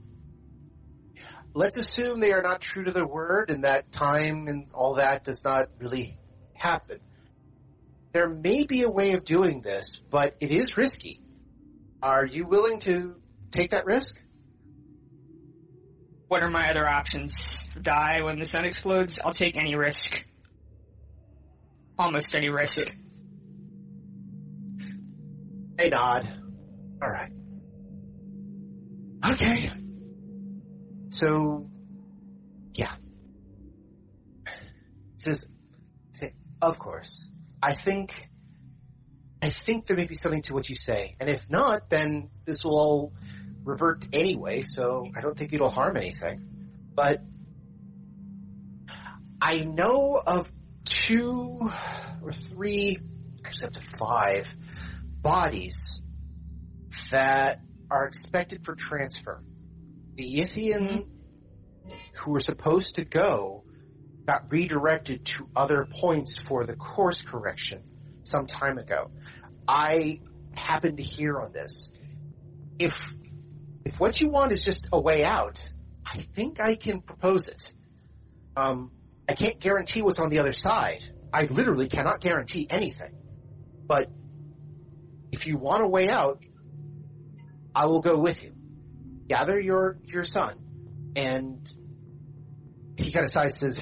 Let's 1.56 1.78
assume 1.78 2.20
they 2.20 2.34
are 2.34 2.42
not 2.42 2.60
true 2.60 2.84
to 2.84 2.92
their 2.92 3.08
word 3.08 3.50
and 3.50 3.64
that 3.64 3.90
time 3.94 4.50
and 4.50 4.68
all 4.74 4.96
that 4.96 5.24
does 5.24 5.46
not 5.46 5.70
really 5.80 6.18
happen. 6.54 7.00
There 8.12 8.28
may 8.28 8.66
be 8.66 8.82
a 8.82 8.90
way 8.90 9.14
of 9.14 9.24
doing 9.24 9.62
this, 9.62 10.02
but 10.10 10.36
it 10.42 10.52
is 10.52 10.76
risky. 10.76 11.22
Are 12.04 12.26
you 12.26 12.46
willing 12.46 12.80
to 12.82 13.16
take 13.52 13.72
that 13.72 13.86
risk? 13.86 14.22
What 16.28 16.44
are 16.44 16.50
my 16.50 16.70
other 16.70 16.86
options? 16.86 17.66
Die 17.82 18.22
when 18.22 18.38
the 18.38 18.46
sun 18.46 18.66
explodes? 18.66 19.22
I'll 19.24 19.32
take 19.32 19.56
any 19.56 19.76
risk. 19.76 20.26
Almost 21.98 22.36
any 22.36 22.50
risk. 22.50 22.94
They 25.78 25.90
nod. 25.90 26.28
All 27.02 27.10
right. 27.10 27.32
Okay. 29.32 29.70
So, 31.10 31.70
yeah. 32.74 32.92
Says, 35.18 35.46
say, 36.12 36.32
of 36.62 36.78
course. 36.78 37.30
I 37.62 37.74
think, 37.74 38.30
I 39.42 39.50
think 39.50 39.88
there 39.88 39.98
may 39.98 40.06
be 40.08 40.16
something 40.16 40.44
to 40.44 40.54
what 40.54 40.70
you 40.70 40.76
say, 40.76 41.16
and 41.20 41.30
if 41.30 41.50
not, 41.50 41.90
then 41.90 42.30
this 42.46 42.64
will 42.64 42.78
all 42.78 43.14
revert 43.64 44.06
anyway. 44.14 44.62
So 44.62 45.08
I 45.16 45.22
don't 45.22 45.38
think 45.38 45.54
it'll 45.54 45.70
harm 45.70 45.98
anything. 45.98 46.46
But 46.94 47.22
I 49.42 49.60
know 49.60 50.22
of 50.26 50.52
two 50.86 51.70
or 52.22 52.32
three, 52.32 53.00
actually 53.44 53.68
up 53.68 53.74
to 53.74 53.82
five 53.82 54.48
bodies 55.22 56.02
that 57.12 57.60
are 57.90 58.08
expected 58.08 58.64
for 58.64 58.76
transfer. 58.76 59.44
The 60.16 60.24
Yithian 60.24 61.08
who 62.14 62.32
were 62.32 62.40
supposed 62.40 62.96
to 62.96 63.06
go 63.06 63.64
got 64.26 64.52
redirected 64.52 65.26
to 65.26 65.50
other 65.56 65.86
points 65.86 66.38
for 66.38 66.66
the 66.66 66.76
course 66.76 67.22
correction 67.22 67.84
some 68.24 68.48
time 68.48 68.78
ago. 68.78 69.12
I 69.68 70.22
happened 70.56 70.98
to 70.98 71.04
hear 71.04 71.40
on 71.40 71.52
this. 71.52 71.92
If 72.80 72.98
if 73.84 74.00
what 74.00 74.20
you 74.20 74.30
want 74.30 74.52
is 74.52 74.66
just 74.66 74.90
a 74.92 75.00
way 75.00 75.24
out, 75.24 75.72
I 76.06 76.18
think 76.18 76.60
I 76.60 76.76
can 76.76 77.02
propose 77.02 77.48
it. 77.48 77.74
Um, 78.58 78.92
I 79.30 79.34
can't 79.34 79.60
guarantee 79.60 80.02
what's 80.02 80.20
on 80.20 80.30
the 80.30 80.40
other 80.40 80.54
side. 80.54 81.04
I 81.32 81.46
literally 81.46 81.88
cannot 81.88 82.20
guarantee 82.22 82.66
anything. 82.70 83.12
But 83.86 84.10
if 85.32 85.46
you 85.46 85.58
want 85.58 85.84
a 85.84 85.88
way 85.88 86.08
out, 86.08 86.44
I 87.76 87.86
will 87.86 88.02
go 88.02 88.18
with 88.18 88.44
you. 88.44 88.55
Gather 89.28 89.60
your 89.60 89.98
your 90.04 90.24
son, 90.24 90.56
and 91.16 91.68
he 92.98 93.12
kind 93.12 93.26
of 93.26 93.32
sighs 93.32 93.58
says, 93.58 93.82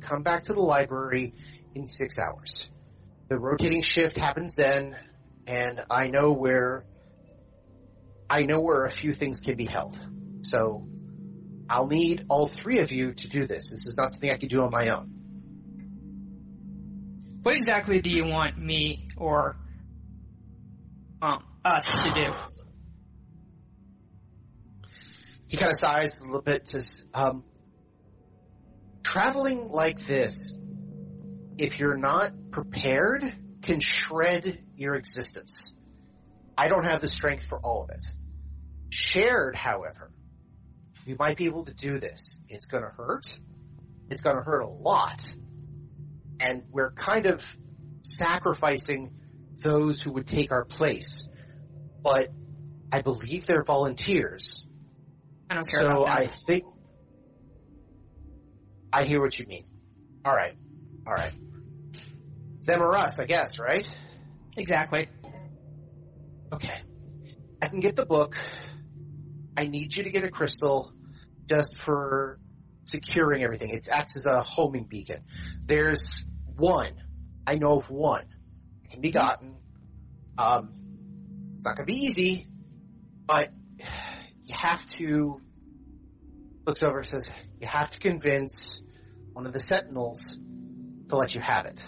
"Come 0.00 0.22
back 0.22 0.44
to 0.44 0.54
the 0.54 0.60
library 0.60 1.34
in 1.74 1.86
six 1.86 2.18
hours. 2.18 2.70
The 3.28 3.38
rotating 3.38 3.82
shift 3.82 4.16
happens 4.16 4.54
then, 4.54 4.96
and 5.46 5.84
I 5.90 6.08
know 6.08 6.32
where 6.32 6.86
I 8.30 8.42
know 8.42 8.60
where 8.60 8.84
a 8.84 8.90
few 8.90 9.12
things 9.12 9.40
can 9.40 9.56
be 9.56 9.64
held. 9.64 9.98
So 10.42 10.86
I'll 11.68 11.86
need 11.86 12.24
all 12.28 12.48
three 12.48 12.80
of 12.80 12.92
you 12.92 13.12
to 13.12 13.28
do 13.28 13.46
this. 13.46 13.70
This 13.70 13.86
is 13.86 13.96
not 13.96 14.10
something 14.10 14.30
I 14.30 14.36
can 14.36 14.48
do 14.48 14.62
on 14.62 14.70
my 14.70 14.88
own. 14.88 15.14
What 17.42 17.56
exactly 17.56 18.00
do 18.00 18.10
you 18.10 18.24
want 18.24 18.58
me 18.58 19.08
or 19.16 19.56
um, 21.22 21.42
us 21.64 22.04
to 22.04 22.10
do? 22.24 22.32
He 25.48 25.56
kind 25.56 25.72
of 25.72 25.78
sighs 25.78 26.20
a 26.20 26.24
little 26.24 26.42
bit. 26.42 26.68
Says, 26.68 27.04
um, 27.14 27.44
"Traveling 29.02 29.68
like 29.68 30.04
this, 30.04 30.58
if 31.58 31.78
you're 31.78 31.96
not 31.96 32.32
prepared, 32.50 33.22
can 33.62 33.80
shred 33.80 34.64
your 34.76 34.94
existence. 34.94 35.74
I 36.56 36.68
don't 36.68 36.84
have 36.84 37.00
the 37.00 37.08
strength 37.08 37.46
for 37.46 37.58
all 37.58 37.84
of 37.84 37.90
it. 37.90 38.02
Shared, 38.90 39.56
however, 39.56 40.10
we 41.06 41.14
might 41.14 41.36
be 41.36 41.46
able 41.46 41.64
to 41.64 41.74
do 41.74 41.98
this. 41.98 42.38
It's 42.48 42.66
going 42.66 42.84
to 42.84 42.90
hurt, 42.90 43.38
it's 44.10 44.22
going 44.22 44.36
to 44.36 44.42
hurt 44.42 44.60
a 44.60 44.68
lot. 44.68 45.34
And 46.40 46.62
we're 46.70 46.92
kind 46.92 47.26
of 47.26 47.44
sacrificing 48.02 49.12
those 49.62 50.00
who 50.00 50.12
would 50.12 50.26
take 50.26 50.52
our 50.52 50.64
place. 50.64 51.28
But 52.02 52.28
I 52.92 53.02
believe 53.02 53.46
they're 53.46 53.64
volunteers. 53.64 54.64
I 55.50 55.54
don't 55.54 55.68
care 55.68 55.82
So. 55.82 56.06
I 56.06 56.26
think 56.26 56.64
I 58.92 59.04
hear 59.04 59.20
what 59.20 59.38
you 59.38 59.46
mean. 59.46 59.64
All 60.24 60.34
right, 60.34 60.54
all 61.06 61.14
right. 61.14 61.32
Them 62.62 62.82
or 62.82 62.94
us, 62.96 63.18
I 63.18 63.24
guess, 63.24 63.58
right? 63.58 63.88
Exactly. 64.56 65.08
Okay. 66.52 66.80
I 67.62 67.68
can 67.68 67.80
get 67.80 67.96
the 67.96 68.06
book. 68.06 68.36
I 69.56 69.66
need 69.66 69.96
you 69.96 70.04
to 70.04 70.10
get 70.10 70.24
a 70.24 70.30
crystal 70.30 70.92
just 71.46 71.82
for 71.82 72.38
securing 72.84 73.42
everything. 73.42 73.70
It 73.70 73.88
acts 73.90 74.16
as 74.16 74.26
a 74.26 74.42
homing 74.42 74.84
beacon. 74.84 75.24
There's 75.66 76.24
one. 76.56 76.92
I 77.46 77.56
know 77.56 77.78
of 77.78 77.90
one. 77.90 78.24
It 78.84 78.90
can 78.90 79.00
be 79.00 79.10
gotten. 79.10 79.56
Um, 80.36 80.74
it's 81.56 81.64
not 81.64 81.76
going 81.76 81.86
to 81.86 81.92
be 81.92 82.00
easy, 82.00 82.46
but 83.26 83.48
you 84.48 84.54
have 84.58 84.84
to. 84.90 85.40
Looks 86.66 86.82
over 86.82 86.98
and 86.98 87.06
says, 87.06 87.30
"You 87.60 87.68
have 87.68 87.90
to 87.90 87.98
convince 87.98 88.80
one 89.32 89.46
of 89.46 89.52
the 89.52 89.60
sentinels 89.60 90.36
to 91.08 91.16
let 91.16 91.34
you 91.34 91.40
have 91.40 91.66
it. 91.66 91.82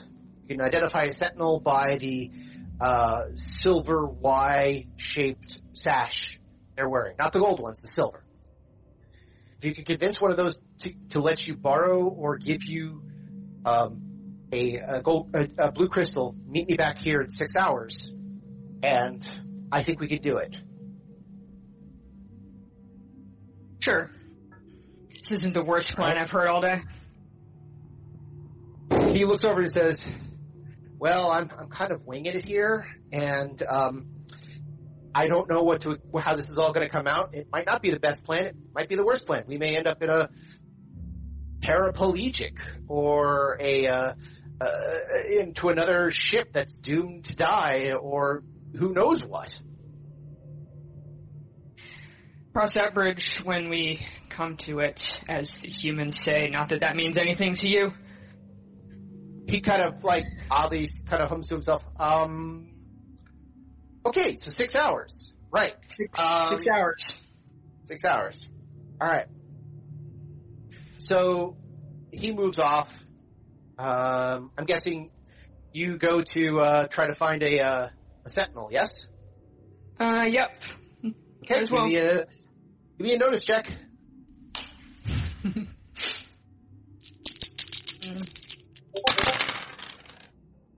You 0.47 0.57
can 0.57 0.65
identify 0.65 1.05
a 1.05 1.13
sentinel 1.13 1.61
by 1.61 1.97
the 1.97 2.31
uh, 2.81 3.35
silver 3.35 4.07
Y-shaped 4.07 5.61
sash 5.73 6.41
they're 6.77 6.89
wearing, 6.89 7.17
not 7.19 7.33
the 7.33 7.41
gold 7.41 7.61
ones, 7.61 7.81
the 7.81 7.89
silver. 7.89 8.25
If 9.59 9.65
you 9.67 9.75
could 9.75 9.85
convince 9.85 10.21
one 10.21 10.31
of 10.31 10.39
those 10.39 10.59
to, 10.81 10.95
to 11.11 11.21
let 11.21 11.47
you 11.47 11.55
borrow 11.55 12.05
or 12.05 12.39
give 12.39 12.65
you 12.65 13.03
um, 13.67 14.47
a, 14.53 14.77
a 14.77 15.03
gold, 15.03 15.37
a, 15.37 15.49
a 15.59 15.73
blue 15.73 15.89
crystal, 15.89 16.35
meet 16.47 16.69
me 16.69 16.77
back 16.77 16.99
here 16.99 17.21
in 17.21 17.29
six 17.29 17.55
hours, 17.57 18.15
and 18.83 19.23
I 19.71 19.83
think 19.83 20.01
we 20.01 20.09
could 20.09 20.23
do 20.23 20.39
it. 20.39 20.59
Sure. 23.81 24.11
This 25.09 25.33
isn't 25.33 25.55
the 25.55 25.65
worst 25.65 25.97
plan 25.97 26.19
I've 26.19 26.31
heard 26.31 26.49
all 26.49 26.61
day. 26.61 26.83
He 29.13 29.25
looks 29.25 29.43
over 29.43 29.61
and 29.61 29.71
says, 29.71 30.07
"Well, 30.99 31.31
I'm 31.31 31.51
I'm 31.59 31.69
kind 31.69 31.91
of 31.91 32.05
winging 32.05 32.35
it 32.35 32.45
here, 32.45 32.87
and 33.11 33.61
um, 33.63 34.07
I 35.15 35.29
don't 35.29 35.49
know 35.49 35.63
what 35.63 35.83
to 35.83 35.99
how 36.19 36.37
this 36.37 36.51
is 36.51 36.59
all 36.59 36.73
going 36.73 36.87
to 36.87 36.93
come 36.93 37.07
out. 37.07 37.35
It 37.35 37.49
might 37.51 37.65
not 37.65 37.81
be 37.81 37.91
the 37.91 38.01
best 38.01 38.25
plan. 38.25 38.45
It 38.45 38.57
might 38.75 38.89
be 38.89 38.97
the 38.97 39.05
worst 39.05 39.27
plan. 39.27 39.45
We 39.47 39.57
may 39.57 39.77
end 39.77 39.87
up 39.87 40.03
in 40.03 40.11
a 40.11 40.29
paraplegic 41.61 42.59
or 42.87 43.57
a 43.61 43.87
uh, 43.87 44.13
uh, 44.61 44.67
into 45.39 45.71
another 45.71 46.11
ship 46.11 46.53
that's 46.53 46.79
doomed 46.79 47.25
to 47.27 47.37
die, 47.37 47.93
or 47.95 48.45
who 48.77 48.93
knows 48.93 49.25
what." 49.25 49.59
Cross 52.53 52.75
that 52.75 52.95
bridge 52.95 53.39
when 53.45 53.69
we 53.69 54.05
come 54.29 54.57
to 54.57 54.81
it, 54.81 55.21
as 55.29 55.59
the 55.59 55.69
humans 55.69 56.19
say. 56.19 56.49
Not 56.49 56.71
that 56.71 56.81
that 56.81 56.97
means 56.97 57.17
anything 57.17 57.55
to 57.55 57.69
you. 57.71 57.93
He 59.47 59.61
kind 59.61 59.83
of 59.83 60.03
like 60.03 60.25
oddly 60.51 60.89
kind 61.07 61.23
of 61.23 61.29
hums 61.29 61.49
to 61.49 61.55
himself. 61.55 61.85
Um, 61.99 62.73
okay, 64.05 64.37
so 64.37 64.51
six 64.51 64.75
hours, 64.75 65.33
right? 65.51 65.75
Six, 65.89 66.19
Um, 66.19 66.49
six 66.49 66.69
hours. 66.69 67.21
Six 67.85 68.05
hours. 68.05 68.49
All 69.01 69.09
right. 69.09 69.27
So 70.99 71.57
he 72.13 72.33
moves 72.33 72.59
off. 72.59 73.05
Um, 73.79 74.51
I'm 74.59 74.67
guessing 74.67 75.11
you 75.73 75.97
go 75.99 76.21
to 76.23 76.61
uh, 76.61 76.87
try 76.89 77.07
to 77.07 77.15
find 77.15 77.43
a, 77.43 77.61
uh, 77.61 77.89
a 78.25 78.29
sentinel. 78.29 78.69
Yes. 78.73 79.09
Uh, 79.99 80.27
yep. 80.29 80.59
Okay. 81.45 81.61
As 81.61 81.71
well. 81.71 81.87
a 81.87 82.27
give 83.01 83.07
me 83.07 83.15
a 83.15 83.19
notice 83.19 83.45
check. 83.45 83.73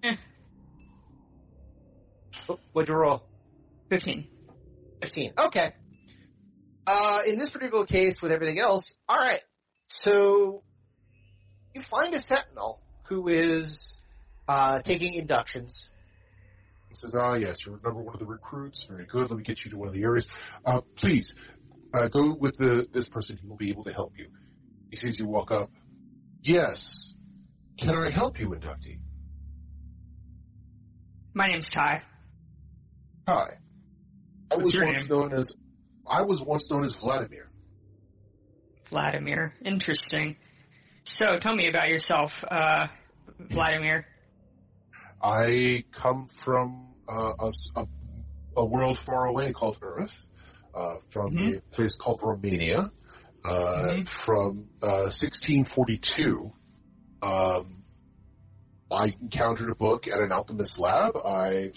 Eh, 0.04 0.14
Oh, 2.48 2.58
What'd 2.72 2.88
you 2.88 2.94
roll? 2.94 3.24
15. 3.90 4.26
15. 5.00 5.32
Okay. 5.36 5.72
Uh, 6.86 7.22
in 7.28 7.38
this 7.38 7.50
particular 7.50 7.86
case, 7.86 8.22
with 8.22 8.30
everything 8.30 8.60
else, 8.60 8.96
all 9.08 9.18
right. 9.18 9.40
So 9.88 10.62
you 11.74 11.82
find 11.82 12.14
a 12.14 12.20
sentinel 12.20 12.80
who 13.08 13.26
is 13.28 13.98
uh, 14.46 14.80
taking 14.80 15.14
inductions. 15.14 15.88
He 16.88 16.94
says, 16.94 17.14
ah, 17.16 17.34
yes, 17.34 17.64
you're 17.66 17.80
number 17.82 18.00
one 18.00 18.14
of 18.14 18.20
the 18.20 18.26
recruits. 18.26 18.84
Very 18.84 19.06
good. 19.06 19.30
Let 19.30 19.38
me 19.38 19.42
get 19.42 19.64
you 19.64 19.72
to 19.72 19.78
one 19.78 19.88
of 19.88 19.94
the 19.94 20.02
areas. 20.02 20.26
Uh, 20.64 20.82
please, 20.96 21.34
uh, 21.94 22.08
go 22.08 22.34
with 22.34 22.56
the, 22.56 22.86
this 22.92 23.08
person. 23.08 23.38
He 23.40 23.46
will 23.46 23.56
be 23.56 23.70
able 23.70 23.84
to 23.84 23.92
help 23.92 24.18
you. 24.18 24.28
He 24.90 24.96
sees 24.96 25.18
you 25.18 25.26
walk 25.26 25.50
up. 25.50 25.70
Yes. 26.42 27.14
Can 27.78 27.96
I 27.96 28.10
help 28.10 28.38
you, 28.40 28.50
inductee? 28.50 28.98
My 31.34 31.46
name's 31.48 31.70
Ty. 31.70 32.02
Hi. 33.26 33.48
I 34.50 34.56
What's 34.56 34.64
was 34.64 34.74
your 34.74 34.86
once 34.86 35.08
name? 35.08 35.18
known 35.18 35.32
as, 35.32 35.54
I 36.06 36.22
was 36.22 36.40
once 36.40 36.70
known 36.70 36.84
as 36.84 36.94
Vladimir. 36.94 37.48
Vladimir. 38.90 39.54
Interesting. 39.64 40.36
So, 41.04 41.38
tell 41.38 41.54
me 41.54 41.68
about 41.68 41.88
yourself, 41.88 42.44
uh, 42.48 42.88
Vladimir. 43.38 44.06
I 45.22 45.84
come 45.92 46.26
from 46.26 46.94
uh, 47.08 47.32
a, 47.38 47.52
a, 47.76 47.86
a 48.58 48.64
world 48.64 48.98
far 48.98 49.26
away 49.26 49.52
called 49.52 49.78
Earth, 49.80 50.26
uh, 50.74 50.96
from 51.10 51.34
Mhm. 51.34 51.58
a 51.58 51.60
place 51.74 51.96
called 51.96 52.20
Romania, 52.22 52.90
uh, 53.44 53.82
Mhm. 53.94 54.08
from 54.08 54.68
uh, 54.82 55.10
1642. 55.10 56.52
Um, 57.22 57.84
I 58.90 59.14
encountered 59.20 59.70
a 59.70 59.74
book 59.74 60.06
at 60.08 60.20
an 60.20 60.32
alchemist 60.32 60.78
lab. 60.78 61.16
I 61.16 61.72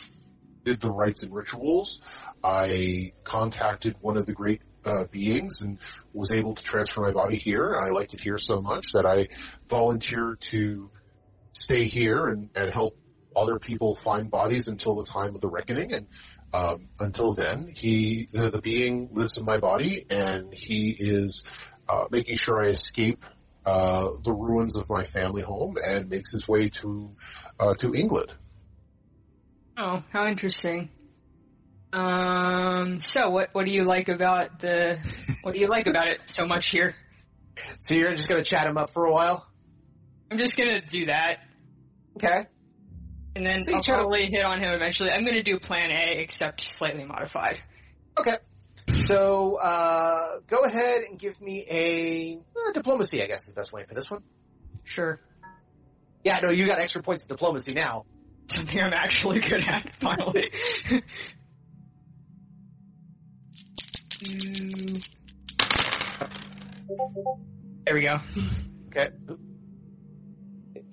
did 0.63 0.81
the 0.81 0.91
rites 0.91 1.23
and 1.23 1.33
rituals. 1.33 2.01
I 2.43 3.13
contacted 3.23 3.95
one 4.01 4.17
of 4.17 4.25
the 4.25 4.33
great 4.33 4.61
uh, 4.83 5.05
beings 5.07 5.61
and 5.61 5.79
was 6.13 6.31
able 6.31 6.53
to 6.53 6.63
transfer 6.63 7.01
my 7.01 7.11
body 7.11 7.37
here. 7.37 7.73
I 7.75 7.89
liked 7.89 8.13
it 8.13 8.21
here 8.21 8.37
so 8.37 8.61
much 8.61 8.91
that 8.93 9.05
I 9.05 9.29
volunteered 9.67 10.41
to 10.51 10.91
stay 11.53 11.85
here 11.85 12.27
and, 12.27 12.49
and 12.55 12.71
help 12.71 12.95
other 13.35 13.57
people 13.57 13.95
find 13.95 14.29
bodies 14.29 14.67
until 14.67 14.95
the 14.97 15.05
time 15.05 15.33
of 15.33 15.41
the 15.41 15.49
reckoning. 15.49 15.91
And 15.91 16.07
um, 16.53 16.89
until 16.99 17.33
then, 17.33 17.67
he 17.67 18.27
the, 18.31 18.49
the 18.49 18.61
being 18.61 19.09
lives 19.11 19.37
in 19.37 19.45
my 19.45 19.57
body, 19.57 20.05
and 20.09 20.53
he 20.53 20.95
is 20.97 21.43
uh, 21.89 22.05
making 22.11 22.37
sure 22.37 22.63
I 22.63 22.67
escape 22.67 23.25
uh, 23.65 24.11
the 24.23 24.31
ruins 24.31 24.77
of 24.77 24.89
my 24.89 25.03
family 25.03 25.41
home 25.41 25.77
and 25.83 26.09
makes 26.09 26.31
his 26.31 26.47
way 26.47 26.69
to 26.69 27.15
uh, 27.59 27.73
to 27.75 27.93
England. 27.93 28.31
Oh, 29.77 30.03
how 30.11 30.27
interesting. 30.27 30.89
Um, 31.91 32.99
so 32.99 33.29
what, 33.29 33.49
what 33.53 33.65
do 33.65 33.71
you 33.71 33.83
like 33.83 34.09
about 34.09 34.59
the, 34.59 34.97
what 35.43 35.53
do 35.53 35.59
you 35.59 35.67
like 35.67 35.87
about 35.87 36.07
it 36.07 36.23
so 36.25 36.45
much 36.45 36.67
here? 36.67 36.95
So 37.79 37.95
you're 37.95 38.11
just 38.11 38.27
going 38.27 38.43
to 38.43 38.49
chat 38.49 38.67
him 38.67 38.77
up 38.77 38.89
for 38.89 39.05
a 39.05 39.11
while. 39.11 39.47
I'm 40.29 40.37
just 40.37 40.57
gonna 40.57 40.81
do 40.81 41.05
that, 41.05 41.37
Okay. 42.17 42.45
And 43.35 43.45
then 43.45 43.63
So 43.63 43.75
I'll 43.75 43.83
probably 43.83 44.27
hit 44.27 44.45
on 44.45 44.59
him 44.59 44.71
eventually. 44.71 45.11
I'm 45.11 45.25
gonna 45.25 45.43
do 45.43 45.59
plan 45.59 45.91
A, 45.91 46.19
except 46.19 46.61
slightly 46.61 47.03
modified. 47.03 47.59
Okay. 48.17 48.37
So 48.91 49.57
uh, 49.61 50.39
go 50.47 50.59
ahead 50.59 51.01
and 51.09 51.19
give 51.19 51.39
me 51.41 51.65
a 51.69 52.39
uh, 52.57 52.71
diplomacy. 52.73 53.21
I 53.21 53.27
guess 53.27 53.41
is 53.41 53.47
the 53.47 53.53
best 53.53 53.73
way 53.73 53.83
for 53.87 53.93
this 53.93 54.09
one. 54.09 54.23
Sure. 54.83 55.19
Yeah, 56.23 56.39
no, 56.41 56.49
you 56.49 56.65
got 56.65 56.79
extra 56.79 57.03
points 57.03 57.25
in 57.25 57.27
diplomacy 57.27 57.73
now. 57.73 58.05
Something 58.51 58.79
I'm 58.79 58.93
actually 58.93 59.39
good 59.39 59.63
at, 59.63 59.93
finally. 59.95 60.51
There 67.85 67.93
we 67.93 68.01
go. 68.01 68.19
Okay. 68.87 69.09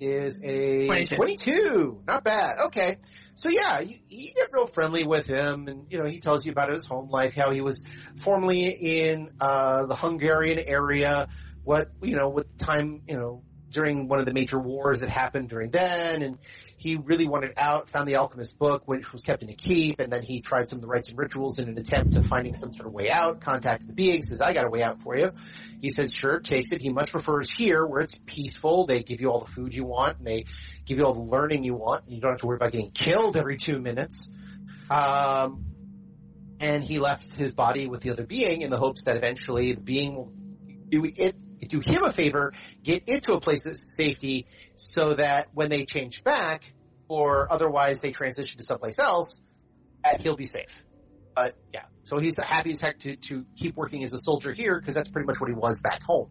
Is 0.03 0.41
a 0.43 0.85
22. 0.87 1.15
22. 1.15 2.03
Not 2.05 2.25
bad. 2.25 2.57
Okay. 2.65 2.97
So 3.35 3.47
yeah, 3.49 3.79
you, 3.79 3.97
you 4.09 4.33
get 4.35 4.49
real 4.51 4.67
friendly 4.67 5.05
with 5.05 5.25
him 5.25 5.67
and, 5.69 5.85
you 5.89 5.97
know, 5.97 6.05
he 6.05 6.19
tells 6.19 6.45
you 6.45 6.51
about 6.51 6.71
his 6.71 6.85
home 6.85 7.09
life, 7.09 7.33
how 7.33 7.51
he 7.51 7.61
was 7.61 7.85
formerly 8.17 8.67
in, 8.69 9.31
uh, 9.39 9.85
the 9.85 9.95
Hungarian 9.95 10.59
area, 10.59 11.29
what, 11.63 11.89
you 12.01 12.17
know, 12.17 12.27
what 12.27 12.57
time, 12.57 13.03
you 13.07 13.17
know, 13.17 13.43
during 13.73 14.07
one 14.07 14.19
of 14.19 14.25
the 14.25 14.33
major 14.33 14.59
wars 14.59 15.01
that 15.01 15.09
happened 15.09 15.49
during 15.49 15.71
then, 15.71 16.21
and 16.21 16.37
he 16.77 16.95
really 16.95 17.27
wanted 17.27 17.53
out, 17.57 17.89
found 17.89 18.07
the 18.07 18.15
alchemist 18.15 18.57
book, 18.57 18.83
which 18.85 19.11
was 19.11 19.21
kept 19.21 19.41
in 19.41 19.49
a 19.49 19.53
keep, 19.53 19.99
and 19.99 20.13
then 20.13 20.21
he 20.21 20.41
tried 20.41 20.69
some 20.69 20.77
of 20.77 20.81
the 20.81 20.87
rites 20.87 21.09
and 21.09 21.17
rituals 21.17 21.59
in 21.59 21.67
an 21.67 21.77
attempt 21.77 22.13
to 22.13 22.21
finding 22.21 22.53
some 22.53 22.73
sort 22.73 22.87
of 22.87 22.93
way 22.93 23.09
out, 23.09 23.41
contacted 23.41 23.89
the 23.89 23.93
being, 23.93 24.21
says, 24.21 24.39
I 24.39 24.53
got 24.53 24.65
a 24.65 24.69
way 24.69 24.83
out 24.83 25.01
for 25.01 25.17
you. 25.17 25.31
He 25.81 25.91
says, 25.91 26.13
sure, 26.13 26.39
takes 26.39 26.71
it. 26.71 26.81
He 26.81 26.89
much 26.89 27.11
prefers 27.11 27.53
here, 27.53 27.85
where 27.85 28.01
it's 28.01 28.19
peaceful, 28.25 28.85
they 28.85 29.01
give 29.01 29.19
you 29.19 29.29
all 29.29 29.41
the 29.41 29.51
food 29.51 29.73
you 29.73 29.83
want, 29.83 30.19
and 30.19 30.27
they 30.27 30.45
give 30.85 30.99
you 30.99 31.05
all 31.05 31.13
the 31.13 31.21
learning 31.21 31.63
you 31.63 31.73
want, 31.73 32.05
and 32.05 32.13
you 32.13 32.21
don't 32.21 32.31
have 32.31 32.39
to 32.39 32.45
worry 32.45 32.57
about 32.57 32.71
getting 32.71 32.91
killed 32.91 33.35
every 33.35 33.57
two 33.57 33.79
minutes. 33.79 34.29
Um, 34.89 35.65
and 36.59 36.83
he 36.83 36.99
left 36.99 37.33
his 37.33 37.53
body 37.53 37.87
with 37.87 38.01
the 38.01 38.11
other 38.11 38.25
being 38.25 38.61
in 38.61 38.69
the 38.69 38.77
hopes 38.77 39.03
that 39.03 39.17
eventually 39.17 39.73
the 39.73 39.81
being 39.81 40.15
will 40.15 40.31
do 40.89 41.03
it 41.05 41.35
do 41.63 41.79
him 41.79 42.03
a 42.03 42.11
favor, 42.11 42.53
get 42.83 43.03
it 43.07 43.23
to 43.23 43.33
a 43.33 43.41
place 43.41 43.65
of 43.65 43.75
safety, 43.77 44.47
so 44.75 45.13
that 45.13 45.47
when 45.53 45.69
they 45.69 45.85
change 45.85 46.23
back, 46.23 46.73
or 47.07 47.51
otherwise 47.51 47.99
they 47.99 48.11
transition 48.11 48.57
to 48.57 48.63
someplace 48.63 48.99
else, 48.99 49.41
that 50.03 50.21
he'll 50.21 50.35
be 50.35 50.45
safe. 50.45 50.83
But 51.35 51.55
yeah, 51.73 51.85
so 52.03 52.19
he's 52.19 52.37
happy 52.39 52.71
as 52.71 52.81
heck 52.81 52.99
to 52.99 53.15
to 53.15 53.45
keep 53.55 53.75
working 53.75 54.03
as 54.03 54.13
a 54.13 54.19
soldier 54.19 54.53
here 54.53 54.79
because 54.79 54.93
that's 54.93 55.09
pretty 55.09 55.25
much 55.25 55.39
what 55.39 55.49
he 55.49 55.55
was 55.55 55.79
back 55.79 56.03
home. 56.03 56.29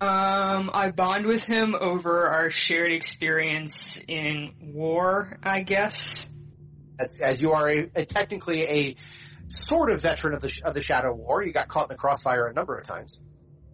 Um, 0.00 0.70
I 0.74 0.90
bond 0.90 1.24
with 1.24 1.44
him 1.44 1.74
over 1.74 2.26
our 2.26 2.50
shared 2.50 2.92
experience 2.92 3.98
in 4.06 4.52
war, 4.60 5.38
I 5.42 5.62
guess. 5.62 6.28
As, 6.98 7.20
as 7.20 7.40
you 7.40 7.52
are 7.52 7.68
a, 7.68 7.90
a, 7.94 8.04
technically 8.04 8.62
a 8.62 8.96
sort 9.48 9.90
of 9.90 10.02
veteran 10.02 10.34
of 10.34 10.42
the 10.42 10.60
of 10.64 10.74
the 10.74 10.82
Shadow 10.82 11.14
War, 11.14 11.44
you 11.44 11.52
got 11.52 11.68
caught 11.68 11.90
in 11.90 11.94
the 11.94 11.98
crossfire 11.98 12.46
a 12.46 12.52
number 12.52 12.76
of 12.76 12.86
times. 12.86 13.18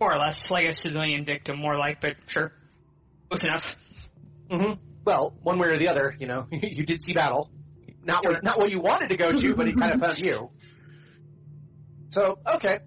More 0.01 0.13
or 0.13 0.19
less, 0.19 0.51
like 0.51 0.67
a 0.67 0.73
civilian 0.73 1.25
victim, 1.25 1.59
more 1.59 1.77
like, 1.77 2.01
but 2.01 2.17
sure, 2.27 2.53
close 3.29 3.45
enough. 3.45 3.77
Mm-hmm. 4.51 4.81
Well, 5.05 5.35
one 5.43 5.59
way 5.59 5.69
or 5.69 5.79
the 5.79 5.89
other, 5.89 6.15
you 6.19 6.27
know, 6.27 6.47
you 6.53 6.85
did 6.85 7.03
see 7.03 7.13
battle. 7.13 7.51
Not 8.03 8.25
what, 8.25 8.43
not 8.43 8.59
what 8.59 8.71
you 8.71 8.81
wanted 8.81 9.11
to 9.11 9.17
go 9.17 9.31
to, 9.31 9.55
but 9.55 9.69
it 9.69 9.79
kind 9.79 9.93
of 9.93 10.01
found 10.01 10.19
you. 10.19 10.51
So, 12.11 12.39
okay. 12.55 12.81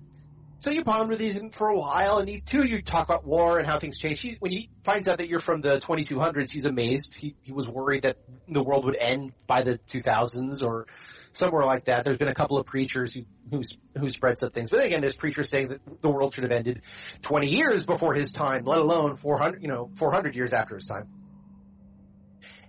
So 0.59 0.71
you 0.71 0.83
bond 0.83 1.09
with 1.09 1.19
him 1.19 1.49
for 1.49 1.67
a 1.67 1.77
while, 1.77 2.19
and 2.19 2.29
you 2.29 2.39
too, 2.39 2.63
you 2.63 2.81
talk 2.81 3.05
about 3.05 3.25
war 3.25 3.57
and 3.57 3.67
how 3.67 3.79
things 3.79 3.97
change. 3.97 4.21
He, 4.21 4.37
when 4.39 4.51
he 4.51 4.69
finds 4.83 5.07
out 5.07 5.17
that 5.17 5.27
you're 5.27 5.41
from 5.41 5.59
the 5.59 5.79
2200s, 5.79 6.49
he's 6.49 6.65
amazed. 6.65 7.15
He, 7.15 7.35
he 7.41 7.51
was 7.51 7.67
worried 7.67 8.03
that 8.03 8.17
the 8.47 8.63
world 8.63 8.85
would 8.85 8.95
end 8.95 9.33
by 9.45 9.61
the 9.63 9.77
2000s 9.77 10.63
or 10.63 10.87
somewhere 11.33 11.65
like 11.65 11.85
that. 11.85 12.05
There's 12.05 12.17
been 12.17 12.27
a 12.27 12.35
couple 12.35 12.57
of 12.57 12.65
preachers 12.65 13.13
who, 13.13 13.23
who, 13.51 13.61
who 13.97 14.09
spread 14.09 14.39
some 14.39 14.51
things. 14.51 14.69
But 14.69 14.77
then 14.77 14.87
again, 14.87 15.01
there's 15.01 15.15
preachers 15.15 15.49
saying 15.49 15.69
that 15.69 15.81
the 16.01 16.09
world 16.09 16.33
should 16.33 16.43
have 16.43 16.51
ended 16.51 16.81
20 17.21 17.49
years 17.49 17.85
before 17.85 18.13
his 18.13 18.31
time, 18.31 18.65
let 18.65 18.79
alone 18.79 19.15
400, 19.17 19.61
you 19.61 19.67
know, 19.67 19.91
400 19.95 20.35
years 20.35 20.53
after 20.53 20.75
his 20.75 20.85
time. 20.85 21.09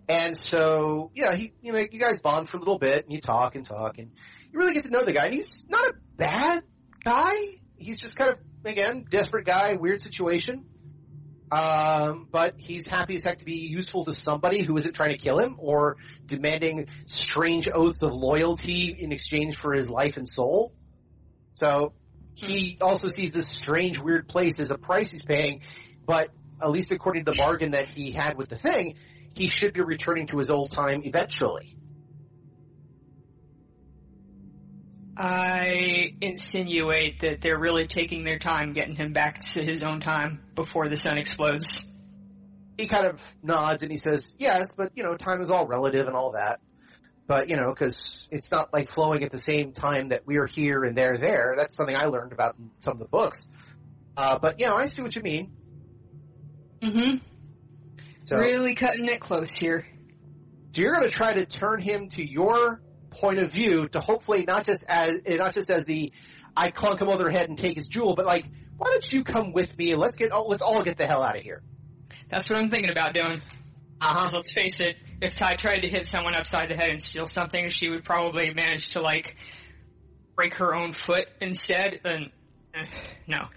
And 0.08 0.36
so, 0.36 1.10
yeah, 1.14 1.34
he, 1.34 1.52
you 1.62 1.72
know, 1.72 1.78
you 1.78 1.98
guys 1.98 2.20
bond 2.20 2.48
for 2.48 2.58
a 2.58 2.60
little 2.60 2.78
bit 2.78 3.04
and 3.04 3.12
you 3.12 3.20
talk 3.20 3.54
and 3.54 3.64
talk 3.64 3.98
and 3.98 4.10
you 4.52 4.58
really 4.58 4.74
get 4.74 4.84
to 4.84 4.90
know 4.90 5.02
the 5.02 5.12
guy 5.12 5.26
and 5.26 5.34
he's 5.34 5.64
not 5.68 5.88
a 5.88 5.94
bad 6.16 6.62
guy. 7.04 7.32
He's 7.76 8.00
just 8.00 8.16
kind 8.16 8.32
of, 8.32 8.38
again, 8.64 9.06
desperate 9.08 9.46
guy, 9.46 9.74
weird 9.74 10.02
situation. 10.02 10.66
Um, 11.50 12.26
but 12.30 12.54
he's 12.58 12.86
happy 12.86 13.16
as 13.16 13.24
heck 13.24 13.38
to 13.38 13.44
be 13.44 13.58
useful 13.58 14.04
to 14.06 14.14
somebody 14.14 14.62
who 14.62 14.76
isn't 14.76 14.94
trying 14.94 15.10
to 15.10 15.18
kill 15.18 15.38
him 15.38 15.56
or 15.58 15.96
demanding 16.26 16.88
strange 17.06 17.68
oaths 17.72 18.02
of 18.02 18.12
loyalty 18.12 18.94
in 18.98 19.12
exchange 19.12 19.56
for 19.56 19.72
his 19.72 19.88
life 19.88 20.16
and 20.16 20.28
soul. 20.28 20.72
So 21.54 21.92
he 22.34 22.78
also 22.80 23.08
sees 23.08 23.32
this 23.32 23.48
strange, 23.48 23.98
weird 23.98 24.28
place 24.28 24.58
as 24.58 24.70
a 24.70 24.78
price 24.78 25.12
he's 25.12 25.24
paying, 25.24 25.60
but 26.06 26.30
at 26.60 26.70
least 26.70 26.90
according 26.90 27.24
to 27.24 27.32
the 27.32 27.36
bargain 27.36 27.72
that 27.72 27.86
he 27.88 28.10
had 28.10 28.36
with 28.36 28.48
the 28.48 28.56
thing, 28.56 28.96
he 29.34 29.48
should 29.48 29.74
be 29.74 29.80
returning 29.80 30.26
to 30.28 30.38
his 30.38 30.50
old 30.50 30.70
time 30.70 31.02
eventually. 31.04 31.76
I 35.16 36.14
insinuate 36.20 37.20
that 37.20 37.40
they're 37.40 37.58
really 37.58 37.86
taking 37.86 38.24
their 38.24 38.38
time 38.38 38.72
getting 38.72 38.96
him 38.96 39.12
back 39.12 39.40
to 39.40 39.62
his 39.62 39.84
own 39.84 40.00
time 40.00 40.40
before 40.54 40.88
the 40.88 40.96
sun 40.96 41.18
explodes. 41.18 41.84
He 42.76 42.86
kind 42.86 43.06
of 43.06 43.22
nods 43.42 43.82
and 43.82 43.92
he 43.92 43.98
says, 43.98 44.36
yes, 44.38 44.74
but 44.76 44.92
you 44.96 45.04
know, 45.04 45.16
time 45.16 45.40
is 45.40 45.50
all 45.50 45.66
relative 45.66 46.06
and 46.08 46.16
all 46.16 46.32
that. 46.32 46.60
But 47.26 47.48
you 47.48 47.56
know, 47.56 47.72
cause 47.74 48.28
it's 48.30 48.50
not 48.50 48.72
like 48.72 48.88
flowing 48.88 49.22
at 49.22 49.30
the 49.30 49.38
same 49.38 49.72
time 49.72 50.08
that 50.08 50.26
we're 50.26 50.46
here 50.46 50.82
and 50.82 50.96
they're 50.96 51.16
there. 51.16 51.54
That's 51.56 51.76
something 51.76 51.96
I 51.96 52.06
learned 52.06 52.32
about 52.32 52.56
in 52.58 52.70
some 52.80 52.94
of 52.94 52.98
the 52.98 53.08
books. 53.08 53.46
Uh, 54.16 54.38
but 54.38 54.60
you 54.60 54.66
know, 54.66 54.74
I 54.74 54.88
see 54.88 55.02
what 55.02 55.14
you 55.14 55.22
mean. 55.22 55.52
Mm-hmm. 56.82 57.18
So, 58.26 58.38
really 58.38 58.74
cutting 58.74 59.06
it 59.06 59.20
close 59.20 59.52
here. 59.52 59.86
So 60.72 60.80
you're 60.80 60.94
going 60.94 61.08
to 61.08 61.14
try 61.14 61.34
to 61.34 61.46
turn 61.46 61.80
him 61.80 62.08
to 62.10 62.24
your 62.24 62.80
point 63.14 63.38
of 63.38 63.50
view 63.50 63.88
to 63.88 64.00
hopefully 64.00 64.44
not 64.46 64.64
just 64.64 64.84
as 64.88 65.20
not 65.26 65.54
just 65.54 65.70
as 65.70 65.84
the 65.84 66.12
I 66.56 66.70
clunk 66.70 67.00
him 67.00 67.08
over 67.08 67.24
the 67.24 67.32
head 67.32 67.48
and 67.48 67.58
take 67.58 67.76
his 67.76 67.86
jewel, 67.86 68.14
but 68.14 68.26
like, 68.26 68.46
why 68.76 68.88
don't 68.90 69.12
you 69.12 69.24
come 69.24 69.52
with 69.52 69.76
me 69.76 69.92
and 69.92 70.00
let's 70.00 70.16
get 70.16 70.30
oh, 70.32 70.46
let's 70.46 70.62
all 70.62 70.82
get 70.82 70.98
the 70.98 71.06
hell 71.06 71.22
out 71.22 71.36
of 71.36 71.42
here. 71.42 71.62
That's 72.28 72.48
what 72.48 72.58
I'm 72.58 72.68
thinking 72.68 72.90
about 72.90 73.14
doing. 73.14 73.42
Uh-huh. 74.00 74.30
Let's 74.32 74.52
face 74.52 74.80
it, 74.80 74.96
if 75.20 75.36
Ty 75.36 75.56
tried 75.56 75.80
to 75.80 75.88
hit 75.88 76.06
someone 76.06 76.34
upside 76.34 76.68
the 76.68 76.76
head 76.76 76.90
and 76.90 77.00
steal 77.00 77.26
something, 77.26 77.68
she 77.70 77.88
would 77.90 78.04
probably 78.04 78.52
manage 78.52 78.92
to 78.92 79.00
like 79.00 79.36
break 80.34 80.54
her 80.54 80.74
own 80.74 80.92
foot 80.92 81.26
instead. 81.40 82.00
And 82.04 82.30
eh, 82.74 82.86
no. 83.26 83.48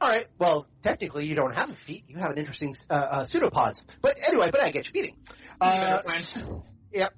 All 0.00 0.08
right. 0.08 0.26
Well, 0.38 0.66
technically, 0.82 1.26
you 1.26 1.36
don't 1.36 1.54
have 1.54 1.70
a 1.70 1.74
feet. 1.74 2.04
You 2.08 2.16
have 2.16 2.32
an 2.32 2.38
interesting 2.38 2.74
uh, 2.90 2.94
uh, 2.94 3.24
pseudopods. 3.24 3.84
But 4.02 4.18
anyway, 4.26 4.50
but 4.50 4.60
I 4.60 4.70
get 4.70 4.86
you 4.86 4.92
beating. 4.92 5.16
Uh, 5.60 6.02
yeah. 6.92 7.08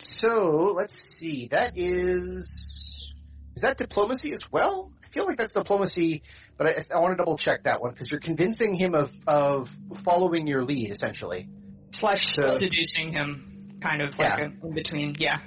So 0.00 0.72
let's 0.74 0.98
see. 1.00 1.48
That 1.48 1.72
is 1.76 3.14
is 3.56 3.62
that 3.62 3.76
diplomacy 3.78 4.32
as 4.32 4.50
well? 4.50 4.92
I 5.04 5.08
feel 5.08 5.26
like 5.26 5.36
that's 5.38 5.52
diplomacy, 5.52 6.22
but 6.56 6.68
I, 6.68 6.96
I 6.96 7.00
want 7.00 7.12
to 7.12 7.16
double 7.16 7.36
check 7.36 7.64
that 7.64 7.80
one 7.80 7.92
because 7.92 8.10
you're 8.10 8.20
convincing 8.20 8.74
him 8.74 8.94
of 8.94 9.12
of 9.26 9.70
following 10.04 10.46
your 10.46 10.64
lead 10.64 10.90
essentially. 10.90 11.48
Slash 11.92 12.28
so, 12.34 12.46
seducing 12.46 13.12
him, 13.12 13.78
kind 13.80 14.00
of 14.02 14.16
like 14.18 14.38
Yeah. 14.38 14.48
a, 14.62 14.66
in 14.66 14.72
between. 14.74 15.16
Yeah. 15.18 15.40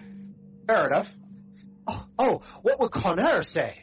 Fair 0.67 0.87
enough. 0.87 1.13
Oh, 1.87 2.05
oh 2.19 2.41
what 2.61 2.79
would 2.79 2.91
Connor 2.91 3.41
say? 3.43 3.79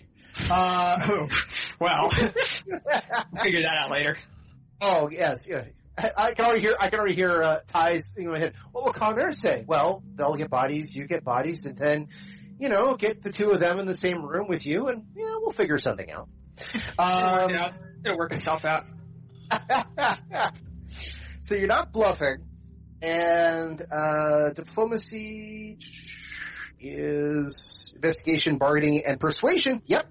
Uh, 0.51 1.27
Well, 1.81 2.11
figure 2.11 3.63
that 3.63 3.77
out 3.81 3.91
later. 3.91 4.19
Oh 4.83 5.09
yes, 5.11 5.45
yeah. 5.49 5.65
I, 6.17 6.35
can 6.35 6.45
already 6.45 6.61
hear. 6.63 6.77
I 6.81 6.89
can 6.89 6.99
already 6.99 7.15
hear 7.15 7.43
uh, 7.43 7.61
Ty's 7.67 8.13
in 8.17 8.29
my 8.29 8.39
head. 8.39 8.55
What 8.73 8.85
will 8.85 8.93
Connor 8.93 9.33
say? 9.33 9.65
Well, 9.67 10.03
they'll 10.15 10.37
get 10.37 10.51
bodies, 10.51 10.95
you 10.95 11.07
get 11.07 11.25
bodies, 11.25 11.67
and 11.67 11.77
then, 11.79 12.09
you 12.59 12.69
know, 12.69 12.95
get 12.97 13.23
the 13.23 13.33
two 13.33 13.51
of 13.51 13.61
them 13.61 13.79
in 13.79 13.87
the 13.87 13.95
same 13.97 14.25
room 14.25 14.47
with 14.49 14.67
you, 14.67 14.89
and 14.89 15.05
yeah, 15.15 15.37
we'll 15.41 15.53
figure 15.53 15.79
something 15.79 16.11
out. 16.11 16.29
It'll 16.59 16.81
work 16.97 16.99
Um, 16.99 17.55
out. 17.55 17.73
It'll 18.05 18.19
work 18.19 18.33
itself 18.33 18.65
out. 18.65 18.85
so 21.43 21.55
you're 21.55 21.67
not 21.67 21.93
bluffing, 21.93 22.45
and 23.03 23.81
uh, 23.91 24.51
diplomacy 24.51 25.79
is 26.79 27.93
investigation, 27.97 28.59
bargaining, 28.59 29.03
and 29.07 29.19
persuasion. 29.21 29.83
Yep. 29.87 30.09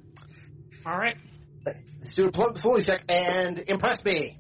All 0.85 0.97
right. 0.97 1.17
Let's 1.65 2.15
do 2.15 2.27
a 2.27 2.31
diplo- 2.31 2.53
diplomacy 2.55 2.85
check 2.85 3.03
and 3.09 3.59
impress 3.59 4.03
me. 4.03 4.38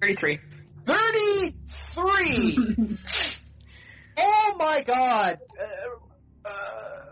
Thirty-three. 0.00 0.40
33! 0.86 2.68
oh 4.18 4.56
my 4.58 4.82
god! 4.82 5.38
Uh, 5.58 5.64
uh, 6.48 7.06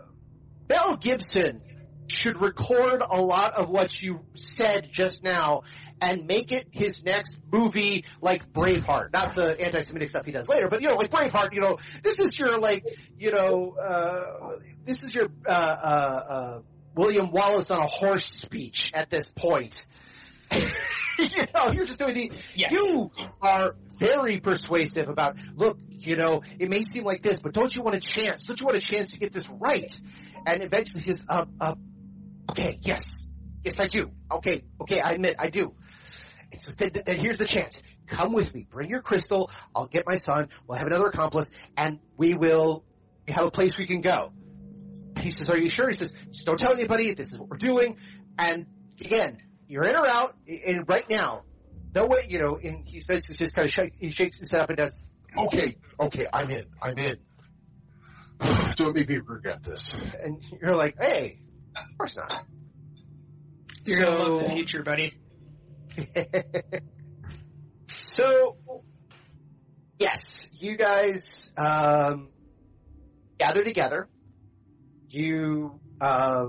Mel 0.69 0.97
Gibson 0.97 1.61
should 2.07 2.39
record 2.41 3.01
a 3.07 3.21
lot 3.21 3.53
of 3.55 3.69
what 3.69 4.01
you 4.01 4.21
said 4.35 4.89
just 4.91 5.23
now 5.23 5.63
and 6.01 6.27
make 6.27 6.51
it 6.51 6.67
his 6.71 7.03
next 7.03 7.37
movie 7.51 8.05
like 8.21 8.51
Braveheart. 8.51 9.13
Not 9.13 9.35
the 9.35 9.59
anti-Semitic 9.59 10.09
stuff 10.09 10.25
he 10.25 10.31
does 10.31 10.47
later, 10.49 10.67
but 10.67 10.81
you 10.81 10.89
know, 10.89 10.95
like 10.95 11.09
Braveheart, 11.09 11.53
you 11.53 11.61
know, 11.61 11.77
this 12.03 12.19
is 12.19 12.37
your 12.37 12.59
like, 12.59 12.85
you 13.17 13.31
know, 13.31 13.75
uh, 13.81 14.57
this 14.85 15.03
is 15.03 15.15
your, 15.15 15.27
uh, 15.47 15.49
uh, 15.49 16.21
uh, 16.29 16.59
William 16.95 17.31
Wallace 17.31 17.71
on 17.71 17.79
a 17.79 17.87
horse 17.87 18.25
speech 18.25 18.91
at 18.93 19.09
this 19.09 19.31
point. 19.31 19.85
you 21.19 21.43
know, 21.53 21.71
you're 21.71 21.85
just 21.85 21.99
doing 21.99 22.13
the, 22.13 22.31
Yes. 22.55 22.71
you 22.71 23.11
are 23.41 23.75
very 23.97 24.39
persuasive 24.39 25.09
about, 25.09 25.37
look, 25.55 25.77
you 25.89 26.15
know, 26.15 26.41
it 26.59 26.69
may 26.69 26.81
seem 26.81 27.03
like 27.03 27.21
this, 27.21 27.39
but 27.39 27.53
don't 27.53 27.73
you 27.75 27.81
want 27.81 27.95
a 27.95 27.99
chance? 27.99 28.45
Don't 28.45 28.59
you 28.59 28.65
want 28.65 28.77
a 28.77 28.81
chance 28.81 29.13
to 29.13 29.19
get 29.19 29.31
this 29.31 29.49
right? 29.49 29.91
And 30.45 30.61
eventually 30.61 31.01
his, 31.03 31.25
uh, 31.29 31.45
uh, 31.59 31.75
okay, 32.51 32.77
yes. 32.81 33.25
Yes, 33.63 33.79
I 33.79 33.87
do. 33.87 34.11
Okay, 34.29 34.63
okay, 34.81 34.99
I 34.99 35.11
admit, 35.13 35.35
I 35.39 35.49
do. 35.49 35.73
And 36.51 36.61
so 36.61 36.71
then 36.71 37.17
here's 37.17 37.37
the 37.37 37.45
chance. 37.45 37.81
Come 38.07 38.33
with 38.33 38.53
me. 38.53 38.67
Bring 38.69 38.89
your 38.89 39.01
crystal. 39.01 39.49
I'll 39.73 39.87
get 39.87 40.05
my 40.05 40.17
son. 40.17 40.49
We'll 40.67 40.77
have 40.77 40.87
another 40.87 41.07
accomplice 41.07 41.49
and 41.77 41.99
we 42.17 42.33
will 42.33 42.83
have 43.27 43.45
a 43.45 43.51
place 43.51 43.77
we 43.77 43.87
can 43.87 44.01
go. 44.01 44.33
And 45.15 45.23
he 45.23 45.31
says, 45.31 45.49
are 45.49 45.57
you 45.57 45.69
sure? 45.69 45.89
He 45.89 45.95
says, 45.95 46.11
just 46.31 46.45
don't 46.45 46.59
tell 46.59 46.73
anybody. 46.73 47.13
This 47.13 47.31
is 47.31 47.39
what 47.39 47.49
we're 47.49 47.57
doing. 47.57 47.97
and 48.37 48.65
again, 48.99 49.37
you're 49.67 49.83
in 49.83 49.95
or 49.95 50.07
out, 50.07 50.35
and 50.67 50.87
right 50.87 51.09
now, 51.09 51.43
no 51.95 52.07
way, 52.07 52.25
you 52.27 52.39
know, 52.39 52.57
and 52.61 52.87
he 52.87 52.99
says, 52.99 53.25
he's 53.25 53.37
just 53.37 53.55
kind 53.55 53.65
of 53.65 53.71
shake, 53.71 53.93
he 53.97 54.11
shakes 54.11 54.39
his 54.39 54.49
head 54.51 54.61
up 54.61 54.69
and 54.69 54.77
does, 54.77 55.01
Okay, 55.35 55.75
okay, 55.99 56.27
I'm 56.31 56.49
in. 56.51 56.65
I'm 56.81 56.97
in. 56.97 57.17
Don't 58.75 58.95
make 58.95 59.09
me 59.09 59.17
regret 59.17 59.63
this. 59.63 59.95
and 60.21 60.43
you're 60.61 60.75
like, 60.75 60.95
hey, 61.01 61.39
of 61.75 61.97
course 61.97 62.17
not. 62.17 62.43
You're 63.85 63.99
gonna 63.99 64.17
love 64.17 64.43
the 64.43 64.49
future, 64.51 64.83
buddy. 64.83 65.13
so, 67.87 68.57
yes, 69.99 70.49
you 70.53 70.77
guys 70.77 71.51
um, 71.57 72.29
gather 73.37 73.63
together. 73.63 74.07
You 75.09 75.79
uh, 75.99 76.47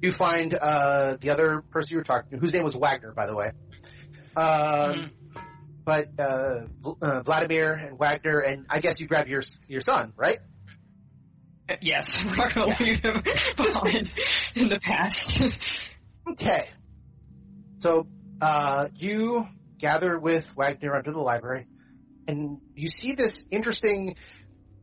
you 0.00 0.12
find 0.12 0.54
uh, 0.54 1.16
the 1.20 1.30
other 1.30 1.62
person 1.62 1.92
you 1.92 1.96
were 1.98 2.04
talking 2.04 2.30
to, 2.32 2.38
whose 2.38 2.52
name 2.52 2.64
was 2.64 2.76
Wagner, 2.76 3.12
by 3.12 3.26
the 3.26 3.34
way. 3.36 3.50
Um, 4.36 4.94
Mhm. 4.94 5.10
But 5.84 6.08
uh, 6.18 6.66
uh, 7.00 7.22
Vladimir 7.22 7.72
and 7.72 7.98
Wagner, 7.98 8.40
and 8.40 8.66
I 8.68 8.80
guess 8.80 9.00
you 9.00 9.06
grab 9.06 9.26
your 9.26 9.42
your 9.68 9.80
son, 9.80 10.12
right? 10.16 10.38
Yes, 11.80 12.22
we're 12.24 12.34
not 12.34 12.54
gonna 12.54 12.76
leave 12.78 12.98
him 13.02 13.22
behind 13.56 14.12
in 14.54 14.68
the 14.68 14.78
past. 14.80 15.40
Okay. 16.30 16.68
So, 17.78 18.06
uh, 18.42 18.88
you 18.94 19.48
gather 19.78 20.18
with 20.18 20.44
Wagner 20.54 20.94
under 20.94 21.10
the 21.10 21.20
library, 21.22 21.66
and 22.26 22.58
you 22.74 22.90
see 22.90 23.14
this 23.14 23.46
interesting, 23.50 24.16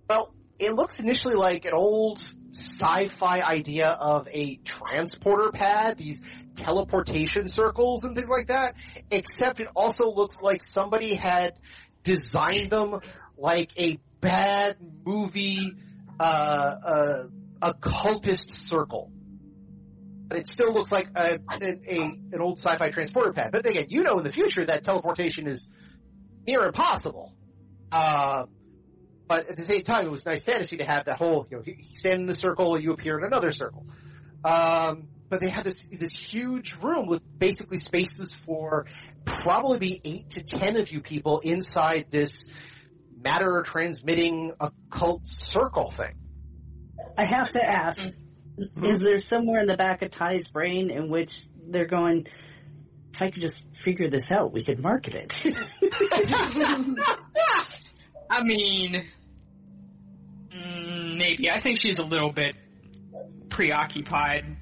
well, 0.10 0.34
it 0.58 0.74
looks 0.74 1.00
initially 1.00 1.36
like 1.36 1.66
an 1.66 1.74
old 1.76 2.20
sci-fi 2.56 3.42
idea 3.42 3.90
of 3.90 4.28
a 4.32 4.56
transporter 4.58 5.52
pad, 5.52 5.98
these 5.98 6.24
teleportation 6.56 7.48
circles 7.50 8.04
and 8.04 8.16
things 8.16 8.30
like 8.30 8.48
that, 8.48 8.76
except 9.12 9.60
it 9.60 9.68
also 9.76 10.14
looks 10.14 10.42
like 10.42 10.64
somebody 10.64 11.14
had 11.14 11.54
designed 12.04 12.70
them 12.70 13.00
like 13.38 13.72
a 13.80 14.00
bad 14.22 14.78
movie, 15.06 15.74
uh, 16.20 16.76
uh, 16.86 17.24
occultist 17.62 18.52
circle 18.52 19.12
but 20.28 20.40
it 20.40 20.48
still 20.48 20.74
looks 20.74 20.92
like 20.92 21.08
a, 21.16 21.40
a, 21.62 21.66
a 21.88 22.02
an 22.02 22.42
old 22.42 22.58
sci-fi 22.58 22.90
transporter 22.90 23.32
pad. 23.32 23.52
But 23.52 23.68
again, 23.68 23.88
you 23.90 24.04
know 24.04 24.18
in 24.18 24.24
the 24.24 24.32
future 24.32 24.66
that 24.66 24.84
teleportation 24.84 25.48
is 25.48 25.70
near 26.48 26.64
impossible. 26.64 27.34
Uh, 27.92 28.46
but 29.28 29.50
at 29.50 29.58
the 29.58 29.64
same 29.64 29.84
time, 29.84 30.06
it 30.06 30.12
was 30.12 30.26
nice 30.26 30.44
fantasy 30.44 30.78
to 30.78 30.86
have 30.86 31.06
that 31.06 31.18
whole, 31.18 31.48
you 31.50 31.58
know, 31.58 31.64
you 31.66 31.76
you 31.78 31.96
stand 31.96 32.22
in 32.22 32.28
the 32.28 32.36
circle, 32.36 32.80
you 32.80 32.92
appear 32.92 33.18
in 33.18 33.26
another 33.26 33.52
circle. 33.52 33.86
Um, 34.44 35.08
but 35.30 35.42
they 35.42 35.50
have 35.50 35.64
this 35.64 35.88
this 35.92 36.16
huge 36.16 36.76
room 36.76 37.08
with 37.08 37.24
basically 37.40 37.80
spaces 37.80 38.36
for 38.36 38.86
probably 39.26 39.80
be 39.80 40.02
eight 40.04 40.30
to 40.32 40.44
ten 40.44 40.78
of 40.78 40.92
you 40.92 41.02
people 41.02 41.40
inside 41.40 42.06
this 42.12 42.48
matter 43.26 43.64
transmitting 43.66 44.54
occult 44.60 45.26
circle 45.26 45.90
thing. 45.90 46.16
I 47.18 47.26
have 47.26 47.50
to 47.50 47.64
ask, 47.64 48.00
is 48.84 49.00
there 49.00 49.20
somewhere 49.20 49.62
in 49.62 49.68
the 49.68 49.78
back 49.78 50.02
of 50.04 50.12
Ty's 50.12 50.48
brain 50.48 50.92
in 50.92 51.10
which 51.10 51.42
they're 51.68 51.88
going, 51.88 52.28
if 53.14 53.22
I 53.22 53.32
could 53.32 53.42
just 53.42 53.66
figure 53.74 54.10
this 54.10 54.32
out, 54.32 54.54
we 54.54 54.64
could 54.64 54.80
market 54.80 55.16
it? 55.16 55.34
I 58.30 58.44
mean, 58.44 59.06
maybe. 61.26 61.50
I 61.50 61.60
think 61.60 61.80
she's 61.80 62.00
a 62.00 62.04
little 62.04 62.32
bit 62.32 62.56
preoccupied. 63.50 64.58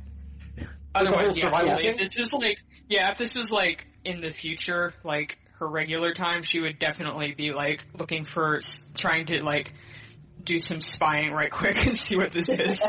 Otherwise, 0.95 1.27
whole 1.27 1.35
yeah, 1.35 1.49
totally. 1.49 1.87
If 1.87 1.97
this 1.97 2.17
was 2.17 2.33
like, 2.33 2.59
yeah, 2.87 3.11
if 3.11 3.17
this 3.17 3.35
was 3.35 3.51
like 3.51 3.87
in 4.05 4.21
the 4.21 4.31
future, 4.31 4.93
like 5.03 5.37
her 5.59 5.67
regular 5.67 6.13
time, 6.13 6.43
she 6.43 6.59
would 6.61 6.79
definitely 6.79 7.33
be 7.33 7.51
like 7.51 7.83
looking 7.97 8.25
for, 8.25 8.59
trying 8.95 9.25
to 9.27 9.43
like 9.43 9.73
do 10.41 10.59
some 10.59 10.81
spying 10.81 11.31
right 11.31 11.51
quick 11.59 11.85
and 11.85 11.97
see 11.97 12.15
what 12.15 12.31
this 12.31 12.49
is. 12.49 12.83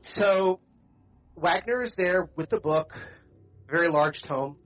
So 0.00 0.60
Wagner 1.36 1.82
is 1.82 1.94
there 1.94 2.28
with 2.34 2.48
the 2.48 2.60
book, 2.60 2.98
very 3.68 3.88
large 3.88 4.22
tome. 4.22 4.56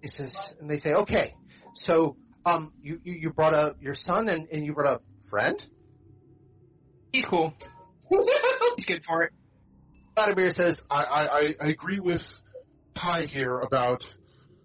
He 0.00 0.08
says, 0.08 0.56
and 0.60 0.68
they 0.68 0.78
say, 0.78 0.94
okay, 0.94 1.34
so 1.74 2.16
um, 2.44 2.72
you 2.82 3.00
you, 3.04 3.12
you 3.12 3.30
brought 3.30 3.54
a 3.54 3.76
your 3.80 3.94
son 3.94 4.28
and, 4.28 4.48
and 4.50 4.64
you 4.64 4.72
brought 4.72 4.96
a 4.96 5.11
friend. 5.32 5.66
He's 7.10 7.24
cool. 7.24 7.54
He's 8.76 8.84
good 8.86 9.02
for 9.02 9.22
it. 9.22 9.32
Vladimir 10.14 10.50
says, 10.50 10.82
I, 10.90 11.02
I, 11.04 11.38
I- 11.38 11.54
I 11.62 11.68
agree 11.68 12.00
with 12.00 12.22
Ty 12.94 13.22
here 13.22 13.58
about 13.58 14.14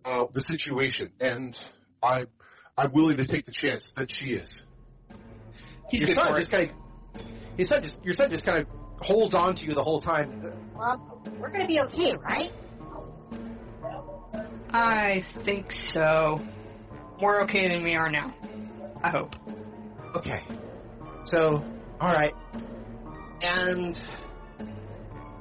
uh, 0.04 0.26
the 0.34 0.42
situation, 0.42 1.14
and 1.22 1.58
I 2.04 2.26
I'm 2.78 2.92
willing 2.92 3.16
to 3.18 3.26
take 3.26 3.46
the 3.46 3.54
chance 3.54 3.92
that 3.96 4.12
she 4.12 4.34
is. 4.34 4.62
He's 5.90 6.02
your 6.02 6.08
good 6.10 6.18
son 6.18 6.28
for 6.34 6.40
just 6.40 6.54
it. 6.54 6.68
kind 6.68 6.72
of, 7.16 7.22
his 7.58 7.70
son 7.70 7.84
just 7.84 8.04
your 8.04 8.14
son 8.14 8.30
just 8.30 8.46
kind 8.46 8.58
of 8.60 8.68
holds 9.02 9.36
on 9.36 9.56
to 9.56 9.66
you 9.66 9.74
the 9.74 9.84
whole 9.84 10.02
time. 10.02 10.42
Well, 10.76 11.24
we're 11.40 11.50
gonna 11.50 11.66
be 11.68 11.80
okay, 11.80 12.14
right? 12.18 12.52
I 14.70 15.22
think 15.22 15.72
so. 15.72 16.42
More 17.22 17.44
okay 17.44 17.70
than 17.70 17.84
we 17.84 17.96
are 17.96 18.10
now. 18.10 18.34
I 19.02 19.10
hope. 19.10 19.34
Okay, 20.18 20.42
so 21.26 21.64
all 22.02 22.12
right, 22.12 22.34
and 23.44 24.04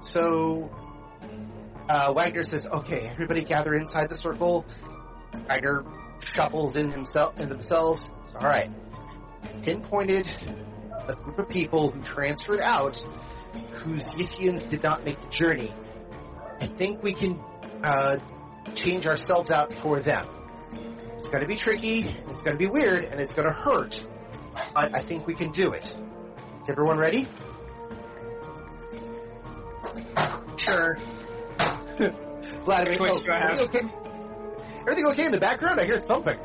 so 0.03 0.71
uh, 1.89 2.13
Wagner 2.13 2.45
says, 2.45 2.67
"Okay, 2.67 3.09
everybody 3.11 3.43
gather 3.43 3.73
inside 3.73 4.11
the 4.11 4.19
circle." 4.19 4.67
Wagner 5.49 5.83
shuffles 6.21 6.77
in 6.77 6.93
himself 6.93 7.41
in 7.41 7.49
themselves. 7.49 8.11
All 8.35 8.43
right, 8.43 8.71
pinpointed 9.63 10.29
a 11.09 11.15
group 11.15 11.39
of 11.39 11.49
people 11.49 11.91
who 11.91 12.03
transferred 12.03 12.61
out, 12.61 13.03
whose 13.71 14.11
Yithians 14.11 14.69
did 14.69 14.83
not 14.83 15.07
make 15.07 15.19
the 15.19 15.31
journey. 15.31 15.73
I 16.61 16.67
think 16.67 17.03
we 17.03 17.15
can 17.15 17.41
uh, 17.83 18.19
change 18.75 19.07
ourselves 19.07 19.51
out 19.51 19.73
for 19.73 20.01
them. 20.01 20.27
It's 21.17 21.29
going 21.29 21.41
to 21.41 21.49
be 21.49 21.57
tricky, 21.57 22.01
it's 22.01 22.43
going 22.43 22.59
to 22.59 22.59
be 22.59 22.67
weird, 22.67 23.05
and 23.05 23.23
it's 23.23 23.33
going 23.33 23.49
to 23.49 23.55
hurt. 23.55 24.07
But 24.77 24.95
I 24.95 25.01
think 25.01 25.27
we 25.27 25.35
can 25.35 25.53
do 25.53 25.73
it. 25.73 25.87
Is 25.87 26.69
everyone 26.69 26.99
ready? 26.99 27.27
Sure. 30.59 30.99
Vladimir, 32.67 32.91
Which 32.91 32.99
choice 32.99 33.23
do 33.23 33.31
everything 33.31 33.69
okay? 33.69 33.81
Everything 34.83 35.07
okay 35.07 35.25
in 35.25 35.33
the 35.33 35.41
background? 35.41 35.81
I 35.81 35.87
hear 35.87 35.99
thumping. 35.99 36.39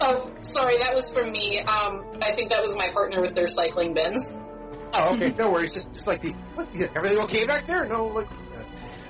Oh, 0.00 0.30
sorry, 0.42 0.78
that 0.78 0.94
was 0.94 1.10
from 1.10 1.32
me. 1.32 1.58
Um, 1.58 2.06
I 2.22 2.30
think 2.36 2.50
that 2.50 2.62
was 2.62 2.76
my 2.76 2.92
partner 2.92 3.20
with 3.20 3.34
their 3.34 3.48
cycling 3.48 3.92
bins. 3.92 4.32
Oh, 4.94 5.16
okay. 5.16 5.34
no 5.38 5.50
worries. 5.50 5.74
Just, 5.74 5.92
just 5.92 6.06
like 6.06 6.20
the, 6.20 6.30
what, 6.54 6.72
yeah, 6.72 6.86
everything 6.94 7.18
okay 7.22 7.46
back 7.46 7.66
there? 7.66 7.88
No, 7.88 8.06
like, 8.06 8.30
uh, 8.30 8.62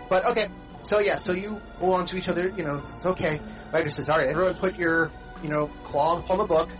but 0.09 0.25
okay. 0.25 0.49
So 0.83 1.01
yeah, 1.01 1.19
so 1.19 1.33
you 1.33 1.61
hold 1.79 1.95
on 1.95 2.07
to 2.07 2.17
each 2.17 2.29
other, 2.29 2.49
you 2.57 2.65
know, 2.65 2.79
it's 2.79 3.05
okay. 3.05 3.39
Wagner 3.71 3.91
says, 3.91 4.09
alright, 4.09 4.29
everyone 4.29 4.55
put 4.55 4.79
your, 4.79 5.13
you 5.43 5.51
know, 5.51 5.67
claw 5.85 6.25
on 6.31 6.39
the 6.39 6.47
book. 6.47 6.71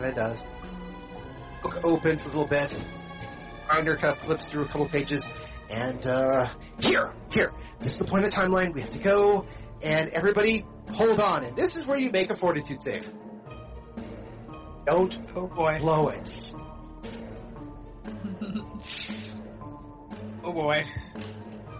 And 0.00 0.08
it 0.08 0.14
does. 0.14 0.42
Book 1.62 1.84
opens 1.84 2.22
a 2.22 2.26
little 2.26 2.46
bit. 2.46 2.74
Grinder 3.68 3.96
kind 3.96 4.12
of 4.12 4.18
flips 4.18 4.46
through 4.46 4.62
a 4.62 4.66
couple 4.66 4.88
pages. 4.88 5.28
And, 5.68 6.06
uh, 6.06 6.46
here, 6.80 7.12
here. 7.30 7.52
This 7.80 7.92
is 7.92 7.98
the 7.98 8.06
point 8.06 8.24
of 8.24 8.30
the 8.30 8.36
timeline. 8.36 8.72
We 8.72 8.80
have 8.80 8.90
to 8.92 8.98
go. 8.98 9.44
And 9.82 10.08
everybody 10.10 10.64
hold 10.90 11.20
on. 11.20 11.44
And 11.44 11.54
this 11.56 11.76
is 11.76 11.84
where 11.86 11.98
you 11.98 12.10
make 12.10 12.30
a 12.30 12.36
fortitude 12.36 12.80
save. 12.82 13.12
Don't 14.86 15.16
Oh 15.36 15.46
boy. 15.46 15.78
blow 15.80 16.08
it. 16.08 16.52
Oh 20.42 20.52
boy. 20.52 20.82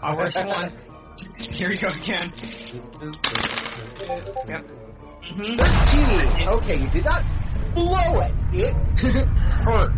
Our 0.03 0.17
worst 0.19 0.37
one. 0.47 0.73
Here 1.57 1.71
we 1.71 1.77
go 1.77 1.89
again. 1.89 2.29
Yep. 4.47 4.67
hmm 5.25 5.55
13. 5.57 6.49
Okay, 6.49 6.77
you 6.77 6.89
did 6.91 7.05
not 7.07 7.25
blow 7.75 8.21
it. 8.21 8.35
It 8.53 8.75
hurt. 9.39 9.93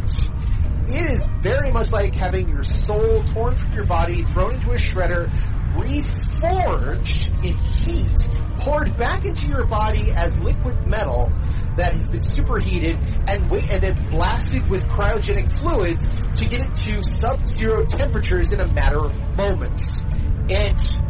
It 0.88 1.10
is 1.12 1.26
very 1.40 1.72
much 1.72 1.90
like 1.92 2.14
having 2.14 2.48
your 2.48 2.64
soul 2.64 3.22
torn 3.24 3.56
from 3.56 3.72
your 3.72 3.86
body, 3.86 4.24
thrown 4.24 4.56
into 4.56 4.70
a 4.72 4.76
shredder, 4.76 5.30
reforged 5.74 7.28
in 7.44 7.56
heat, 7.56 8.28
poured 8.58 8.96
back 8.96 9.24
into 9.24 9.48
your 9.48 9.66
body 9.66 10.10
as 10.10 10.36
liquid 10.40 10.86
metal 10.86 11.30
that 11.76 11.94
has 11.94 12.10
been 12.10 12.22
superheated 12.22 12.98
and 13.26 13.50
wait, 13.50 13.72
and 13.72 13.82
then 13.82 14.10
blasted 14.10 14.68
with 14.68 14.84
cryogenic 14.84 15.50
fluids 15.60 16.02
to 16.36 16.48
get 16.48 16.60
it 16.60 16.74
to 16.74 17.02
sub-zero 17.04 17.86
temperatures 17.86 18.52
in 18.52 18.60
a 18.60 18.66
matter 18.68 18.98
of 18.98 19.16
moments. 19.36 20.02
It 20.48 21.00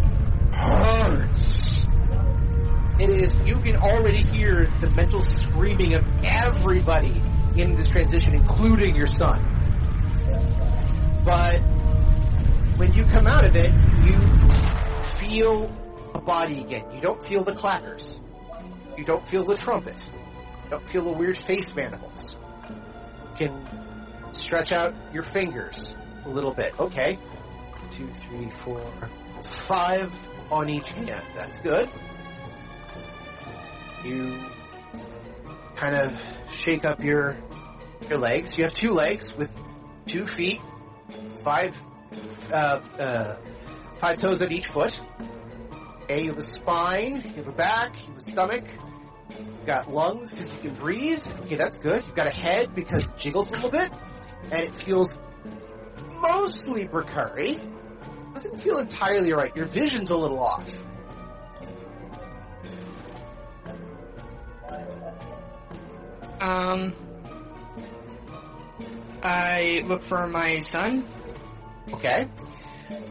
hurts. 0.54 1.81
It 3.02 3.10
is, 3.10 3.34
you 3.42 3.58
can 3.58 3.74
already 3.74 4.18
hear 4.18 4.72
the 4.80 4.88
mental 4.88 5.22
screaming 5.22 5.94
of 5.94 6.04
everybody 6.22 7.20
in 7.56 7.74
this 7.74 7.88
transition, 7.88 8.32
including 8.32 8.94
your 8.94 9.08
son. 9.08 9.42
But 11.24 11.58
when 12.76 12.92
you 12.92 13.04
come 13.06 13.26
out 13.26 13.44
of 13.44 13.56
it, 13.56 13.72
you 14.04 14.50
feel 15.16 15.64
a 16.14 16.20
body 16.20 16.60
again. 16.60 16.92
You 16.94 17.00
don't 17.00 17.24
feel 17.24 17.42
the 17.42 17.54
clackers. 17.54 18.20
You 18.96 19.04
don't 19.04 19.26
feel 19.26 19.42
the 19.42 19.56
trumpet. 19.56 20.00
You 20.62 20.70
don't 20.70 20.86
feel 20.86 21.02
the 21.02 21.12
weird 21.12 21.38
face 21.38 21.74
mandibles. 21.74 22.36
You 22.68 23.48
can 23.48 24.30
stretch 24.30 24.70
out 24.70 24.94
your 25.12 25.24
fingers 25.24 25.92
a 26.24 26.28
little 26.28 26.54
bit. 26.54 26.78
Okay. 26.78 27.18
Two, 27.96 28.08
three, 28.28 28.48
four, 28.60 28.80
five 29.66 30.08
on 30.52 30.68
each 30.68 30.88
hand. 30.90 31.24
That's 31.34 31.58
good. 31.58 31.90
You 34.04 34.38
kind 35.76 35.96
of 35.96 36.20
shake 36.52 36.84
up 36.84 37.02
your 37.02 37.38
your 38.08 38.18
legs. 38.18 38.56
You 38.58 38.64
have 38.64 38.72
two 38.72 38.92
legs 38.92 39.36
with 39.36 39.58
two 40.06 40.26
feet, 40.26 40.60
five 41.44 41.76
uh, 42.52 42.80
uh, 42.98 43.36
five 43.98 44.18
toes 44.18 44.40
at 44.42 44.52
each 44.52 44.66
foot. 44.66 44.98
Okay, 46.02 46.24
you 46.24 46.30
have 46.30 46.38
a 46.38 46.42
spine, 46.42 47.22
you 47.22 47.30
have 47.36 47.48
a 47.48 47.52
back, 47.52 47.96
you 48.00 48.08
have 48.08 48.18
a 48.18 48.26
stomach, 48.26 48.64
you've 49.30 49.66
got 49.66 49.90
lungs 49.92 50.32
because 50.32 50.50
you 50.50 50.58
can 50.58 50.74
breathe. 50.74 51.22
Okay, 51.42 51.56
that's 51.56 51.78
good. 51.78 52.04
You've 52.04 52.16
got 52.16 52.26
a 52.26 52.30
head 52.30 52.74
because 52.74 53.04
it 53.04 53.16
jiggles 53.16 53.50
a 53.50 53.54
little 53.54 53.70
bit, 53.70 53.90
and 54.50 54.64
it 54.64 54.74
feels 54.74 55.18
mostly 56.20 56.86
Brakiri. 56.86 57.60
Doesn't 58.34 58.60
feel 58.60 58.78
entirely 58.78 59.32
right. 59.32 59.54
Your 59.54 59.66
vision's 59.66 60.10
a 60.10 60.16
little 60.16 60.40
off. 60.40 60.78
Um, 66.42 66.92
I 69.22 69.84
look 69.86 70.02
for 70.02 70.26
my 70.26 70.58
son. 70.58 71.06
Okay. 71.92 72.26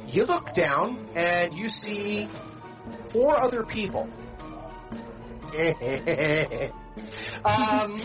You 0.09 0.25
look 0.25 0.53
down 0.53 0.97
and 1.15 1.53
you 1.53 1.69
see 1.69 2.27
four 3.05 3.39
other 3.39 3.63
people. 3.63 4.09
um. 7.45 8.01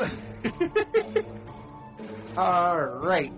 all 2.37 2.85
right. 2.87 3.33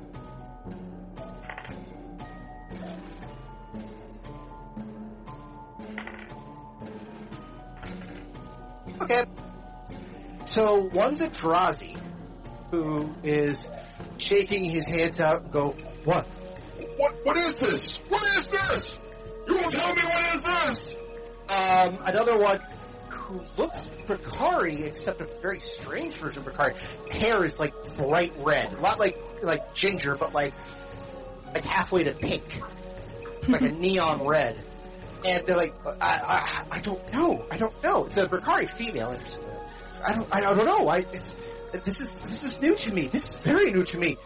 Okay. 9.01 9.24
So 10.49 10.89
one's 10.95 11.21
a 11.21 11.29
Drazi, 11.29 11.95
who 12.71 13.11
is 13.23 13.69
shaking 14.17 14.65
his 14.65 14.87
hands 14.87 15.21
out 15.21 15.43
and 15.43 15.53
go, 15.53 15.73
what? 16.05 16.25
What? 16.97 17.15
What 17.23 17.37
is 17.37 17.59
this? 17.59 17.99
What 18.09 18.23
is 18.39 18.49
this? 18.49 18.99
You 19.47 19.57
will 19.57 19.71
tell 19.71 19.95
me 19.95 20.01
what 20.03 20.37
is 20.37 20.43
this? 20.43 20.97
Um, 21.51 21.99
another 22.07 22.39
one 22.39 22.63
who 23.11 23.43
looks 23.59 23.85
Brakiri, 24.07 24.87
except 24.87 25.21
a 25.21 25.27
very 25.43 25.61
strange 25.61 26.15
version 26.15 26.47
of 26.47 26.51
Brakiri. 26.51 27.13
Hair 27.13 27.45
is 27.45 27.61
like 27.61 27.75
bright 27.99 28.33
red, 28.39 28.73
a 28.73 28.81
lot 28.81 28.99
like 28.99 29.19
like 29.43 29.75
ginger, 29.75 30.17
but 30.17 30.33
like 30.33 30.55
like 31.53 31.65
halfway 31.67 32.05
to 32.05 32.15
pink, 32.15 32.63
like 33.49 33.61
a 33.61 33.73
neon 33.73 34.27
red. 34.27 34.57
And 35.27 35.47
they're 35.47 35.59
like, 35.59 35.75
I, 35.85 36.65
I, 36.71 36.77
I 36.77 36.81
don't 36.81 37.13
know, 37.13 37.45
I 37.51 37.59
don't 37.59 37.83
know. 37.83 38.07
It's 38.07 38.17
a 38.17 38.27
Brakiri 38.27 38.67
female. 38.67 39.15
I 40.05 40.15
don't, 40.15 40.35
I 40.35 40.41
don't 40.41 40.65
know. 40.65 40.89
I, 40.89 40.99
it's, 40.99 41.35
this 41.73 42.01
is 42.01 42.21
this 42.21 42.45
is 42.45 42.61
new 42.61 42.75
to 42.77 42.95
me. 42.95 43.09
This 43.09 43.31
is 43.31 43.37
very 43.37 43.73
new 43.73 43.85
to 43.85 43.99
me. 43.99 44.17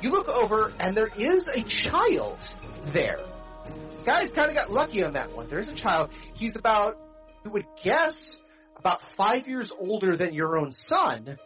You 0.00 0.10
look 0.10 0.28
over, 0.28 0.72
and 0.80 0.96
there 0.96 1.10
is 1.16 1.48
a 1.48 1.62
child 1.62 2.38
there. 2.86 3.20
Guys 4.04 4.32
kind 4.32 4.48
of 4.48 4.56
got 4.56 4.70
lucky 4.70 5.02
on 5.02 5.14
that 5.14 5.32
one. 5.34 5.48
There 5.48 5.58
is 5.58 5.70
a 5.70 5.74
child. 5.74 6.10
He's 6.34 6.56
about, 6.56 6.98
you 7.44 7.50
would 7.50 7.66
guess, 7.82 8.40
about 8.76 9.02
five 9.02 9.48
years 9.48 9.72
older 9.78 10.16
than 10.16 10.34
your 10.34 10.56
own 10.56 10.72
son, 10.72 11.38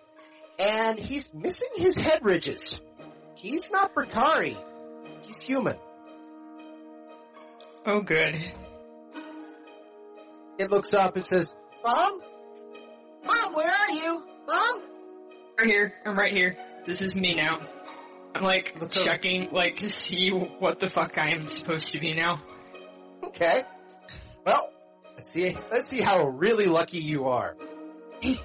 and 0.58 0.98
he's 0.98 1.32
missing 1.34 1.70
his 1.76 1.96
head 1.96 2.24
ridges. 2.24 2.80
He's 3.36 3.70
not 3.70 3.94
Brakiri. 3.94 4.56
He's 5.22 5.40
human. 5.40 5.76
Oh, 7.84 8.00
good. 8.00 8.38
It 10.58 10.70
looks 10.70 10.92
up 10.92 11.16
and 11.16 11.26
says, 11.26 11.54
Mom? 11.82 12.20
Mom, 13.24 13.54
where 13.54 13.70
are 13.70 13.90
you? 13.90 14.22
Mom? 14.46 14.82
Right 15.58 15.66
here. 15.66 15.92
I'm 16.04 16.18
right 16.18 16.32
here. 16.32 16.56
This 16.86 17.02
is 17.02 17.14
me 17.14 17.34
now. 17.34 17.60
I'm 18.34 18.42
like 18.42 18.74
Look 18.80 18.96
over. 18.96 19.04
checking, 19.04 19.50
like 19.52 19.76
to 19.76 19.90
see 19.90 20.30
what 20.30 20.80
the 20.80 20.88
fuck 20.88 21.18
I 21.18 21.30
am 21.30 21.48
supposed 21.48 21.92
to 21.92 22.00
be 22.00 22.12
now. 22.12 22.42
Okay. 23.24 23.62
Well, 24.44 24.72
let's 25.16 25.30
see. 25.30 25.56
Let's 25.70 25.88
see 25.88 26.00
how 26.00 26.26
really 26.26 26.66
lucky 26.66 26.98
you 26.98 27.28
are. 27.28 27.56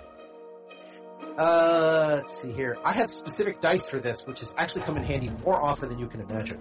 Uh, 1.37 2.15
let's 2.17 2.41
see 2.41 2.51
here. 2.51 2.77
I 2.83 2.93
have 2.93 3.11
specific 3.11 3.61
dice 3.61 3.85
for 3.85 3.99
this, 3.99 4.25
which 4.25 4.39
has 4.39 4.51
actually 4.57 4.81
come 4.81 4.97
in 4.97 5.03
handy 5.03 5.29
more 5.45 5.61
often 5.61 5.87
than 5.89 5.99
you 5.99 6.07
can 6.07 6.21
imagine. 6.21 6.59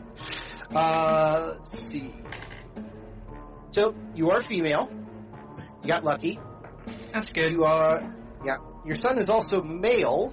Uh, 0.75 1.55
let's 1.57 1.79
see. 1.89 2.13
So 3.71 3.95
you 4.15 4.31
are 4.31 4.43
female. 4.43 4.91
You 5.83 5.89
got 5.89 6.05
lucky. 6.05 6.39
That's 7.13 7.33
good. 7.33 7.53
You 7.53 7.65
are, 7.65 8.15
yeah. 8.45 8.57
Your 8.85 8.97
son 8.97 9.19
is 9.19 9.29
also 9.29 9.63
male. 9.63 10.33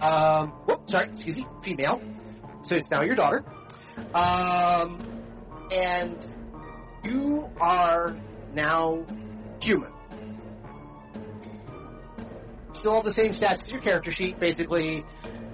Um, 0.00 0.50
whoop, 0.66 0.88
sorry, 0.88 1.06
excuse 1.06 1.38
me, 1.38 1.46
female. 1.62 2.00
So 2.62 2.76
it's 2.76 2.90
now 2.90 3.02
your 3.02 3.16
daughter. 3.16 3.44
Um, 4.14 4.98
and 5.72 6.36
you 7.04 7.48
are 7.60 8.16
now 8.54 9.04
human. 9.60 9.92
Still 12.72 12.94
have 12.94 13.04
the 13.04 13.12
same 13.12 13.32
stats 13.32 13.64
as 13.64 13.72
your 13.72 13.80
character 13.80 14.12
sheet, 14.12 14.38
basically. 14.38 15.04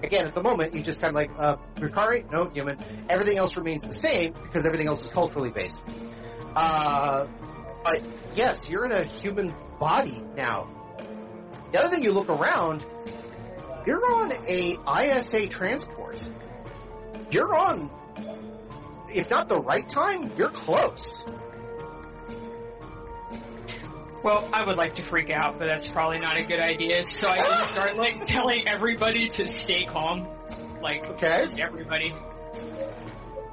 Again, 0.03 0.27
at 0.27 0.35
the 0.35 0.43
moment, 0.43 0.73
you 0.73 0.81
just 0.81 0.99
kind 0.99 1.11
of 1.11 1.15
like, 1.15 1.31
uh, 1.37 1.55
Brakiri, 1.75 2.29
no, 2.29 2.49
human. 2.49 2.77
Everything 3.07 3.37
else 3.37 3.55
remains 3.55 3.83
the 3.83 3.95
same 3.95 4.33
because 4.33 4.65
everything 4.65 4.87
else 4.87 5.03
is 5.03 5.09
culturally 5.09 5.49
based. 5.49 5.77
Uh, 6.55 7.25
but 7.83 8.01
yes, 8.35 8.69
you're 8.69 8.85
in 8.85 8.91
a 8.91 9.03
human 9.03 9.53
body 9.79 10.23
now. 10.35 10.67
The 11.71 11.79
other 11.79 11.89
thing 11.89 12.03
you 12.03 12.11
look 12.11 12.29
around, 12.29 12.85
you're 13.85 14.05
on 14.05 14.31
a 14.47 14.77
ISA 15.01 15.47
transport. 15.47 16.23
You're 17.31 17.55
on, 17.55 17.89
if 19.09 19.29
not 19.29 19.49
the 19.49 19.59
right 19.59 19.87
time, 19.89 20.31
you're 20.37 20.49
close. 20.49 21.23
Well, 24.23 24.47
I 24.53 24.63
would 24.65 24.77
like 24.77 24.95
to 24.95 25.03
freak 25.03 25.29
out, 25.29 25.59
but 25.59 25.67
that's 25.67 25.87
probably 25.89 26.19
not 26.19 26.37
a 26.37 26.43
good 26.43 26.59
idea. 26.61 27.03
So 27.03 27.27
I 27.27 27.37
just 27.39 27.65
start 27.73 27.97
like 27.97 28.25
telling 28.25 28.67
everybody 28.67 29.27
to 29.29 29.47
stay 29.47 29.85
calm. 29.85 30.27
Like, 30.81 31.05
Okay. 31.11 31.41
just 31.43 31.59
everybody. 31.59 32.13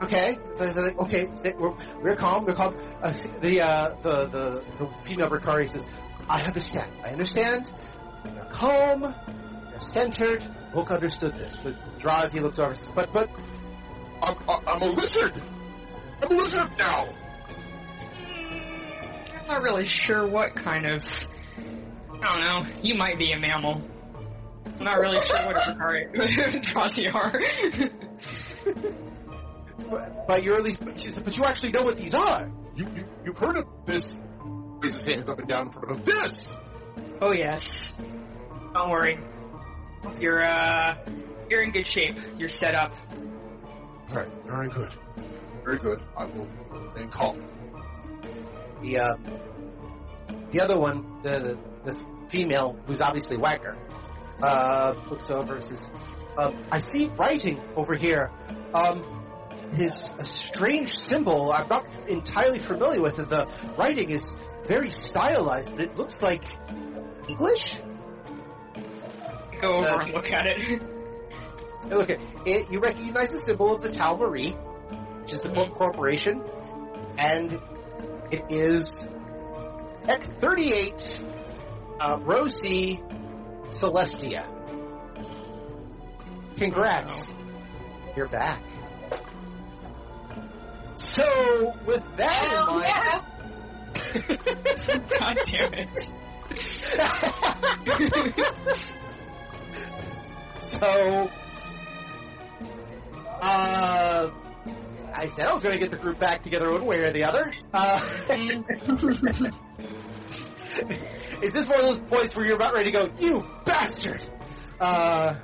Okay, 0.03 0.37
the, 0.59 0.65
the, 0.67 0.95
okay, 1.01 1.27
we're, 1.59 1.75
we're 2.03 2.17
calm, 2.17 2.47
we're 2.47 2.55
calm. 2.55 2.75
Uh, 3.03 3.13
the, 3.41 3.61
uh, 3.61 3.95
the, 4.03 4.27
the, 4.29 4.65
the 4.79 4.89
female 5.05 5.29
Brakiri 5.29 5.69
says, 5.69 5.85
I 6.31 6.43
understand, 6.43 6.93
I 7.05 7.09
understand. 7.09 7.73
You're 8.25 8.45
calm, 8.45 9.03
you're 9.03 9.81
centered. 9.81 10.45
Book 10.73 10.93
understood 10.93 11.35
this. 11.35 11.57
But 11.57 11.99
Drazi 11.99 12.41
looks 12.41 12.61
over 12.61 12.77
but, 12.95 13.13
but, 13.13 13.29
I'm, 14.23 14.37
I'm 14.49 14.83
a 14.83 14.87
lizard. 14.87 15.43
I'm 16.23 16.31
a 16.31 16.35
lizard 16.37 16.71
now. 16.79 17.07
Hmm, 18.15 19.41
I'm 19.41 19.47
not 19.49 19.63
really 19.63 19.85
sure 19.85 20.29
what 20.29 20.55
kind 20.55 20.87
of. 20.87 21.05
I 22.23 22.39
don't 22.39 22.41
know. 22.45 22.67
You 22.81 22.95
might 22.95 23.19
be 23.19 23.33
a 23.33 23.39
mammal. 23.41 23.83
I'm 24.79 24.85
not 24.85 25.01
really 25.01 25.21
sure 25.21 25.37
what 25.47 25.57
a 25.57 25.73
Brakiri 25.73 26.63
Drazi 26.65 27.13
are. 27.13 27.41
but, 29.91 30.29
but 30.29 30.45
you're 30.45 30.59
at 30.59 30.63
least, 30.63 31.25
but 31.25 31.37
you 31.37 31.45
actually 31.45 31.73
know 31.73 31.83
what 31.83 31.97
these 31.97 32.15
are. 32.15 32.53
You, 32.77 32.87
you, 32.95 33.05
you've 33.25 33.39
heard 33.39 33.57
of 33.57 33.67
this? 33.85 34.21
Raises 34.81 35.05
hands 35.05 35.29
up 35.29 35.39
and 35.39 35.49
down 35.49 35.67
in 35.67 35.71
front 35.71 35.91
of 35.91 35.97
him. 35.99 36.05
This! 36.05 36.57
oh 37.21 37.33
yes. 37.33 37.93
Don't 38.73 38.91
worry. 38.91 39.19
You're 40.19 40.45
uh, 40.45 40.97
you're 41.49 41.63
in 41.63 41.73
good 41.73 41.87
shape. 41.87 42.17
You're 42.39 42.49
set 42.49 42.75
up. 42.75 42.95
Alright, 44.11 44.29
very 44.47 44.69
good. 44.71 44.91
Very 45.65 45.79
good. 45.79 46.03
I 46.17 46.25
will 46.25 46.49
remain 46.71 47.09
calm. 47.11 47.43
The, 48.83 48.99
uh, 48.99 49.17
the 50.51 50.61
other 50.61 50.79
one, 50.79 51.21
the, 51.23 51.59
the, 51.85 51.93
the 51.93 52.05
female, 52.29 52.79
who's 52.87 53.01
obviously 53.01 53.37
Wagner, 53.37 53.77
uh, 54.43 54.95
looks 55.11 55.31
over 55.31 55.57
and 55.57 55.65
says, 55.65 55.91
um, 56.39 56.57
I 56.73 56.79
see 56.79 57.09
writing 57.17 57.61
over 57.77 57.95
here. 57.95 58.31
Um, 58.73 59.05
is 59.73 60.13
a 60.19 60.25
strange 60.25 60.99
symbol. 60.99 61.53
I'm 61.53 61.69
not 61.69 61.87
entirely 62.09 62.59
familiar 62.59 63.01
with 63.01 63.21
it. 63.21 63.29
The 63.29 63.47
writing 63.77 64.11
is 64.11 64.33
very 64.71 64.89
stylized, 64.91 65.73
but 65.75 65.81
it 65.85 65.97
looks 65.97 66.23
like 66.23 66.45
English. 67.29 67.77
Go 69.61 69.79
over 69.79 69.89
Uh, 69.89 69.99
and 70.05 70.15
look 70.15 70.31
at 70.33 70.47
it. 70.47 70.81
Look 71.91 72.09
at 72.11 72.21
it. 72.47 72.71
You 72.71 72.79
recognize 72.79 73.33
the 73.33 73.41
symbol 73.41 73.75
of 73.75 73.83
the 73.83 73.91
Tal 73.91 74.17
Marie, 74.17 74.51
which 74.53 75.33
is 75.33 75.43
the 75.43 75.49
Mhm. 75.49 75.75
corporation, 75.75 76.41
and 77.19 77.61
it 78.31 78.45
is 78.49 79.09
at 80.07 80.23
38, 80.41 81.21
uh, 81.99 82.19
Rosie 82.23 83.03
Celestia. 83.71 84.45
Congrats. 86.59 87.35
You're 88.15 88.29
back. 88.29 88.63
So, 90.95 91.73
with 91.87 92.05
that 92.19 92.45
in 92.53 92.67
mind, 92.77 92.85
yeah. 92.87 93.21
God 95.19 95.39
damn 95.47 95.75
it. 95.75 96.13
so, 100.59 101.31
uh, 103.41 104.31
I 105.15 105.27
said 105.29 105.47
I 105.47 105.53
was 105.53 105.63
going 105.63 105.75
to 105.75 105.79
get 105.79 105.91
the 105.91 105.97
group 105.97 106.19
back 106.19 106.43
together 106.43 106.73
one 106.73 106.87
way 106.87 106.99
or 106.99 107.13
the 107.13 107.25
other. 107.25 107.53
Uh, 107.73 108.01
is 111.43 111.53
this 111.53 111.69
one 111.69 111.79
of 111.79 111.87
those 111.87 112.01
points 112.09 112.35
where 112.35 112.47
you're 112.47 112.57
about 112.57 112.75
ready 112.75 112.91
to 112.91 112.93
go, 112.93 113.11
you 113.19 113.47
bastard? 113.65 114.25
Uh, 114.81 115.37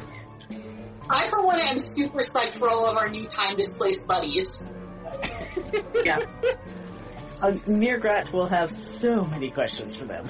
I, 1.08 1.28
for 1.28 1.44
one, 1.44 1.60
am 1.60 1.78
super 1.78 2.18
psyched 2.18 2.56
for 2.56 2.68
all 2.68 2.86
of 2.86 2.96
our 2.96 3.08
new 3.08 3.26
time 3.26 3.56
displaced 3.56 4.08
buddies. 4.08 4.64
Yeah. 6.04 6.18
Uh, 7.42 7.52
Mirgrat 7.68 8.32
will 8.32 8.46
have 8.46 8.70
so 8.70 9.22
many 9.24 9.50
questions 9.50 9.94
for 9.96 10.06
them. 10.06 10.24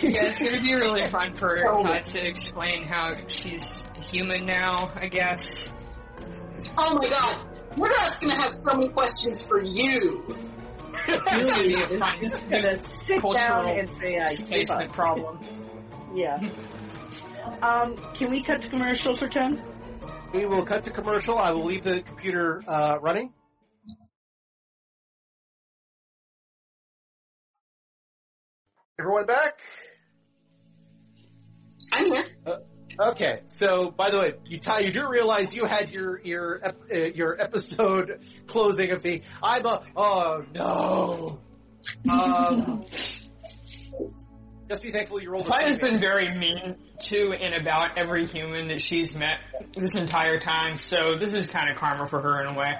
Yeah, 0.00 0.26
it's 0.26 0.38
gonna 0.38 0.60
be 0.62 0.74
really 0.74 1.06
fun 1.08 1.34
for 1.34 1.56
Todd 1.60 2.02
to 2.04 2.24
explain 2.24 2.84
how 2.84 3.16
she's 3.26 3.82
human 4.00 4.46
now, 4.46 4.90
I 4.94 5.08
guess. 5.08 5.70
Oh 6.78 6.94
my 6.94 7.08
god, 7.08 7.46
we're 7.76 7.88
not 7.90 8.20
gonna 8.20 8.36
have 8.36 8.52
so 8.52 8.74
many 8.74 8.88
questions 8.90 9.42
for 9.42 9.60
you. 9.60 10.24
Julie 11.06 11.74
It's 11.74 11.92
is 11.92 12.00
fun. 12.00 12.20
just 12.20 12.48
gonna 12.50 12.76
sit 12.76 13.22
down 13.34 13.68
and 13.68 13.90
say, 13.90 14.18
"I 14.20 14.28
give 14.28 14.38
Displacement 14.38 14.90
up." 14.90 14.94
problem. 14.94 15.38
Yeah. 16.14 16.38
Um, 17.60 17.96
can 18.14 18.30
we 18.30 18.42
cut 18.42 18.62
to 18.62 18.68
commercial 18.68 19.14
for 19.14 19.26
ten? 19.26 19.60
we 20.32 20.46
will 20.46 20.64
cut 20.64 20.84
to 20.84 20.90
commercial. 20.90 21.38
I 21.38 21.50
will 21.50 21.64
leave 21.64 21.82
the 21.84 22.02
computer 22.02 22.62
uh, 22.68 22.98
running. 23.02 23.32
Everyone 29.02 29.26
back? 29.26 29.58
I'm 31.92 32.06
here. 32.06 32.26
Okay, 33.00 33.40
so 33.48 33.90
by 33.90 34.10
the 34.10 34.18
way, 34.18 34.34
you 34.46 34.60
Ty, 34.60 34.80
you 34.80 34.92
do 34.92 35.08
realize 35.08 35.52
you 35.52 35.64
had 35.64 35.90
your 35.90 36.20
your 36.22 36.60
ep- 36.62 36.82
uh, 36.88 36.98
your 37.12 37.40
episode 37.42 38.24
closing 38.46 38.92
of 38.92 39.02
the 39.02 39.22
I'm 39.42 39.66
a 39.66 39.82
oh 39.96 40.44
no. 40.54 41.40
Um, 42.08 42.86
just 44.70 44.84
be 44.84 44.92
thankful 44.92 45.20
you 45.20 45.30
rolled. 45.30 45.48
a 45.48 45.50
Todd 45.50 45.64
has 45.64 45.78
been 45.78 45.98
very 45.98 46.38
mean 46.38 46.76
to 47.06 47.32
and 47.32 47.60
about 47.60 47.98
every 47.98 48.24
human 48.26 48.68
that 48.68 48.80
she's 48.80 49.16
met 49.16 49.40
this 49.72 49.96
entire 49.96 50.38
time, 50.38 50.76
so 50.76 51.16
this 51.16 51.32
is 51.32 51.48
kind 51.48 51.70
of 51.70 51.76
karma 51.76 52.06
for 52.06 52.20
her 52.20 52.40
in 52.42 52.54
a 52.54 52.56
way. 52.56 52.74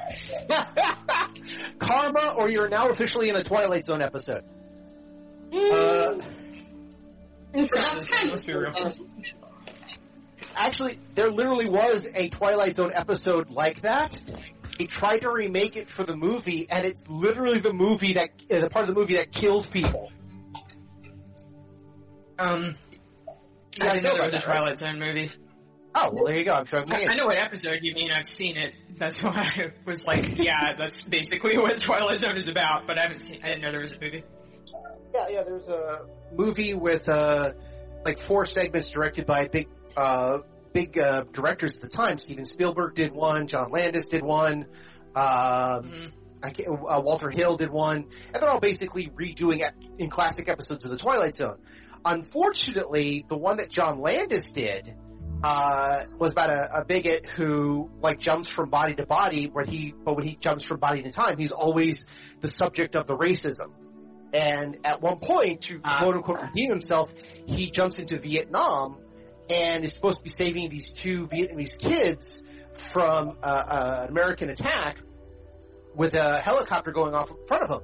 karma, 1.81 2.37
or 2.39 2.49
you're 2.49 2.69
now 2.69 2.91
officially 2.91 3.29
in 3.29 3.35
a 3.35 3.43
Twilight 3.43 3.87
Zone 3.87 4.03
episode. 4.03 4.45
Uh, 5.53 6.19
It's 7.55 7.71
kind 7.71 7.87
That's 7.87 8.09
kind 8.09 8.31
let's 8.31 8.41
of 8.43 8.47
be 8.47 8.55
real. 8.55 8.95
actually, 10.57 10.99
there 11.15 11.31
literally 11.31 11.69
was 11.69 12.09
a 12.15 12.29
Twilight 12.31 12.77
Zone 12.77 12.93
episode 12.95 13.51
like 13.51 13.83
that. 13.83 14.21
They 14.79 14.87
tried 14.87 15.19
to 15.21 15.31
remake 15.31 15.77
it 15.77 15.87
for 15.89 16.03
the 16.05 16.17
movie, 16.17 16.67
and 16.71 16.87
it's 16.87 17.05
literally 17.09 17.59
the 17.59 17.75
movie 17.75 18.15
that 18.15 18.31
uh, 18.51 18.61
the 18.61 18.71
part 18.71 18.89
of 18.89 18.95
the 18.95 18.99
movie 18.99 19.17
that 19.17 19.31
killed 19.31 19.71
people. 19.71 20.11
Um, 22.39 22.77
You 23.77 23.87
I 23.87 23.89
didn't 23.91 24.03
know 24.05 24.11
there 24.11 24.21
about 24.21 24.33
was 24.33 24.45
a 24.45 24.49
right? 24.49 24.57
Twilight 24.57 24.79
Zone 24.79 24.99
movie. 24.99 25.31
Oh, 25.95 26.11
well, 26.13 26.25
there 26.25 26.39
you 26.39 26.45
go. 26.45 26.55
I'm 26.55 26.65
sure. 26.65 26.83
I. 26.89 27.05
I 27.11 27.15
know 27.17 27.27
what 27.27 27.37
episode 27.37 27.81
you 27.83 27.95
mean. 27.95 28.11
I've 28.11 28.25
seen 28.27 28.57
it. 28.57 28.73
That's 28.97 29.23
why 29.23 29.31
I 29.59 29.73
was 29.85 30.07
like, 30.07 30.39
yeah, 30.39 30.75
that's 30.77 31.03
basically 31.03 31.59
what 31.65 31.79
Twilight 31.81 32.21
Zone 32.21 32.37
is 32.39 32.49
about. 32.49 32.87
But 32.87 32.99
I 32.99 33.03
haven't 33.03 33.21
seen. 33.21 33.41
I 33.45 33.49
didn't 33.49 33.61
know 33.63 33.73
there 33.73 33.81
was 33.81 33.93
a 33.93 33.99
movie. 34.01 34.25
Yeah, 35.15 35.27
yeah. 35.29 35.43
There's 35.43 35.69
a 35.69 36.07
movie 36.33 36.75
with 36.75 37.09
uh, 37.09 37.53
like 38.05 38.25
four 38.25 38.47
segments 38.47 38.91
directed 38.91 39.27
by 39.27 39.49
big, 39.49 39.69
uh, 39.97 40.39
big 40.73 40.99
uh, 40.99 41.25
directors 41.33 41.77
at 41.77 41.83
the 41.83 41.89
time. 41.89 42.19
Steven 42.19 42.45
Spielberg 42.45 42.95
did 42.95 43.13
one. 43.13 43.47
John 43.47 43.71
Landis 43.71 44.09
did 44.09 44.23
one. 44.23 44.67
Um, 45.15 45.23
Mhm. 45.85 46.13
I 46.45 46.51
can't, 46.51 46.69
uh, 46.71 47.01
Walter 47.05 47.31
Hill 47.31 47.57
did 47.57 47.71
one, 47.71 48.07
and 48.35 48.43
they're 48.43 48.51
all 48.51 48.59
basically 48.59 49.07
redoing 49.11 49.61
it 49.61 49.73
in 49.99 50.11
classic 50.11 50.49
episodes 50.49 50.85
of 50.85 50.91
the 50.91 50.97
Twilight 50.97 51.37
Zone. 51.37 51.59
Unfortunately, 52.05 53.25
the 53.29 53.37
one 53.37 53.59
that 53.59 53.69
John 53.69 54.01
Landis 54.01 54.51
did 54.53 54.97
uh, 55.45 55.97
was 56.19 56.33
about 56.33 56.51
a, 56.51 56.81
a 56.81 56.85
bigot 56.85 57.27
who 57.27 57.91
like 58.01 58.19
jumps 58.19 58.49
from 58.49 58.71
body 58.71 58.95
to 58.95 59.07
body, 59.07 59.47
where 59.47 59.65
he 59.65 59.93
but 60.05 60.17
when 60.17 60.25
he 60.27 60.35
jumps 60.37 60.63
from 60.65 60.79
body 60.81 61.03
to 61.03 61.11
time, 61.11 61.37
he's 61.39 61.53
always 61.53 62.07
the 62.41 62.49
subject 62.49 62.97
of 62.97 63.07
the 63.07 63.17
racism. 63.17 63.69
And 64.33 64.79
at 64.85 65.03
one 65.03 65.19
point, 65.19 65.63
to 65.63 65.81
Ah. 65.85 65.99
quote 66.01 66.17
unquote 66.17 66.41
redeem 66.43 66.71
himself, 66.71 67.13
he 67.47 67.71
jumps 67.71 67.99
into 67.99 68.19
Vietnam 68.19 68.99
and 69.51 69.85
is 69.85 69.93
supposed 69.93 70.19
to 70.19 70.23
be 70.25 70.31
saving 70.31 70.71
these 70.71 70.91
two 70.93 71.27
Vietnamese 71.27 71.79
kids 71.79 72.43
from 72.73 73.37
uh, 73.43 73.47
uh, 73.47 74.01
an 74.05 74.09
American 74.09 74.49
attack 74.49 74.99
with 75.95 76.15
a 76.15 76.39
helicopter 76.39 76.93
going 76.93 77.15
off 77.15 77.31
in 77.31 77.37
front 77.47 77.63
of 77.65 77.71
him. 77.71 77.81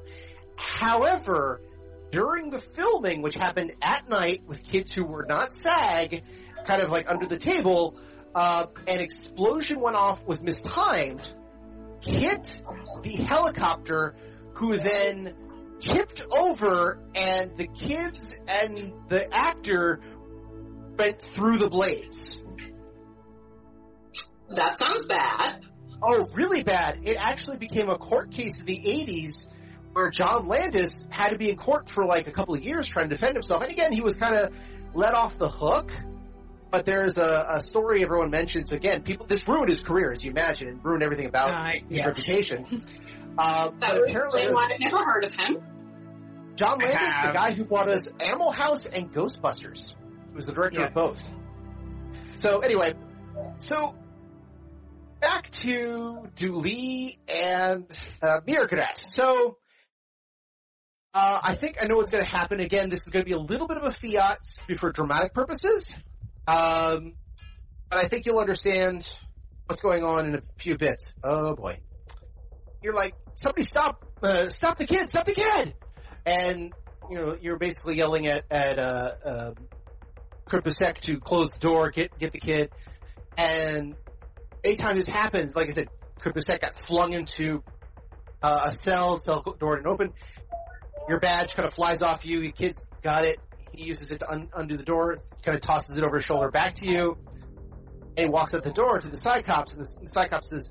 However, 0.56 1.60
during 2.10 2.48
the 2.50 2.60
filming, 2.60 3.20
which 3.20 3.34
happened 3.34 3.72
at 3.82 4.08
night 4.08 4.42
with 4.46 4.64
kids 4.64 4.94
who 4.94 5.04
were 5.04 5.26
not 5.28 5.52
SAG, 5.52 6.22
kind 6.64 6.80
of 6.80 6.90
like 6.90 7.10
under 7.10 7.26
the 7.26 7.36
table, 7.38 7.96
uh, 8.34 8.66
an 8.86 9.00
explosion 9.00 9.80
went 9.80 9.96
off, 9.96 10.24
was 10.24 10.40
mistimed, 10.40 11.30
hit 12.00 12.62
the 13.02 13.10
helicopter, 13.10 14.14
who 14.54 14.78
then 14.78 15.34
tipped 15.78 16.22
over, 16.36 17.00
and 17.14 17.56
the 17.56 17.66
kids 17.66 18.38
and 18.46 18.92
the 19.08 19.28
actor 19.34 20.00
went 20.98 21.20
through 21.22 21.58
the 21.58 21.70
blades. 21.70 22.42
That 24.50 24.78
sounds 24.78 25.04
bad. 25.06 25.60
Oh, 26.02 26.24
really 26.34 26.62
bad. 26.62 27.00
It 27.02 27.16
actually 27.18 27.58
became 27.58 27.88
a 27.88 27.98
court 27.98 28.30
case 28.30 28.60
in 28.60 28.66
the 28.66 28.76
80s 28.76 29.48
where 29.92 30.10
John 30.10 30.46
Landis 30.46 31.06
had 31.10 31.30
to 31.30 31.38
be 31.38 31.50
in 31.50 31.56
court 31.56 31.88
for 31.88 32.04
like 32.04 32.28
a 32.28 32.30
couple 32.30 32.54
of 32.54 32.62
years 32.62 32.88
trying 32.88 33.08
to 33.08 33.14
defend 33.16 33.34
himself. 33.34 33.62
And 33.62 33.72
again, 33.72 33.92
he 33.92 34.00
was 34.00 34.14
kind 34.14 34.34
of 34.36 34.54
let 34.94 35.14
off 35.14 35.38
the 35.38 35.48
hook. 35.48 35.92
But 36.70 36.84
there's 36.84 37.16
a, 37.16 37.46
a 37.50 37.60
story 37.64 38.02
everyone 38.02 38.30
mentions. 38.30 38.72
Again, 38.72 39.02
people, 39.02 39.26
this 39.26 39.48
ruined 39.48 39.70
his 39.70 39.80
career, 39.80 40.12
as 40.12 40.22
you 40.22 40.30
imagine, 40.30 40.68
and 40.68 40.84
ruined 40.84 41.02
everything 41.02 41.24
about 41.26 41.50
Uh, 41.50 41.70
his 41.88 41.96
yes. 41.96 42.06
reputation. 42.06 42.66
Uh, 43.38 43.70
That 43.70 43.74
but 43.80 43.94
would 44.00 44.10
apparently, 44.10 44.42
I've 44.42 44.80
never 44.80 45.04
heard 45.04 45.24
of 45.24 45.34
him. 45.34 45.58
John 46.56 46.82
I 46.82 46.86
Landis, 46.86 47.14
the 47.22 47.32
guy 47.32 47.52
who 47.52 47.64
brought 47.64 47.88
us 47.88 48.08
Animal 48.20 48.50
House 48.50 48.86
and 48.86 49.12
Ghostbusters, 49.12 49.94
who 50.30 50.34
was 50.34 50.46
the 50.46 50.52
director 50.52 50.80
Yeah. 50.80 50.86
of 50.88 50.94
both. 50.94 51.24
So 52.34 52.58
anyway, 52.60 52.94
so 53.58 53.94
back 55.20 55.50
to 55.50 56.26
Dooley 56.34 57.16
and 57.32 57.86
uh, 58.22 58.40
Mirgrat. 58.46 58.96
So 58.98 59.58
uh, 61.14 61.40
I 61.44 61.54
think 61.54 61.82
I 61.82 61.86
know 61.86 61.96
what's 61.96 62.10
going 62.10 62.24
to 62.24 62.30
happen. 62.30 62.58
Again, 62.58 62.90
this 62.90 63.02
is 63.02 63.08
going 63.08 63.24
to 63.24 63.28
be 63.28 63.34
a 63.34 63.38
little 63.38 63.68
bit 63.68 63.76
of 63.76 63.84
a 63.84 63.92
fiat 63.92 64.38
for 64.78 64.90
dramatic 64.92 65.34
purposes, 65.34 65.94
um, 66.48 67.14
but 67.88 67.98
I 67.98 68.08
think 68.08 68.26
you'll 68.26 68.38
understand 68.40 69.08
what's 69.66 69.80
going 69.82 70.02
on 70.02 70.26
in 70.26 70.34
a 70.34 70.40
few 70.58 70.76
bits. 70.76 71.14
Oh 71.22 71.54
boy, 71.54 71.78
you're 72.82 72.94
like 72.94 73.14
somebody 73.38 73.64
stop, 73.64 74.04
uh, 74.22 74.48
stop 74.50 74.78
the 74.78 74.86
kid, 74.86 75.08
stop 75.10 75.26
the 75.26 75.34
kid, 75.34 75.74
and 76.26 76.72
you 77.10 77.16
know 77.16 77.36
you're 77.40 77.58
basically 77.58 77.96
yelling 77.96 78.26
at 78.26 78.44
at 78.50 78.78
uh, 78.78 79.12
uh, 79.24 79.54
to 81.00 81.20
close 81.20 81.52
the 81.52 81.58
door, 81.60 81.90
get 81.90 82.18
get 82.18 82.32
the 82.32 82.40
kid, 82.40 82.70
and 83.36 83.94
anytime 84.64 84.96
this 84.96 85.08
happens, 85.08 85.54
like 85.54 85.68
I 85.68 85.72
said, 85.72 85.88
Kurt 86.20 86.34
Busiek 86.34 86.60
got 86.60 86.74
flung 86.74 87.12
into 87.12 87.62
uh, 88.42 88.62
a 88.66 88.74
cell, 88.74 89.20
cell 89.20 89.42
door 89.58 89.76
didn't 89.76 89.88
open. 89.88 90.12
Your 91.08 91.20
badge 91.20 91.54
kind 91.54 91.66
of 91.66 91.72
flies 91.72 92.02
off 92.02 92.26
you. 92.26 92.40
the 92.40 92.52
kid's 92.52 92.90
got 93.02 93.24
it. 93.24 93.38
He 93.72 93.84
uses 93.84 94.10
it 94.10 94.20
to 94.20 94.30
un- 94.30 94.48
undo 94.54 94.76
the 94.76 94.84
door. 94.84 95.18
Kind 95.42 95.54
of 95.54 95.62
tosses 95.62 95.96
it 95.96 96.04
over 96.04 96.16
his 96.16 96.24
shoulder 96.24 96.50
back 96.50 96.74
to 96.76 96.86
you, 96.86 97.16
and 98.16 98.26
he 98.26 98.28
walks 98.28 98.52
out 98.52 98.62
the 98.62 98.72
door 98.72 99.00
to 99.00 99.08
the 99.08 99.16
Cyclops. 99.16 99.74
And 99.74 99.82
the, 99.82 100.00
the 100.02 100.08
Cyclops 100.08 100.50
says, 100.50 100.70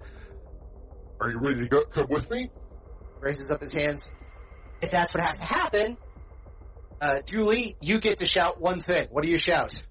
Are 1.20 1.30
you 1.30 1.40
ready 1.40 1.62
to 1.62 1.68
go, 1.68 1.86
come 1.86 2.08
with 2.10 2.30
me? 2.30 2.52
raises 3.20 3.50
up 3.50 3.62
his 3.62 3.74
hands. 3.74 4.12
If 4.82 4.92
that's 4.92 5.14
what 5.14 5.24
has 5.24 5.40
to 5.40 5.44
happen, 5.44 5.98
uh, 7.02 7.22
Julie, 7.22 7.76
you 7.82 8.00
get 8.00 8.20
to 8.20 8.28
shout 8.28 8.62
one 8.62 8.80
thing. 8.80 9.08
What 9.10 9.24
do 9.24 9.30
you 9.30 9.40
shout? 9.40 9.84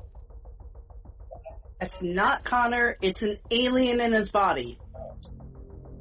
That's 1.80 1.96
not 2.00 2.44
Connor. 2.44 2.96
It's 3.02 3.22
an 3.22 3.38
alien 3.50 4.00
in 4.00 4.12
his 4.12 4.30
body. 4.30 4.78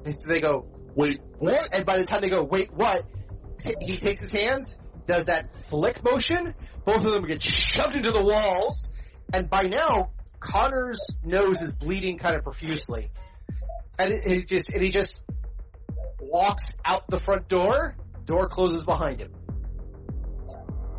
And 0.06 0.14
so 0.20 0.30
they 0.30 0.40
go, 0.40 0.68
Wait, 0.96 1.20
what? 1.40 1.70
and 1.74 1.86
by 1.86 1.98
the 1.98 2.06
time 2.06 2.22
they 2.22 2.30
go, 2.30 2.44
wait, 2.44 2.74
what? 2.74 3.04
he 3.82 3.98
takes 3.98 4.22
his 4.22 4.32
hands, 4.32 4.78
does 5.06 5.26
that 5.26 5.50
flick 5.68 6.04
motion. 6.04 6.56
Both 6.86 7.06
of 7.06 7.14
them 7.14 7.26
get 7.26 7.42
shoved 7.42 7.96
into 7.96 8.12
the 8.12 8.24
walls, 8.24 8.92
and 9.34 9.50
by 9.50 9.64
now 9.64 10.12
Connor's 10.40 11.00
nose 11.24 11.62
is 11.62 11.74
bleeding 11.74 12.18
kind 12.18 12.36
of 12.36 12.44
profusely, 12.44 13.10
and 14.00 14.12
it, 14.12 14.28
it 14.28 14.48
just 14.48 14.70
and 14.72 14.82
he 14.82 14.90
just 14.90 15.22
walks 16.20 16.76
out 16.84 17.08
the 17.10 17.20
front 17.20 17.48
door. 17.48 17.96
Door 18.26 18.50
closes 18.50 18.84
behind 18.84 19.22
him. 19.22 19.32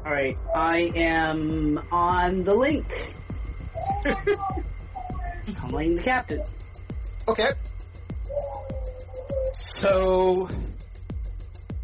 All 0.05 0.13
right, 0.13 0.37
I 0.55 0.91
am 0.95 1.79
on 1.91 2.45
the 2.45 2.55
link. 2.55 2.87
Calling 5.57 5.97
the 5.97 6.03
captain. 6.03 6.43
Okay. 7.27 7.51
So 9.53 10.49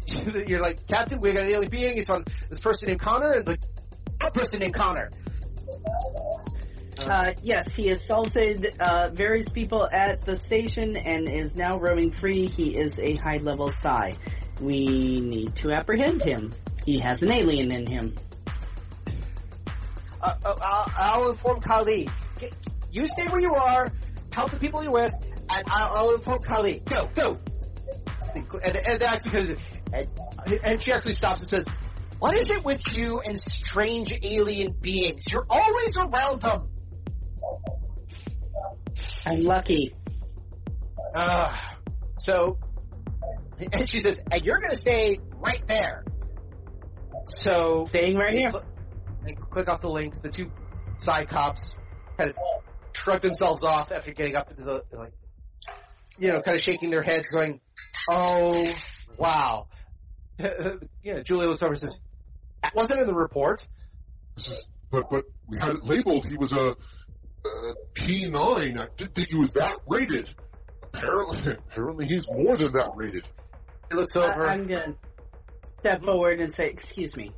you're 0.47 0.61
like, 0.61 0.87
Captain, 0.87 1.19
we 1.19 1.33
got 1.33 1.43
an 1.43 1.49
alien 1.49 1.69
being. 1.69 1.97
It's 1.97 2.09
on 2.09 2.23
this 2.49 2.59
person 2.59 2.87
named 2.87 3.01
Connor, 3.01 3.33
and 3.33 3.45
the 3.45 3.57
person 4.33 4.59
named 4.59 4.73
Connor? 4.73 5.09
Uh, 7.09 7.33
yes, 7.43 7.75
he 7.75 7.89
assaulted 7.89 8.75
uh, 8.79 9.09
various 9.11 9.47
people 9.49 9.87
at 9.91 10.21
the 10.21 10.35
station 10.35 10.95
and 10.97 11.29
is 11.29 11.55
now 11.55 11.77
roaming 11.77 12.11
free. 12.11 12.47
He 12.47 12.75
is 12.75 12.99
a 12.99 13.15
high-level 13.15 13.71
spy. 13.71 14.13
We 14.61 15.19
need 15.19 15.55
to 15.57 15.71
apprehend 15.71 16.21
him. 16.23 16.53
He 16.85 16.99
has 16.99 17.21
an 17.21 17.31
alien 17.31 17.71
in 17.71 17.85
him. 17.85 18.15
Uh, 20.21 20.33
uh, 20.45 20.55
I'll, 20.61 20.91
I'll 20.95 21.29
inform 21.31 21.59
Kali. 21.61 22.09
You 22.91 23.07
stay 23.07 23.27
where 23.29 23.41
you 23.41 23.55
are, 23.55 23.91
help 24.31 24.51
the 24.51 24.59
people 24.59 24.83
you're 24.83 24.91
with, 24.91 25.13
and 25.49 25.63
I'll, 25.69 25.97
I'll 25.97 26.15
inform 26.15 26.41
Kali. 26.41 26.81
Go, 26.85 27.09
go. 27.15 27.39
And, 28.35 28.75
and 28.75 29.03
actually, 29.03 29.57
and, 29.93 30.07
and 30.63 30.81
she 30.81 30.91
actually 30.91 31.13
stops 31.13 31.39
and 31.41 31.49
says, 31.49 31.65
"What 32.19 32.35
is 32.35 32.49
it 32.49 32.63
with 32.63 32.81
you 32.95 33.19
and 33.19 33.39
strange 33.39 34.13
alien 34.23 34.73
beings? 34.73 35.25
You're 35.31 35.45
always 35.49 35.91
around 35.97 36.41
them." 36.41 36.69
I'm 39.25 39.43
lucky. 39.43 39.95
Uh, 41.15 41.55
so, 42.19 42.57
and 43.71 43.87
she 43.87 43.99
says, 43.99 44.21
"And 44.31 44.41
you're 44.43 44.59
going 44.59 44.71
to 44.71 44.77
stay 44.77 45.19
right 45.39 45.65
there." 45.67 46.03
So, 47.25 47.85
Staying 47.85 48.17
right 48.17 48.33
they 48.33 48.39
here. 48.39 48.51
cl- 48.51 48.65
they 49.23 49.33
click 49.33 49.69
off 49.69 49.81
the 49.81 49.89
link. 49.89 50.21
The 50.21 50.29
two 50.29 50.51
Psi 50.97 51.25
Cops 51.25 51.75
kind 52.17 52.29
of 52.31 52.35
shrug 52.95 53.21
themselves 53.21 53.63
off 53.63 53.91
after 53.91 54.11
getting 54.13 54.35
up 54.35 54.49
into 54.51 54.63
the 54.63 54.83
like, 54.91 55.13
you 56.17 56.29
know, 56.29 56.41
kind 56.41 56.55
of 56.55 56.61
shaking 56.61 56.89
their 56.89 57.01
heads, 57.03 57.29
going, 57.29 57.61
"Oh, 58.09 58.65
wow." 59.17 59.67
you 60.39 61.13
know, 61.13 61.21
Julia 61.21 61.47
looks 61.47 61.61
over 61.61 61.73
and 61.73 61.81
says, 61.81 61.99
"That 62.61 62.75
wasn't 62.75 63.01
in 63.01 63.07
the 63.07 63.13
report." 63.13 63.65
But 64.91 65.05
but 65.09 65.25
we 65.47 65.57
had 65.59 65.75
it 65.75 65.83
labeled. 65.83 66.25
He 66.25 66.37
was 66.37 66.51
a, 66.53 66.75
a 67.45 67.73
P9. 67.95 68.79
I 68.79 68.87
didn't 68.97 69.15
think 69.15 69.29
he 69.29 69.37
was 69.37 69.53
that 69.53 69.77
rated. 69.87 70.29
Apparently, 70.93 71.53
apparently 71.71 72.05
he's 72.07 72.29
more 72.29 72.55
than 72.55 72.73
that 72.73 72.91
rated. 72.95 73.27
He 73.89 73.95
looks 73.95 74.15
I- 74.15 74.31
over. 74.31 74.47
I'm 74.47 74.67
gonna 74.67 74.95
step 75.79 76.03
forward 76.03 76.39
and 76.39 76.53
say, 76.53 76.67
"Excuse 76.67 77.15
me, 77.17 77.31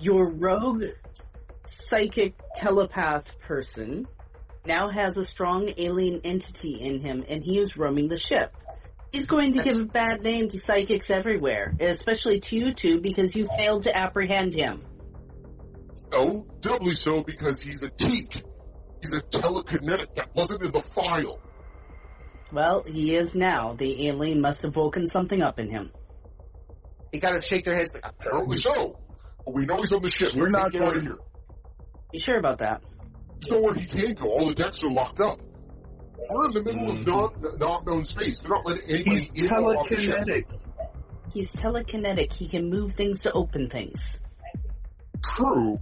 your 0.00 0.30
rogue 0.30 0.84
psychic 1.66 2.34
telepath 2.56 3.38
person 3.40 4.06
now 4.66 4.88
has 4.90 5.16
a 5.16 5.24
strong 5.24 5.72
alien 5.76 6.20
entity 6.24 6.80
in 6.80 7.00
him, 7.00 7.24
and 7.28 7.42
he 7.42 7.58
is 7.58 7.76
roaming 7.76 8.08
the 8.08 8.18
ship. 8.18 8.54
He's 9.12 9.26
going 9.26 9.54
to 9.54 9.62
give 9.62 9.78
a 9.78 9.84
bad 9.84 10.22
name 10.22 10.48
to 10.48 10.58
psychics 10.58 11.08
everywhere, 11.10 11.74
especially 11.80 12.40
to 12.40 12.56
you 12.56 12.74
two, 12.74 13.00
because 13.00 13.34
you 13.34 13.46
failed 13.56 13.84
to 13.84 13.96
apprehend 13.96 14.54
him." 14.54 14.82
Oh, 16.12 16.46
doubly 16.60 16.94
so 16.94 17.22
because 17.22 17.60
he's 17.60 17.82
a 17.82 17.90
teak. 17.90 18.42
He's 19.04 19.12
a 19.12 19.20
telekinetic 19.20 20.14
that 20.14 20.34
wasn't 20.34 20.62
in 20.62 20.72
the 20.72 20.80
file. 20.80 21.38
Well, 22.50 22.84
he 22.86 23.14
is 23.14 23.34
now. 23.34 23.74
The 23.74 24.08
alien 24.08 24.40
must 24.40 24.62
have 24.62 24.74
woken 24.76 25.06
something 25.06 25.42
up 25.42 25.58
in 25.58 25.68
him. 25.68 25.90
He 27.12 27.18
gotta 27.18 27.42
shake 27.42 27.64
their 27.66 27.76
heads 27.76 27.94
like, 27.94 28.06
Apparently 28.06 28.56
so. 28.56 28.98
But 29.44 29.54
we 29.54 29.66
know 29.66 29.76
he's 29.76 29.92
on 29.92 30.00
the 30.02 30.10
ship. 30.10 30.32
We're 30.34 30.46
We 30.46 30.52
not 30.52 30.62
can't 30.62 30.72
get 30.72 30.82
out 30.82 30.88
of 30.88 30.94
going- 30.94 31.06
here. 31.06 31.18
You 32.14 32.20
sure 32.20 32.38
about 32.38 32.58
that? 32.58 32.82
There's 33.40 33.50
nowhere 33.50 33.74
he 33.74 33.84
can 33.86 34.14
go. 34.14 34.30
All 34.30 34.48
the 34.48 34.54
decks 34.54 34.82
are 34.82 34.90
locked 34.90 35.20
up. 35.20 35.38
We're 36.30 36.46
in 36.46 36.52
the 36.52 36.62
middle 36.62 36.90
of 36.90 37.00
mm. 37.00 37.06
not 37.06 37.58
not 37.60 37.86
known 37.86 38.04
space. 38.06 38.38
They're 38.38 38.52
not 38.52 38.64
letting 38.64 38.88
anybody 38.88 39.10
He's 39.16 39.30
in 39.34 39.52
or 39.52 39.76
off 39.76 39.88
the 39.90 39.96
ship. 40.00 40.16
telekinetic. 40.16 40.44
He's 41.34 41.52
telekinetic. 41.52 42.32
He 42.32 42.48
can 42.48 42.70
move 42.70 42.92
things 42.92 43.20
to 43.22 43.32
open 43.32 43.68
things. 43.68 44.18
True, 45.22 45.78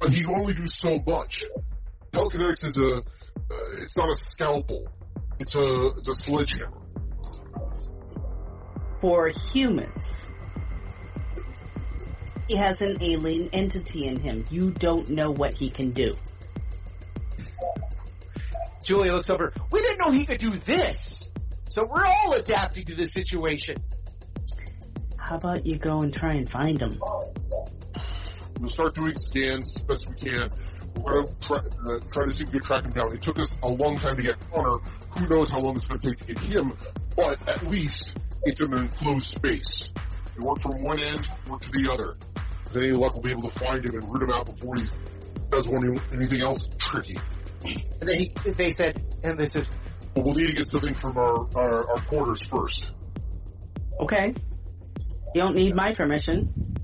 but 0.00 0.12
he 0.12 0.22
can 0.22 0.34
only 0.36 0.54
do 0.54 0.68
so 0.68 1.02
much. 1.04 1.42
Telekinetics 2.16 2.64
is 2.64 2.78
a, 2.78 2.96
uh, 2.96 3.02
it's 3.82 3.94
not 3.94 4.08
a 4.08 4.14
scalpel. 4.14 4.88
It's 5.38 5.54
a, 5.54 5.88
it's 5.98 6.08
a 6.08 6.14
sledgehammer. 6.14 6.72
For 9.02 9.28
humans, 9.52 10.26
he 12.48 12.56
has 12.56 12.80
an 12.80 13.02
alien 13.02 13.50
entity 13.52 14.06
in 14.06 14.18
him. 14.20 14.46
You 14.50 14.70
don't 14.70 15.10
know 15.10 15.30
what 15.30 15.52
he 15.52 15.68
can 15.68 15.90
do. 15.90 16.16
Julia 18.82 19.12
looks 19.12 19.28
over. 19.28 19.52
We 19.70 19.82
didn't 19.82 19.98
know 19.98 20.10
he 20.10 20.24
could 20.24 20.38
do 20.38 20.52
this. 20.52 21.30
So 21.68 21.84
we're 21.84 22.06
all 22.06 22.32
adapting 22.32 22.86
to 22.86 22.94
this 22.94 23.12
situation. 23.12 23.76
How 25.18 25.36
about 25.36 25.66
you 25.66 25.76
go 25.76 26.00
and 26.00 26.14
try 26.14 26.32
and 26.32 26.48
find 26.48 26.80
him? 26.80 26.98
We'll 28.58 28.70
start 28.70 28.94
doing 28.94 29.18
scans 29.18 29.76
as 29.76 29.82
best 29.82 30.08
we 30.08 30.30
can. 30.30 30.48
We're 30.96 31.22
gonna 31.22 31.36
try, 31.40 31.56
uh, 31.58 31.98
try 32.12 32.24
to 32.24 32.32
see 32.32 32.44
if 32.44 32.52
we 32.52 32.58
can 32.58 32.66
track 32.66 32.84
him 32.84 32.90
down. 32.92 33.12
It 33.12 33.22
took 33.22 33.38
us 33.38 33.54
a 33.62 33.68
long 33.68 33.98
time 33.98 34.16
to 34.16 34.22
get 34.22 34.36
Connor. 34.50 34.78
Who 35.10 35.28
knows 35.28 35.50
how 35.50 35.60
long 35.60 35.76
it's 35.76 35.86
going 35.86 36.00
to 36.00 36.08
take 36.08 36.26
to 36.26 36.34
get 36.34 36.52
him? 36.52 36.72
But 37.16 37.48
at 37.48 37.66
least 37.68 38.18
it's 38.44 38.60
in 38.60 38.72
an 38.72 38.82
enclosed 38.84 39.26
space. 39.26 39.92
We 40.38 40.46
work 40.46 40.60
from 40.60 40.82
one 40.82 41.00
end, 41.00 41.28
work 41.48 41.62
to 41.62 41.70
the 41.70 41.90
other. 41.92 42.16
With 42.66 42.76
any 42.76 42.92
luck, 42.92 43.14
we'll 43.14 43.22
be 43.22 43.30
able 43.30 43.48
to 43.48 43.58
find 43.58 43.84
him 43.84 43.94
and 43.94 44.12
root 44.12 44.22
him 44.22 44.30
out 44.30 44.46
before 44.46 44.76
he 44.76 44.86
does 45.50 45.68
one, 45.68 45.98
anything 46.12 46.42
else 46.42 46.68
tricky. 46.78 47.16
And 47.64 48.08
then 48.08 48.18
he, 48.18 48.32
they 48.56 48.70
said, 48.70 49.02
and 49.22 49.38
they 49.38 49.46
said, 49.46 49.66
But 50.14 50.24
we'll 50.24 50.34
need 50.34 50.48
to 50.48 50.52
get 50.52 50.68
something 50.68 50.94
from 50.94 51.16
our, 51.16 51.46
our, 51.56 51.90
our 51.90 52.00
quarters 52.02 52.42
first. 52.42 52.92
Okay. 54.00 54.34
You 55.34 55.42
don't 55.42 55.56
need 55.56 55.74
my 55.74 55.94
permission. 55.94 56.76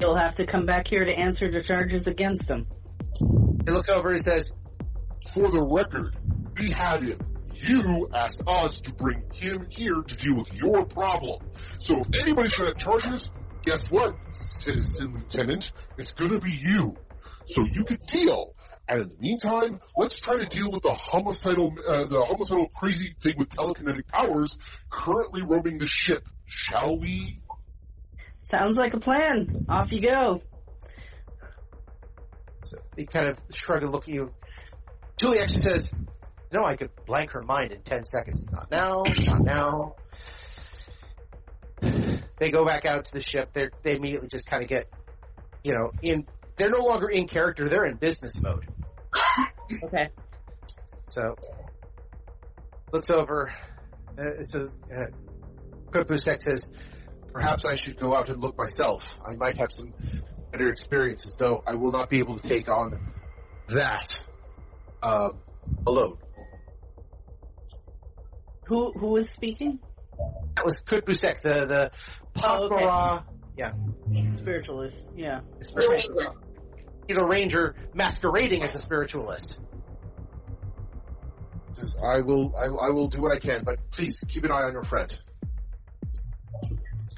You'll 0.00 0.16
have 0.16 0.36
to 0.36 0.46
come 0.46 0.66
back 0.66 0.88
here 0.88 1.04
to 1.04 1.12
answer 1.12 1.50
the 1.50 1.60
charges 1.60 2.06
against 2.06 2.48
him. 2.48 2.66
He 3.64 3.70
looks 3.70 3.88
over 3.88 4.08
and 4.08 4.16
he 4.16 4.22
says, 4.22 4.52
For 5.32 5.50
the 5.50 5.62
record, 5.62 6.16
we 6.58 6.70
had 6.70 7.02
him. 7.02 7.18
You 7.54 8.08
asked 8.14 8.42
us 8.46 8.80
to 8.80 8.92
bring 8.92 9.22
him 9.32 9.66
here 9.68 10.02
to 10.02 10.16
deal 10.16 10.36
with 10.36 10.52
your 10.54 10.86
problem. 10.86 11.42
So 11.78 12.00
if 12.00 12.22
anybody's 12.22 12.54
gonna 12.54 12.74
charge 12.74 13.04
us, 13.04 13.30
guess 13.64 13.90
what, 13.90 14.14
citizen 14.30 15.12
lieutenant? 15.14 15.72
It's 15.98 16.14
gonna 16.14 16.40
be 16.40 16.52
you. 16.52 16.96
So 17.46 17.66
you 17.70 17.84
could 17.84 18.00
deal. 18.06 18.54
And 18.88 19.02
in 19.02 19.08
the 19.10 19.16
meantime, 19.20 19.80
let's 19.96 20.20
try 20.20 20.38
to 20.38 20.46
deal 20.46 20.70
with 20.72 20.82
the 20.82 20.94
homicidal, 20.94 21.74
uh, 21.86 22.06
the 22.06 22.24
homicidal 22.24 22.68
crazy 22.74 23.14
thing 23.20 23.34
with 23.38 23.50
telekinetic 23.50 24.08
powers 24.08 24.58
currently 24.88 25.42
roaming 25.42 25.78
the 25.78 25.86
ship. 25.86 26.24
Shall 26.46 26.98
we? 26.98 27.40
Sounds 28.42 28.76
like 28.76 28.94
a 28.94 29.00
plan. 29.00 29.66
Off 29.68 29.92
you 29.92 30.00
go. 30.00 30.42
So 32.64 32.78
he 32.96 33.06
kind 33.06 33.28
of 33.28 33.38
shrug 33.52 33.82
and 33.82 33.92
look 33.92 34.08
at 34.08 34.14
you. 34.14 34.32
Julia 35.16 35.42
actually 35.42 35.60
says, 35.60 35.92
no, 36.52 36.64
I 36.64 36.76
could 36.76 36.90
blank 37.06 37.30
her 37.32 37.42
mind 37.42 37.72
in 37.72 37.82
10 37.82 38.04
seconds. 38.04 38.46
Not 38.50 38.70
now, 38.70 39.04
not 39.18 39.40
now. 39.42 39.94
They 42.38 42.50
go 42.50 42.64
back 42.64 42.86
out 42.86 43.04
to 43.04 43.12
the 43.12 43.22
ship. 43.22 43.52
They 43.52 43.68
they 43.82 43.96
immediately 43.96 44.28
just 44.28 44.48
kind 44.48 44.62
of 44.62 44.68
get, 44.68 44.86
you 45.62 45.74
know, 45.74 45.92
in, 46.02 46.26
they're 46.56 46.70
no 46.70 46.82
longer 46.82 47.08
in 47.08 47.28
character. 47.28 47.68
They're 47.68 47.84
in 47.84 47.96
business 47.96 48.40
mode. 48.40 48.66
Okay. 49.84 50.08
So, 51.10 51.36
looks 52.92 53.08
over. 53.08 53.54
Uh, 54.18 54.42
so, 54.42 54.68
uh, 54.92 56.16
says, 56.18 56.70
perhaps 57.32 57.64
I 57.64 57.76
should 57.76 57.96
go 57.96 58.12
out 58.12 58.28
and 58.28 58.42
look 58.42 58.58
myself. 58.58 59.16
I 59.24 59.36
might 59.36 59.58
have 59.58 59.70
some 59.70 59.92
better 60.52 60.68
experiences, 60.68 61.36
though 61.38 61.62
I 61.66 61.74
will 61.74 61.92
not 61.92 62.10
be 62.10 62.18
able 62.18 62.38
to 62.38 62.48
take 62.48 62.68
on 62.68 62.98
that, 63.68 64.22
uh, 65.02 65.30
alone. 65.86 66.18
Who 68.66 68.92
who 68.92 69.16
is 69.16 69.30
speaking? 69.30 69.80
That 70.56 70.64
was 70.64 70.80
Kurt 70.80 71.06
Busiek, 71.06 71.40
the, 71.42 71.66
the 71.66 71.90
Oh, 72.44 72.64
okay. 72.66 73.24
Yeah, 73.56 73.72
Spiritualist. 74.38 75.02
Yeah. 75.16 75.40
spiritual- 75.60 76.36
he's 77.08 77.16
a 77.16 77.26
ranger 77.26 77.74
masquerading 77.94 78.62
as 78.62 78.74
a 78.74 78.78
spiritualist. 78.78 79.60
Says, 81.72 81.96
I 82.04 82.20
will, 82.20 82.54
I, 82.56 82.66
I 82.66 82.90
will 82.90 83.08
do 83.08 83.20
what 83.20 83.32
I 83.32 83.38
can, 83.38 83.64
but 83.64 83.78
please 83.90 84.22
keep 84.28 84.44
an 84.44 84.50
eye 84.50 84.62
on 84.62 84.72
your 84.72 84.82
friend. 84.82 85.12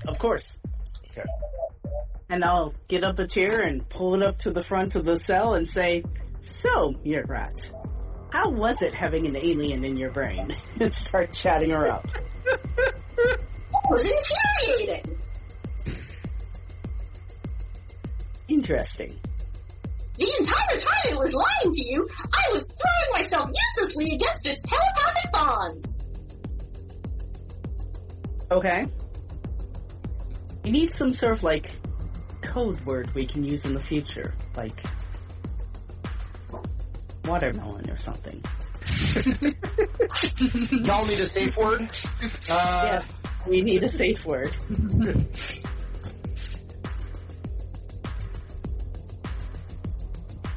Of 0.07 0.19
course. 0.19 0.59
Okay. 1.11 1.25
And 2.33 2.43
I'll 2.43 2.73
get 2.89 3.05
up 3.05 3.19
a 3.19 3.27
chair 3.27 3.61
and 3.61 3.87
pull 3.91 4.15
it 4.15 4.23
up 4.23 4.39
to 4.39 4.51
the 4.51 4.63
front 4.63 4.95
of 4.95 5.05
the 5.05 5.19
cell 5.19 5.53
and 5.53 5.69
say, 5.69 6.03
So, 6.41 6.95
Rat, 7.27 7.71
how 8.31 8.49
was 8.49 8.81
it 8.81 8.95
having 8.95 9.27
an 9.27 9.37
alien 9.37 9.85
in 9.85 9.99
your 9.99 10.11
brain? 10.11 10.57
and 10.81 10.95
start 10.95 11.35
chatting 11.35 11.69
her 11.69 11.93
up. 11.93 12.09
Was 13.91 14.11
infuriating. 14.67 15.19
Interesting. 18.49 19.21
The 20.17 20.33
entire 20.39 20.81
time 20.81 21.13
it 21.13 21.19
was 21.19 21.35
lying 21.35 21.71
to 21.71 21.85
you, 21.85 22.09
I 22.33 22.51
was 22.51 22.67
throwing 22.67 23.23
myself 23.23 23.51
uselessly 23.77 24.15
against 24.15 24.47
its 24.47 24.63
telepathic 24.63 25.33
bonds. 25.33 26.05
Okay. 28.51 28.87
You 30.65 30.73
need 30.73 30.95
some 30.95 31.13
sort 31.13 31.33
of 31.33 31.43
like 31.43 31.71
code 32.53 32.81
word 32.85 33.15
we 33.15 33.25
can 33.25 33.45
use 33.45 33.65
in 33.65 33.73
the 33.73 33.81
future, 33.81 34.35
like 34.57 34.83
watermelon 37.25 37.89
or 37.91 37.97
something. 37.97 38.43
Y'all 40.85 41.07
need 41.07 41.21
a 41.21 41.27
safe 41.27 41.57
word. 41.57 41.89
Uh, 42.51 42.83
yes, 42.93 43.13
we 43.47 43.63
need 43.63 43.83
a 43.83 43.89
safe 43.89 44.25
word. 44.27 44.55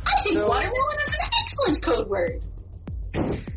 I 0.07 0.21
think 0.23 0.37
So- 0.37 0.47
watermelon 0.47 0.99
is 0.99 1.07
an 1.07 1.29
excellent 1.41 1.81
code 1.81 2.07
word. 2.09 2.41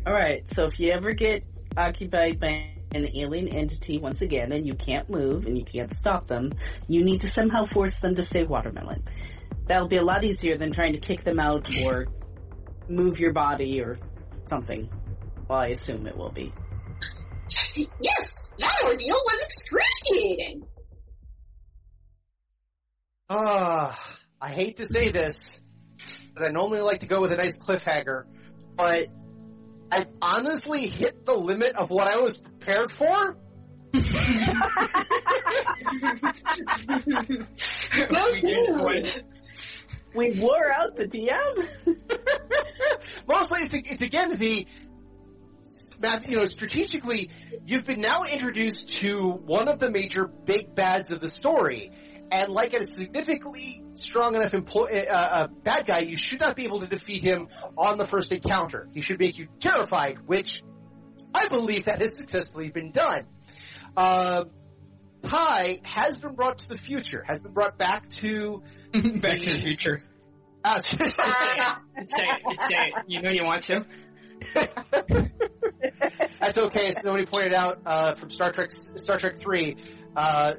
Alright, 0.07 0.47
so 0.53 0.63
if 0.65 0.79
you 0.79 0.91
ever 0.91 1.11
get 1.13 1.43
occupied 1.77 2.39
by 2.39 2.71
an 2.93 3.07
alien 3.15 3.47
entity 3.47 3.97
once 3.97 4.21
again 4.21 4.51
and 4.51 4.65
you 4.65 4.73
can't 4.73 5.09
move 5.09 5.45
and 5.45 5.57
you 5.57 5.63
can't 5.63 5.95
stop 5.95 6.27
them, 6.27 6.53
you 6.87 7.03
need 7.03 7.21
to 7.21 7.27
somehow 7.27 7.65
force 7.65 7.99
them 7.99 8.15
to 8.15 8.23
say 8.23 8.43
watermelon. 8.43 9.03
That'll 9.67 9.87
be 9.87 9.97
a 9.97 10.03
lot 10.03 10.23
easier 10.23 10.57
than 10.57 10.71
trying 10.71 10.93
to 10.93 10.99
kick 10.99 11.23
them 11.23 11.39
out 11.39 11.67
or 11.83 12.07
move 12.87 13.19
your 13.19 13.33
body 13.33 13.81
or 13.81 13.99
something. 14.45 14.89
Well, 15.47 15.59
I 15.59 15.67
assume 15.67 16.07
it 16.07 16.17
will 16.17 16.31
be. 16.31 16.51
Yes, 17.75 18.43
that 18.57 18.75
ordeal 18.83 19.15
was 19.25 19.43
excruciating. 19.43 20.63
Ah, 23.29 24.17
I 24.41 24.49
hate 24.49 24.77
to 24.77 24.85
say 24.87 25.09
this, 25.11 25.61
because 25.97 26.47
I 26.47 26.51
normally 26.51 26.81
like 26.81 27.01
to 27.01 27.07
go 27.07 27.21
with 27.21 27.31
a 27.31 27.37
nice 27.37 27.57
cliffhanger, 27.57 28.23
but 28.75 29.07
I 29.91 30.05
honestly 30.21 30.87
hit 30.87 31.25
the 31.25 31.35
limit 31.35 31.75
of 31.75 31.89
what 31.89 32.07
I 32.07 32.17
was 32.17 32.37
prepared 32.37 32.91
for. 32.91 33.37
no, 33.93 33.99
we 38.85 39.01
did. 39.01 39.25
We 40.13 40.39
wore 40.39 40.71
out 40.71 40.95
the 40.95 41.05
DM? 41.05 41.67
Mostly, 43.27 43.61
it's, 43.61 43.73
it's 43.73 44.01
again 44.01 44.37
the 44.37 44.65
math. 45.99 46.29
You 46.29 46.37
know, 46.37 46.45
strategically, 46.45 47.29
you've 47.65 47.85
been 47.85 48.01
now 48.01 48.23
introduced 48.23 48.89
to 49.01 49.29
one 49.29 49.67
of 49.67 49.79
the 49.79 49.91
major 49.91 50.27
big 50.27 50.73
bads 50.73 51.11
of 51.11 51.19
the 51.19 51.29
story, 51.29 51.91
and 52.31 52.51
like 52.51 52.73
a 52.73 52.85
significantly 52.85 53.83
strong 53.93 54.35
enough 54.35 54.53
employ, 54.53 55.05
uh, 55.09 55.13
uh, 55.13 55.47
bad 55.47 55.85
guy, 55.85 55.99
you 55.99 56.17
should 56.17 56.39
not 56.39 56.55
be 56.55 56.65
able 56.65 56.79
to 56.81 56.87
defeat 56.87 57.23
him 57.23 57.47
on 57.77 57.97
the 57.97 58.05
first 58.05 58.31
encounter. 58.31 58.87
He 58.93 59.01
should 59.01 59.19
make 59.19 59.37
you 59.37 59.47
terrified, 59.59 60.19
which 60.25 60.63
I 61.33 61.47
believe 61.47 61.85
that 61.85 61.99
has 62.01 62.17
successfully 62.17 62.69
been 62.69 62.91
done. 62.91 63.23
Uh, 63.95 64.45
Pi 65.21 65.81
has 65.83 66.17
been 66.17 66.35
brought 66.35 66.59
to 66.59 66.69
the 66.69 66.77
future, 66.77 67.23
has 67.27 67.41
been 67.41 67.51
brought 67.51 67.77
back 67.77 68.09
to. 68.09 68.63
Back 68.91 69.39
to 69.39 69.49
the 69.49 69.59
future. 69.61 70.01
Uh, 70.63 70.81
Say 70.81 70.97
it. 71.05 71.11
Say 71.11 72.23
it. 72.23 72.59
Say 72.61 72.75
it. 72.75 73.03
You 73.07 73.21
know 73.21 73.29
you 73.29 73.43
want 73.43 73.63
to. 73.63 73.85
That's 76.39 76.57
okay. 76.57 76.93
Somebody 76.93 77.25
pointed 77.25 77.53
out 77.53 77.79
uh, 77.85 78.15
from 78.15 78.29
Star 78.29 78.51
Trek 78.51 78.71
Star 78.71 79.17
Trek 79.17 79.35
Three, 79.35 79.75
uh, 80.15 80.53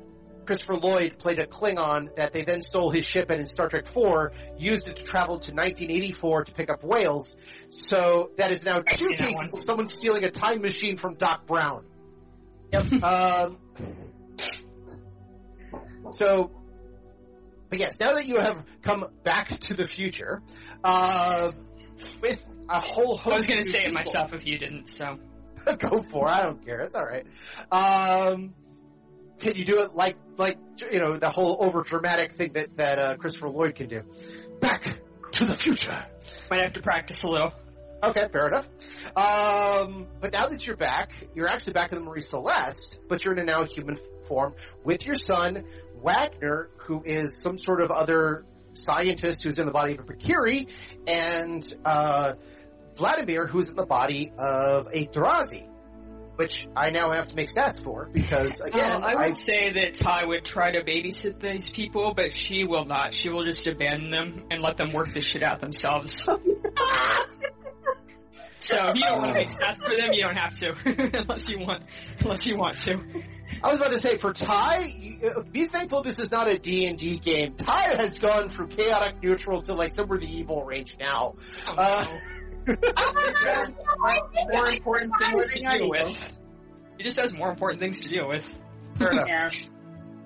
Christopher 0.51 0.79
Lloyd 0.79 1.17
played 1.17 1.39
a 1.39 1.47
Klingon 1.47 2.13
that 2.17 2.33
they 2.33 2.43
then 2.43 2.61
stole 2.61 2.91
his 2.91 3.07
ship 3.07 3.31
and 3.31 3.41
in 3.41 3.47
Star 3.47 3.69
Trek 3.69 3.87
Four 3.87 4.33
used 4.59 4.89
it 4.89 4.97
to 4.97 5.05
travel 5.05 5.39
to 5.39 5.53
1984 5.53 6.47
to 6.47 6.53
pick 6.53 6.69
up 6.69 6.83
whales. 6.83 7.37
So 7.69 8.33
that 8.37 8.51
is 8.51 8.65
now 8.65 8.81
two 8.81 9.11
cases 9.11 9.55
of 9.55 9.63
someone 9.63 9.87
stealing 9.87 10.25
a 10.25 10.31
time 10.33 10.61
machine 10.61 10.97
from 10.97 11.15
Doc 11.15 11.47
Brown. 11.47 11.87
Yep. 12.73 12.93
um, 13.05 13.59
so, 16.11 16.51
but 17.69 17.79
yes, 17.79 18.01
now 18.01 18.15
that 18.15 18.27
you 18.27 18.41
have 18.41 18.65
come 18.83 19.07
back 19.23 19.57
to 19.61 19.75
the 19.75 19.87
future, 19.87 20.43
uh, 20.83 21.53
with 22.21 22.45
a 22.69 22.81
whole 22.81 23.17
host 23.17 23.33
I 23.33 23.37
was 23.37 23.47
going 23.47 23.63
to 23.63 23.69
say 23.69 23.85
it 23.85 23.93
myself 23.93 24.35
if 24.35 24.45
you 24.45 24.59
didn't. 24.59 24.89
So 24.89 25.17
Go 25.79 26.03
for 26.03 26.29
it. 26.29 26.31
I 26.31 26.43
don't 26.43 26.65
care. 26.65 26.81
It's 26.81 26.95
all 26.95 27.07
right. 27.07 27.27
Um, 27.71 28.55
can 29.41 29.57
you 29.57 29.65
do 29.65 29.83
it 29.83 29.95
like 29.95 30.17
like 30.37 30.59
you 30.93 30.99
know 30.99 31.17
the 31.17 31.31
whole 31.31 31.57
over 31.61 31.83
dramatic 31.83 32.33
thing 32.33 32.53
that 32.53 32.77
that 32.77 32.99
uh, 32.99 33.17
Christopher 33.17 33.49
Lloyd 33.49 33.75
can 33.75 33.89
do? 33.89 34.03
Back 34.61 35.01
to 35.33 35.45
the 35.45 35.55
future. 35.55 35.97
might 36.51 36.63
have 36.63 36.75
to 36.75 36.83
practice 36.83 37.23
a 37.23 37.29
little. 37.29 37.53
Okay, 38.03 38.27
fair 38.33 38.47
enough. 38.47 38.67
Um, 39.15 40.07
but 40.21 40.33
now 40.33 40.47
that 40.47 40.67
you're 40.67 40.77
back, 40.77 41.13
you're 41.35 41.49
actually 41.49 41.75
back 41.75 41.93
in 41.93 41.99
the 41.99 42.05
Marie 42.05 42.23
Celeste, 42.23 43.01
but 43.09 43.23
you're 43.25 43.35
in 43.35 43.41
a 43.41 43.45
now 43.45 43.65
human 43.65 43.99
form 44.27 44.55
with 44.85 45.05
your 45.05 45.17
son 45.17 45.65
Wagner, 46.03 46.71
who 46.77 47.03
is 47.05 47.39
some 47.43 47.59
sort 47.59 47.83
of 47.83 47.91
other 47.91 48.47
scientist 48.73 49.43
who's 49.43 49.59
in 49.59 49.67
the 49.67 49.73
body 49.73 49.95
of 49.95 50.01
a 50.01 50.03
Brakiri, 50.03 50.69
and 51.07 51.75
uh, 51.85 52.35
Vladimir, 52.95 53.47
who's 53.47 53.69
in 53.69 53.77
the 53.77 53.87
body 53.87 54.33
of 54.39 54.89
a 54.93 55.07
Drazi, 55.07 55.69
which 56.41 56.67
I 56.75 56.91
now 56.91 57.11
have 57.11 57.29
to 57.29 57.37
make 57.37 57.51
stats 57.51 57.83
for 57.85 58.09
because 58.11 58.63
again, 58.63 59.03
Uh, 59.03 59.07
I 59.07 59.15
would 59.15 59.23
I 59.25 59.33
say 59.35 59.73
that 59.73 59.93
Ty 59.93 60.25
would 60.25 60.43
try 60.43 60.71
to 60.71 60.81
babysit 60.83 61.39
these 61.39 61.69
people, 61.69 62.15
but 62.17 62.33
she 62.35 62.65
will 62.65 62.87
not. 62.87 63.13
She 63.13 63.29
will 63.29 63.45
just 63.45 63.67
abandon 63.67 64.09
them 64.11 64.45
and 64.51 64.63
let 64.63 64.79
them 64.79 64.91
work 64.91 65.13
this 65.13 65.25
shit 65.25 65.43
out 65.43 65.61
themselves. 65.61 66.15
so 68.57 68.77
if 68.89 68.95
you 68.95 69.03
don't 69.05 69.19
want 69.19 69.29
to 69.29 69.35
make 69.35 69.49
stats 69.49 69.77
for 69.85 69.95
them, 69.95 70.15
you 70.15 70.23
don't 70.25 70.37
have 70.39 70.55
to, 70.61 70.75
unless 71.19 71.47
you 71.51 71.59
want, 71.59 71.83
unless 72.21 72.47
you 72.47 72.57
want 72.57 72.79
to. 72.79 72.99
I 73.63 73.73
was 73.73 73.79
about 73.79 73.93
to 73.93 74.01
say 74.01 74.17
for 74.17 74.33
Ty, 74.33 75.19
uh, 75.23 75.43
be 75.43 75.67
thankful 75.67 76.03
this 76.03 76.19
is 76.19 76.31
not 76.31 76.49
a 76.49 76.59
D 76.59 76.87
and 76.87 76.97
D 76.97 77.19
game. 77.19 77.55
Ty 77.57 77.97
has 77.97 78.17
gone 78.17 78.49
from 78.49 78.69
chaotic 78.71 79.23
neutral 79.23 79.61
to 79.63 79.75
like 79.75 79.93
somewhere 79.95 80.19
the 80.19 80.25
evil 80.27 80.65
range 80.65 80.97
now. 80.99 81.35
Oh, 81.69 81.75
Uh, 81.77 82.07
more 84.53 84.69
important 84.69 85.13
things 85.19 85.49
to 85.49 85.59
deal 85.61 85.89
with. 85.91 86.35
He 86.99 87.05
just 87.05 87.19
has 87.19 87.35
more 87.35 87.51
important 87.51 87.81
things 87.81 88.01
to 88.01 88.09
deal 88.09 88.29
with. 88.29 88.59
Fair 88.99 89.13
enough. 89.13 89.29
Yeah. 89.29 89.51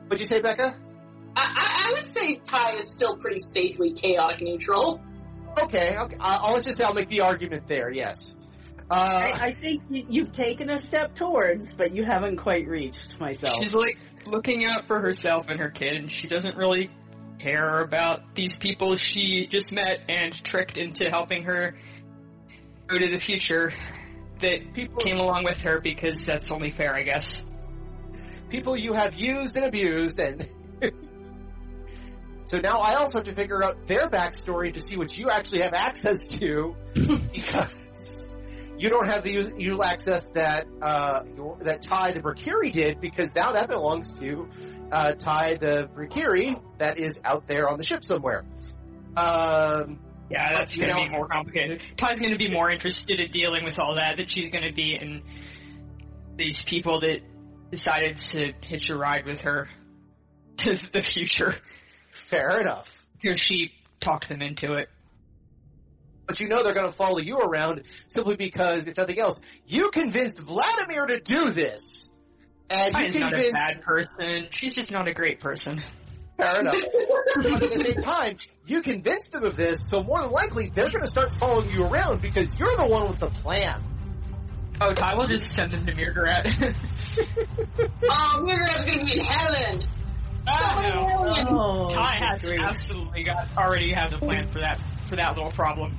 What'd 0.06 0.20
you 0.20 0.26
say, 0.26 0.40
Becca? 0.40 0.76
I, 1.36 1.42
I, 1.42 1.88
I 1.88 1.92
would 1.94 2.06
say 2.06 2.36
Ty 2.44 2.76
is 2.76 2.90
still 2.90 3.16
pretty 3.16 3.38
safely 3.40 3.92
chaotic 3.92 4.40
neutral. 4.42 5.00
Okay, 5.58 5.96
okay. 5.98 6.16
I- 6.18 6.40
I'll 6.42 6.60
just 6.60 6.78
say 6.78 6.84
I'll 6.84 6.94
make 6.94 7.08
the 7.08 7.22
argument 7.22 7.68
there. 7.68 7.90
Yes. 7.90 8.34
Uh, 8.90 8.94
I, 8.94 9.46
I 9.46 9.52
think 9.52 9.82
you've 9.88 10.32
taken 10.32 10.68
a 10.68 10.78
step 10.78 11.14
towards, 11.14 11.72
but 11.72 11.94
you 11.94 12.04
haven't 12.04 12.36
quite 12.36 12.68
reached 12.68 13.18
myself. 13.18 13.58
She's 13.58 13.74
like 13.74 13.98
looking 14.26 14.66
out 14.66 14.86
for 14.86 15.00
herself 15.00 15.48
and 15.48 15.58
her 15.58 15.70
kid, 15.70 15.94
and 15.94 16.12
she 16.12 16.28
doesn't 16.28 16.56
really 16.56 16.90
care 17.38 17.80
about 17.80 18.34
these 18.34 18.58
people 18.58 18.96
she 18.96 19.46
just 19.46 19.72
met 19.72 20.00
and 20.08 20.32
tricked 20.44 20.76
into 20.76 21.08
helping 21.08 21.44
her 21.44 21.76
go 22.86 22.98
to 22.98 23.10
the 23.10 23.18
future 23.18 23.72
that 24.40 24.74
People- 24.74 25.02
came 25.02 25.16
along 25.18 25.44
with 25.44 25.60
her 25.62 25.80
because 25.80 26.24
that's 26.24 26.50
only 26.50 26.70
fair, 26.70 26.94
I 26.94 27.02
guess. 27.02 27.44
people 28.50 28.76
you 28.76 28.92
have 28.92 29.14
used 29.14 29.56
and 29.56 29.64
abused, 29.64 30.18
and 30.20 30.48
so 32.44 32.58
now 32.58 32.78
I 32.78 32.94
also 32.96 33.18
have 33.18 33.26
to 33.26 33.32
figure 33.34 33.62
out 33.62 33.86
their 33.86 34.08
backstory 34.08 34.74
to 34.74 34.80
see 34.80 34.96
what 34.96 35.16
you 35.16 35.30
actually 35.30 35.60
have 35.60 35.72
access 35.72 36.26
to, 36.38 36.76
because 36.94 38.36
you 38.76 38.88
don't 38.90 39.06
have 39.06 39.22
the 39.24 39.54
usual 39.56 39.82
access 39.82 40.28
that 40.30 40.66
uh, 40.82 41.22
your, 41.36 41.56
that 41.60 41.82
Ty 41.82 42.12
the 42.12 42.22
Mercury 42.22 42.70
did, 42.70 43.00
because 43.00 43.34
now 43.34 43.52
that 43.52 43.68
belongs 43.68 44.12
to 44.18 44.48
uh, 44.92 45.12
Ty 45.14 45.54
the 45.54 45.88
Mercury 45.96 46.56
that 46.78 46.98
is 46.98 47.20
out 47.24 47.46
there 47.46 47.68
on 47.68 47.78
the 47.78 47.84
ship 47.84 48.04
somewhere. 48.04 48.44
Um, 49.16 50.00
Yeah, 50.34 50.58
that's 50.58 50.76
gonna 50.76 50.94
be 50.96 51.08
more 51.08 51.28
complicated. 51.28 51.80
Ty's 51.96 52.18
gonna 52.18 52.36
be 52.36 52.50
more 52.50 52.70
interested 52.70 53.20
in 53.20 53.30
dealing 53.30 53.64
with 53.64 53.78
all 53.78 53.94
that 53.94 54.16
than 54.16 54.26
she's 54.26 54.50
gonna 54.50 54.72
be 54.72 54.96
in 54.96 55.22
these 56.36 56.62
people 56.64 57.00
that 57.00 57.20
decided 57.70 58.16
to 58.16 58.52
hitch 58.62 58.90
a 58.90 58.96
ride 58.96 59.26
with 59.26 59.42
her 59.42 59.68
to 60.58 60.74
the 60.90 61.00
future. 61.00 61.54
fair 62.10 62.60
enough. 62.60 63.06
Because 63.20 63.38
she 63.40 63.70
talked 64.00 64.28
them 64.28 64.42
into 64.42 64.74
it. 64.74 64.88
but 66.26 66.40
you 66.40 66.48
know 66.48 66.62
they're 66.62 66.74
going 66.74 66.90
to 66.90 66.96
follow 66.96 67.18
you 67.18 67.38
around 67.38 67.82
simply 68.06 68.36
because, 68.36 68.86
if 68.86 68.96
nothing 68.96 69.18
else, 69.18 69.40
you 69.66 69.90
convinced 69.90 70.40
Vladimir 70.40 71.06
to 71.06 71.20
do 71.20 71.50
this. 71.50 72.10
And 72.70 72.94
you 72.94 73.02
Ty's 73.02 73.16
not 73.16 73.32
a 73.32 73.36
convinced, 73.36 73.54
bad 73.54 73.82
person. 73.82 74.46
She's 74.50 74.74
just 74.74 74.90
not 74.92 75.06
a 75.08 75.14
great 75.14 75.40
person. 75.40 75.80
Fair 76.36 76.60
enough. 76.60 76.74
but 77.36 77.62
at 77.62 77.70
the 77.70 77.70
same 77.70 78.00
time, 78.00 78.36
you 78.66 78.82
convince 78.82 79.26
them 79.28 79.44
of 79.44 79.56
this, 79.56 79.88
so 79.88 80.02
more 80.02 80.20
than 80.20 80.30
likely 80.30 80.70
they're 80.74 80.88
going 80.90 81.02
to 81.02 81.06
start 81.10 81.30
following 81.38 81.70
you 81.70 81.84
around 81.84 82.20
because 82.22 82.58
you're 82.58 82.76
the 82.76 82.86
one 82.86 83.08
with 83.08 83.20
the 83.20 83.30
plan. 83.30 83.82
Oh, 84.80 84.92
Ty 84.92 85.14
will 85.14 85.26
just 85.26 85.52
send 85.54 85.72
them 85.72 85.86
to 85.86 85.92
Mirgrat. 85.92 86.76
Oh, 88.10 88.40
Mirgrat's 88.44 88.84
gonna 88.84 89.04
be 89.04 89.20
in 89.20 89.24
heaven. 89.24 89.86
Ah, 90.48 90.80
no. 90.82 91.46
Oh, 91.48 91.88
Ty 91.88 92.16
has 92.28 92.44
great. 92.44 92.58
absolutely 92.60 93.22
got 93.22 93.46
already 93.56 93.92
has 93.92 94.12
a 94.12 94.18
plan 94.18 94.50
for 94.50 94.58
that 94.58 94.80
for 95.04 95.14
that 95.16 95.36
little 95.36 95.52
problem. 95.52 95.96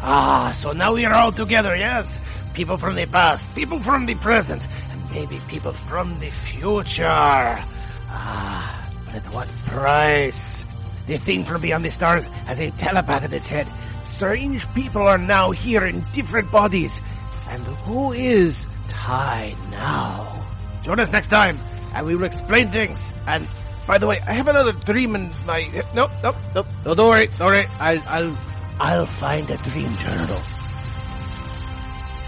Ah, 0.00 0.50
so 0.52 0.72
now 0.72 0.92
we 0.92 1.04
are 1.04 1.14
all 1.14 1.32
together, 1.32 1.74
yes? 1.76 2.20
People 2.54 2.76
from 2.76 2.96
the 2.96 3.06
past, 3.06 3.48
people 3.54 3.80
from 3.80 4.04
the 4.04 4.16
present, 4.16 4.66
and 4.66 4.71
maybe 5.12 5.38
people 5.48 5.72
from 5.72 6.18
the 6.20 6.30
future. 6.30 7.04
Ah, 7.06 8.90
but 9.04 9.14
at 9.16 9.32
what 9.32 9.48
price? 9.66 10.64
The 11.06 11.18
thing 11.18 11.44
from 11.44 11.60
beyond 11.60 11.84
the 11.84 11.90
stars 11.90 12.24
has 12.46 12.60
a 12.60 12.70
telepath 12.72 13.24
in 13.24 13.32
its 13.32 13.46
head. 13.46 13.68
Strange 14.14 14.72
people 14.72 15.02
are 15.02 15.18
now 15.18 15.50
here 15.50 15.84
in 15.84 16.02
different 16.12 16.50
bodies. 16.50 17.00
And 17.48 17.66
who 17.84 18.12
is 18.12 18.66
Ty 18.88 19.54
now? 19.70 20.48
Join 20.82 20.98
us 20.98 21.10
next 21.12 21.26
time, 21.26 21.60
and 21.92 22.06
we 22.06 22.16
will 22.16 22.24
explain 22.24 22.72
things. 22.72 23.12
And 23.26 23.48
by 23.86 23.98
the 23.98 24.06
way, 24.06 24.18
I 24.26 24.32
have 24.32 24.48
another 24.48 24.72
dream 24.72 25.14
in 25.14 25.34
my. 25.44 25.68
Nope, 25.94 26.10
nope, 26.22 26.36
nope. 26.54 26.66
No, 26.86 26.94
don't 26.94 27.08
worry, 27.08 27.26
don't 27.26 27.52
worry. 27.52 27.66
I'll, 27.78 28.02
I'll, 28.06 28.38
I'll 28.80 29.06
find 29.06 29.50
a 29.50 29.58
dream 29.58 29.96
journal. 29.96 30.40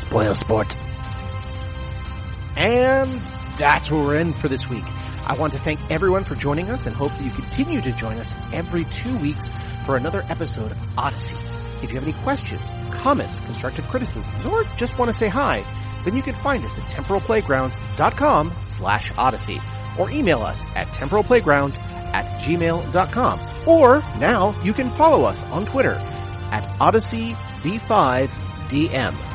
Spoil 0.02 0.34
sport. 0.34 0.76
And 2.56 3.20
that's 3.58 3.90
where 3.90 4.02
we're 4.02 4.16
in 4.16 4.32
for 4.34 4.48
this 4.48 4.68
week. 4.68 4.84
I 5.26 5.34
want 5.34 5.54
to 5.54 5.60
thank 5.60 5.80
everyone 5.90 6.24
for 6.24 6.34
joining 6.34 6.70
us 6.70 6.84
and 6.86 6.94
hope 6.94 7.12
that 7.12 7.24
you 7.24 7.30
continue 7.30 7.80
to 7.80 7.92
join 7.92 8.18
us 8.18 8.34
every 8.52 8.84
two 8.86 9.16
weeks 9.18 9.48
for 9.86 9.96
another 9.96 10.22
episode 10.28 10.72
of 10.72 10.78
Odyssey. 10.98 11.36
If 11.82 11.90
you 11.90 11.98
have 11.98 12.06
any 12.06 12.12
questions, 12.22 12.60
comments, 12.90 13.40
constructive 13.40 13.88
criticisms, 13.88 14.46
or 14.46 14.64
just 14.76 14.98
want 14.98 15.10
to 15.10 15.16
say 15.16 15.28
hi, 15.28 15.64
then 16.04 16.14
you 16.16 16.22
can 16.22 16.34
find 16.34 16.64
us 16.64 16.78
at 16.78 16.90
temporalplaygrounds.com 16.90 18.54
slash 18.60 19.10
odyssey 19.16 19.60
or 19.98 20.10
email 20.10 20.42
us 20.42 20.62
at 20.74 20.88
temporalplaygrounds 20.88 21.80
at 22.12 22.40
gmail.com. 22.40 23.40
Or 23.66 24.00
now 24.18 24.60
you 24.62 24.74
can 24.74 24.90
follow 24.90 25.24
us 25.24 25.42
on 25.44 25.64
Twitter 25.66 25.94
at 26.50 26.64
OdysseyB5DM. 26.80 29.33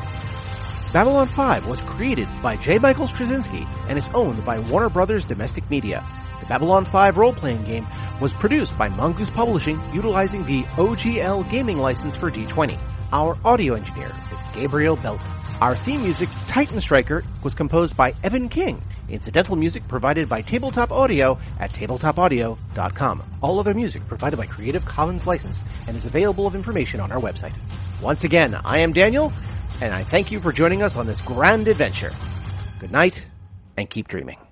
Babylon 0.92 1.28
5 1.28 1.66
was 1.66 1.80
created 1.82 2.28
by 2.42 2.56
J. 2.56 2.80
Michael 2.80 3.06
Straczynski 3.06 3.64
and 3.88 3.96
is 3.96 4.08
owned 4.12 4.44
by 4.44 4.58
Warner 4.58 4.88
Brothers 4.88 5.24
Domestic 5.24 5.70
Media. 5.70 6.04
The 6.40 6.46
Babylon 6.46 6.84
5 6.84 7.16
role-playing 7.16 7.62
game 7.62 7.86
was 8.20 8.32
produced 8.32 8.76
by 8.76 8.88
Mongoose 8.88 9.30
Publishing 9.30 9.80
utilizing 9.94 10.44
the 10.44 10.64
OGL 10.74 11.48
gaming 11.48 11.78
license 11.78 12.16
for 12.16 12.28
D20. 12.28 12.76
Our 13.12 13.38
audio 13.44 13.74
engineer 13.74 14.12
is 14.32 14.40
Gabriel 14.52 14.96
Belton. 14.96 15.24
Our 15.60 15.76
theme 15.78 16.02
music, 16.02 16.28
Titan 16.48 16.80
Striker, 16.80 17.22
was 17.44 17.54
composed 17.54 17.96
by 17.96 18.12
Evan 18.24 18.48
King. 18.48 18.82
Incidental 19.08 19.54
music 19.54 19.86
provided 19.86 20.28
by 20.28 20.42
Tabletop 20.42 20.90
Audio 20.90 21.38
at 21.60 21.72
tabletopaudio.com. 21.72 23.22
All 23.42 23.60
other 23.60 23.74
music 23.74 24.08
provided 24.08 24.38
by 24.38 24.46
Creative 24.46 24.84
Commons 24.84 25.24
license 25.24 25.62
and 25.86 25.96
is 25.96 26.06
available 26.06 26.48
of 26.48 26.56
information 26.56 26.98
on 26.98 27.12
our 27.12 27.20
website. 27.20 27.54
Once 28.00 28.24
again, 28.24 28.54
I 28.64 28.78
am 28.78 28.92
Daniel, 28.92 29.32
and 29.80 29.94
I 29.94 30.04
thank 30.04 30.30
you 30.32 30.40
for 30.40 30.52
joining 30.52 30.82
us 30.82 30.96
on 30.96 31.06
this 31.06 31.20
grand 31.22 31.68
adventure. 31.68 32.20
Good 32.78 32.92
night, 32.92 33.26
and 33.76 33.90
keep 33.90 34.08
dreaming. 34.08 34.49